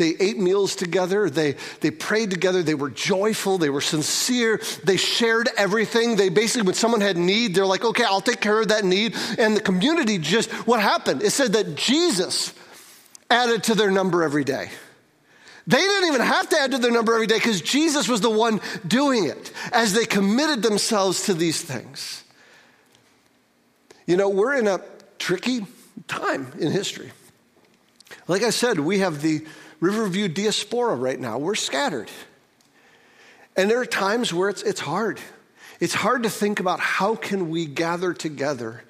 They 0.00 0.16
ate 0.18 0.38
meals 0.38 0.76
together. 0.76 1.28
They, 1.28 1.56
they 1.80 1.90
prayed 1.90 2.30
together. 2.30 2.62
They 2.62 2.74
were 2.74 2.88
joyful. 2.88 3.58
They 3.58 3.68
were 3.68 3.82
sincere. 3.82 4.58
They 4.82 4.96
shared 4.96 5.50
everything. 5.58 6.16
They 6.16 6.30
basically, 6.30 6.62
when 6.62 6.74
someone 6.74 7.02
had 7.02 7.18
need, 7.18 7.54
they're 7.54 7.66
like, 7.66 7.84
okay, 7.84 8.04
I'll 8.04 8.22
take 8.22 8.40
care 8.40 8.62
of 8.62 8.68
that 8.68 8.82
need. 8.82 9.14
And 9.38 9.54
the 9.54 9.60
community 9.60 10.16
just, 10.16 10.50
what 10.66 10.80
happened? 10.80 11.22
It 11.22 11.32
said 11.32 11.52
that 11.52 11.74
Jesus 11.74 12.54
added 13.28 13.62
to 13.64 13.74
their 13.74 13.90
number 13.90 14.22
every 14.22 14.42
day. 14.42 14.70
They 15.66 15.76
didn't 15.76 16.08
even 16.08 16.22
have 16.22 16.48
to 16.48 16.58
add 16.58 16.70
to 16.70 16.78
their 16.78 16.90
number 16.90 17.12
every 17.12 17.26
day 17.26 17.36
because 17.36 17.60
Jesus 17.60 18.08
was 18.08 18.22
the 18.22 18.30
one 18.30 18.62
doing 18.88 19.26
it 19.26 19.52
as 19.70 19.92
they 19.92 20.06
committed 20.06 20.62
themselves 20.62 21.24
to 21.24 21.34
these 21.34 21.60
things. 21.60 22.24
You 24.06 24.16
know, 24.16 24.30
we're 24.30 24.54
in 24.54 24.66
a 24.66 24.80
tricky 25.18 25.66
time 26.08 26.50
in 26.58 26.72
history. 26.72 27.12
Like 28.28 28.42
I 28.42 28.50
said, 28.50 28.80
we 28.80 29.00
have 29.00 29.22
the 29.22 29.44
Riverview 29.80 30.28
diaspora 30.28 30.94
right 30.94 31.18
now. 31.18 31.38
We're 31.38 31.54
scattered. 31.54 32.10
And 33.56 33.70
there 33.70 33.80
are 33.80 33.86
times 33.86 34.32
where 34.32 34.48
it's, 34.48 34.62
it's 34.62 34.80
hard. 34.80 35.20
It's 35.80 35.94
hard 35.94 36.22
to 36.24 36.30
think 36.30 36.60
about 36.60 36.80
how 36.80 37.14
can 37.16 37.50
we 37.50 37.66
gather 37.66 38.12
together 38.12 38.82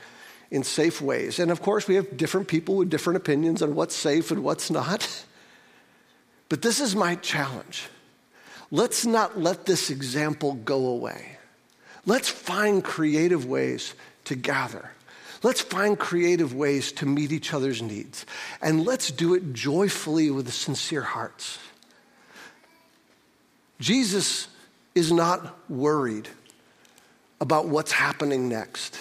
in 0.50 0.64
safe 0.64 1.00
ways. 1.00 1.38
And 1.38 1.50
of 1.50 1.62
course, 1.62 1.86
we 1.86 1.94
have 1.94 2.16
different 2.16 2.48
people 2.48 2.76
with 2.76 2.90
different 2.90 3.16
opinions 3.16 3.62
on 3.62 3.74
what's 3.74 3.94
safe 3.94 4.30
and 4.30 4.42
what's 4.42 4.70
not. 4.70 5.24
But 6.48 6.62
this 6.62 6.80
is 6.80 6.96
my 6.96 7.14
challenge. 7.14 7.88
Let's 8.72 9.06
not 9.06 9.38
let 9.38 9.66
this 9.66 9.88
example 9.88 10.54
go 10.54 10.86
away. 10.86 11.38
Let's 12.06 12.28
find 12.28 12.82
creative 12.82 13.46
ways 13.46 13.94
to 14.24 14.34
gather. 14.34 14.90
Let's 15.42 15.60
find 15.60 15.98
creative 15.98 16.54
ways 16.54 16.92
to 16.92 17.06
meet 17.06 17.32
each 17.32 17.54
other's 17.54 17.80
needs. 17.80 18.26
And 18.60 18.84
let's 18.84 19.10
do 19.10 19.34
it 19.34 19.52
joyfully 19.52 20.30
with 20.30 20.52
sincere 20.52 21.02
hearts. 21.02 21.58
Jesus 23.78 24.48
is 24.94 25.10
not 25.10 25.70
worried 25.70 26.28
about 27.40 27.68
what's 27.68 27.92
happening 27.92 28.48
next. 28.48 29.00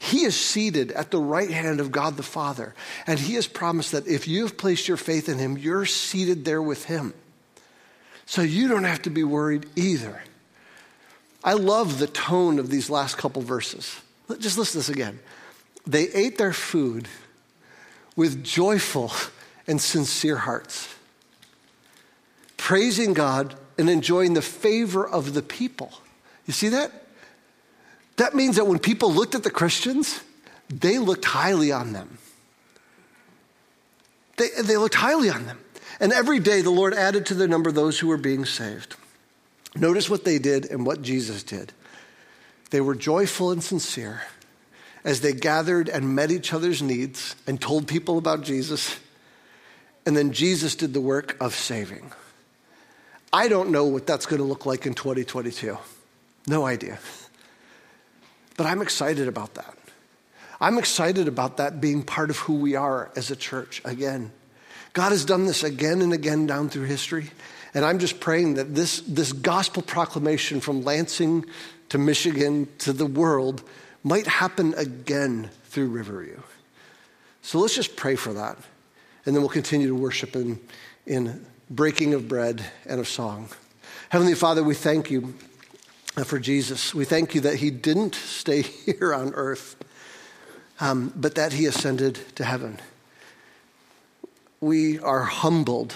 He 0.00 0.24
is 0.24 0.38
seated 0.38 0.92
at 0.92 1.10
the 1.10 1.20
right 1.20 1.50
hand 1.50 1.80
of 1.80 1.92
God 1.92 2.16
the 2.16 2.22
Father, 2.22 2.74
and 3.06 3.18
He 3.18 3.34
has 3.34 3.46
promised 3.46 3.92
that 3.92 4.06
if 4.06 4.26
you 4.26 4.42
have 4.42 4.56
placed 4.56 4.88
your 4.88 4.96
faith 4.96 5.28
in 5.28 5.38
Him, 5.38 5.58
you're 5.58 5.86
seated 5.86 6.44
there 6.44 6.62
with 6.62 6.84
Him. 6.84 7.14
So 8.26 8.42
you 8.42 8.68
don't 8.68 8.84
have 8.84 9.02
to 9.02 9.10
be 9.10 9.24
worried 9.24 9.66
either. 9.74 10.22
I 11.42 11.54
love 11.54 11.98
the 11.98 12.06
tone 12.06 12.58
of 12.58 12.70
these 12.70 12.90
last 12.90 13.16
couple 13.16 13.42
verses. 13.42 14.00
Just 14.38 14.58
listen 14.58 14.72
to 14.72 14.78
this 14.78 14.88
again. 14.88 15.18
They 15.88 16.10
ate 16.10 16.36
their 16.36 16.52
food 16.52 17.08
with 18.14 18.44
joyful 18.44 19.10
and 19.66 19.80
sincere 19.80 20.36
hearts, 20.36 20.94
praising 22.58 23.14
God 23.14 23.54
and 23.78 23.88
enjoying 23.88 24.34
the 24.34 24.42
favor 24.42 25.08
of 25.08 25.32
the 25.32 25.40
people. 25.40 25.90
You 26.46 26.52
see 26.52 26.68
that? 26.68 26.92
That 28.16 28.34
means 28.34 28.56
that 28.56 28.66
when 28.66 28.78
people 28.78 29.12
looked 29.12 29.34
at 29.34 29.44
the 29.44 29.50
Christians, 29.50 30.20
they 30.68 30.98
looked 30.98 31.24
highly 31.24 31.72
on 31.72 31.94
them. 31.94 32.18
They, 34.36 34.48
they 34.62 34.76
looked 34.76 34.96
highly 34.96 35.30
on 35.30 35.46
them. 35.46 35.58
And 36.00 36.12
every 36.12 36.38
day 36.38 36.60
the 36.60 36.70
Lord 36.70 36.92
added 36.92 37.24
to 37.26 37.34
the 37.34 37.48
number 37.48 37.72
those 37.72 37.98
who 37.98 38.08
were 38.08 38.18
being 38.18 38.44
saved. 38.44 38.96
Notice 39.74 40.10
what 40.10 40.24
they 40.24 40.38
did 40.38 40.66
and 40.66 40.84
what 40.84 41.00
Jesus 41.00 41.42
did. 41.42 41.72
They 42.70 42.82
were 42.82 42.94
joyful 42.94 43.50
and 43.50 43.62
sincere 43.62 44.22
as 45.04 45.20
they 45.20 45.32
gathered 45.32 45.88
and 45.88 46.14
met 46.14 46.30
each 46.30 46.52
other's 46.52 46.82
needs 46.82 47.36
and 47.46 47.60
told 47.60 47.86
people 47.86 48.18
about 48.18 48.42
Jesus. 48.42 48.98
And 50.06 50.16
then 50.16 50.32
Jesus 50.32 50.74
did 50.74 50.94
the 50.94 51.00
work 51.00 51.36
of 51.40 51.54
saving. 51.54 52.12
I 53.32 53.48
don't 53.48 53.70
know 53.70 53.84
what 53.84 54.06
that's 54.06 54.26
going 54.26 54.40
to 54.40 54.46
look 54.46 54.64
like 54.66 54.86
in 54.86 54.94
2022. 54.94 55.76
No 56.46 56.66
idea. 56.66 56.98
But 58.56 58.66
I'm 58.66 58.82
excited 58.82 59.28
about 59.28 59.54
that. 59.54 59.74
I'm 60.60 60.78
excited 60.78 61.28
about 61.28 61.58
that 61.58 61.80
being 61.80 62.02
part 62.02 62.30
of 62.30 62.38
who 62.38 62.54
we 62.54 62.74
are 62.74 63.10
as 63.14 63.30
a 63.30 63.36
church 63.36 63.80
again. 63.84 64.32
God 64.92 65.12
has 65.12 65.24
done 65.24 65.46
this 65.46 65.62
again 65.62 66.02
and 66.02 66.12
again 66.12 66.46
down 66.46 66.68
through 66.68 66.86
history. 66.86 67.30
And 67.74 67.84
I'm 67.84 67.98
just 67.98 68.18
praying 68.18 68.54
that 68.54 68.74
this, 68.74 69.00
this 69.02 69.32
gospel 69.32 69.82
proclamation 69.82 70.60
from 70.60 70.82
Lansing 70.82 71.44
to 71.90 71.98
Michigan 71.98 72.66
to 72.78 72.92
the 72.92 73.06
world 73.06 73.62
might 74.02 74.26
happen 74.26 74.74
again 74.74 75.50
through 75.64 75.88
Riverview. 75.88 76.40
So 77.42 77.58
let's 77.58 77.74
just 77.74 77.96
pray 77.96 78.16
for 78.16 78.32
that. 78.34 78.58
And 79.24 79.34
then 79.34 79.42
we'll 79.42 79.50
continue 79.50 79.88
to 79.88 79.94
worship 79.94 80.36
in, 80.36 80.60
in 81.06 81.44
breaking 81.70 82.14
of 82.14 82.28
bread 82.28 82.64
and 82.86 83.00
of 83.00 83.08
song. 83.08 83.48
Heavenly 84.08 84.34
Father, 84.34 84.62
we 84.62 84.74
thank 84.74 85.10
you 85.10 85.34
for 86.24 86.38
Jesus. 86.38 86.94
We 86.94 87.04
thank 87.04 87.34
you 87.34 87.42
that 87.42 87.56
he 87.56 87.70
didn't 87.70 88.14
stay 88.14 88.62
here 88.62 89.14
on 89.14 89.34
earth, 89.34 89.76
um, 90.80 91.12
but 91.14 91.34
that 91.34 91.52
he 91.52 91.66
ascended 91.66 92.18
to 92.36 92.44
heaven. 92.44 92.78
We 94.60 94.98
are 94.98 95.22
humbled 95.22 95.94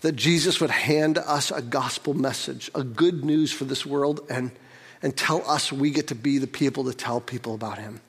that 0.00 0.16
Jesus 0.16 0.60
would 0.60 0.70
hand 0.70 1.18
us 1.18 1.50
a 1.50 1.60
gospel 1.60 2.14
message, 2.14 2.70
a 2.74 2.82
good 2.82 3.22
news 3.24 3.52
for 3.52 3.64
this 3.64 3.84
world, 3.84 4.20
and 4.30 4.50
and 5.02 5.16
tell 5.16 5.48
us 5.48 5.72
we 5.72 5.90
get 5.90 6.08
to 6.08 6.14
be 6.14 6.38
the 6.38 6.46
people 6.46 6.84
to 6.84 6.94
tell 6.94 7.20
people 7.20 7.54
about 7.54 7.78
him. 7.78 8.00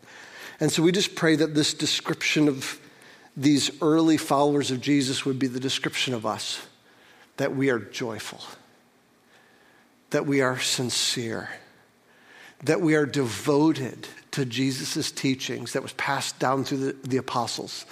And 0.59 0.71
so 0.71 0.83
we 0.83 0.91
just 0.91 1.15
pray 1.15 1.35
that 1.37 1.55
this 1.55 1.73
description 1.73 2.47
of 2.47 2.79
these 3.35 3.71
early 3.81 4.17
followers 4.17 4.71
of 4.71 4.81
Jesus 4.81 5.25
would 5.25 5.39
be 5.39 5.47
the 5.47 5.59
description 5.59 6.13
of 6.13 6.25
us 6.25 6.65
that 7.37 7.55
we 7.55 7.69
are 7.69 7.79
joyful, 7.79 8.41
that 10.11 10.27
we 10.27 10.41
are 10.41 10.59
sincere, 10.59 11.49
that 12.63 12.81
we 12.81 12.93
are 12.93 13.05
devoted 13.05 14.07
to 14.31 14.45
Jesus' 14.45 15.11
teachings 15.11 15.73
that 15.73 15.81
was 15.81 15.93
passed 15.93 16.37
down 16.39 16.63
through 16.63 16.77
the, 16.77 17.07
the 17.07 17.17
apostles, 17.17 17.85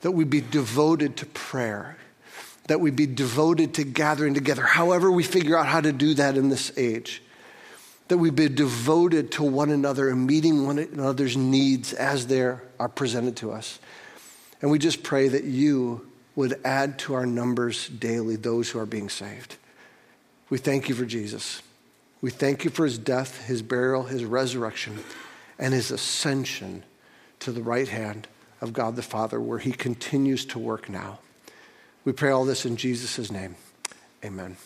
that 0.00 0.12
we 0.12 0.24
be 0.24 0.40
devoted 0.40 1.16
to 1.18 1.26
prayer, 1.26 1.96
that 2.68 2.80
we 2.80 2.90
be 2.90 3.06
devoted 3.06 3.74
to 3.74 3.84
gathering 3.84 4.32
together, 4.32 4.62
however 4.62 5.10
we 5.10 5.24
figure 5.24 5.56
out 5.56 5.66
how 5.66 5.80
to 5.80 5.92
do 5.92 6.14
that 6.14 6.36
in 6.36 6.48
this 6.48 6.72
age 6.78 7.22
that 8.08 8.18
we 8.18 8.30
be 8.30 8.48
devoted 8.48 9.30
to 9.32 9.42
one 9.42 9.70
another 9.70 10.08
and 10.08 10.26
meeting 10.26 10.66
one 10.66 10.78
another's 10.78 11.36
needs 11.36 11.92
as 11.92 12.26
they 12.26 12.40
are 12.40 12.88
presented 12.94 13.36
to 13.36 13.52
us. 13.52 13.78
And 14.60 14.70
we 14.70 14.78
just 14.78 15.02
pray 15.02 15.28
that 15.28 15.44
you 15.44 16.06
would 16.34 16.60
add 16.64 16.98
to 17.00 17.14
our 17.14 17.26
numbers 17.26 17.88
daily 17.88 18.36
those 18.36 18.70
who 18.70 18.78
are 18.78 18.86
being 18.86 19.08
saved. 19.08 19.56
We 20.50 20.58
thank 20.58 20.88
you 20.88 20.94
for 20.94 21.04
Jesus. 21.04 21.62
We 22.20 22.30
thank 22.30 22.64
you 22.64 22.70
for 22.70 22.84
his 22.84 22.98
death, 22.98 23.46
his 23.46 23.62
burial, 23.62 24.04
his 24.04 24.24
resurrection, 24.24 25.04
and 25.58 25.74
his 25.74 25.90
ascension 25.90 26.84
to 27.40 27.52
the 27.52 27.62
right 27.62 27.88
hand 27.88 28.26
of 28.60 28.72
God 28.72 28.96
the 28.96 29.02
Father, 29.02 29.40
where 29.40 29.58
he 29.58 29.72
continues 29.72 30.44
to 30.46 30.58
work 30.58 30.88
now. 30.88 31.18
We 32.04 32.12
pray 32.12 32.30
all 32.30 32.44
this 32.44 32.64
in 32.64 32.76
Jesus' 32.76 33.30
name. 33.30 33.56
Amen. 34.24 34.56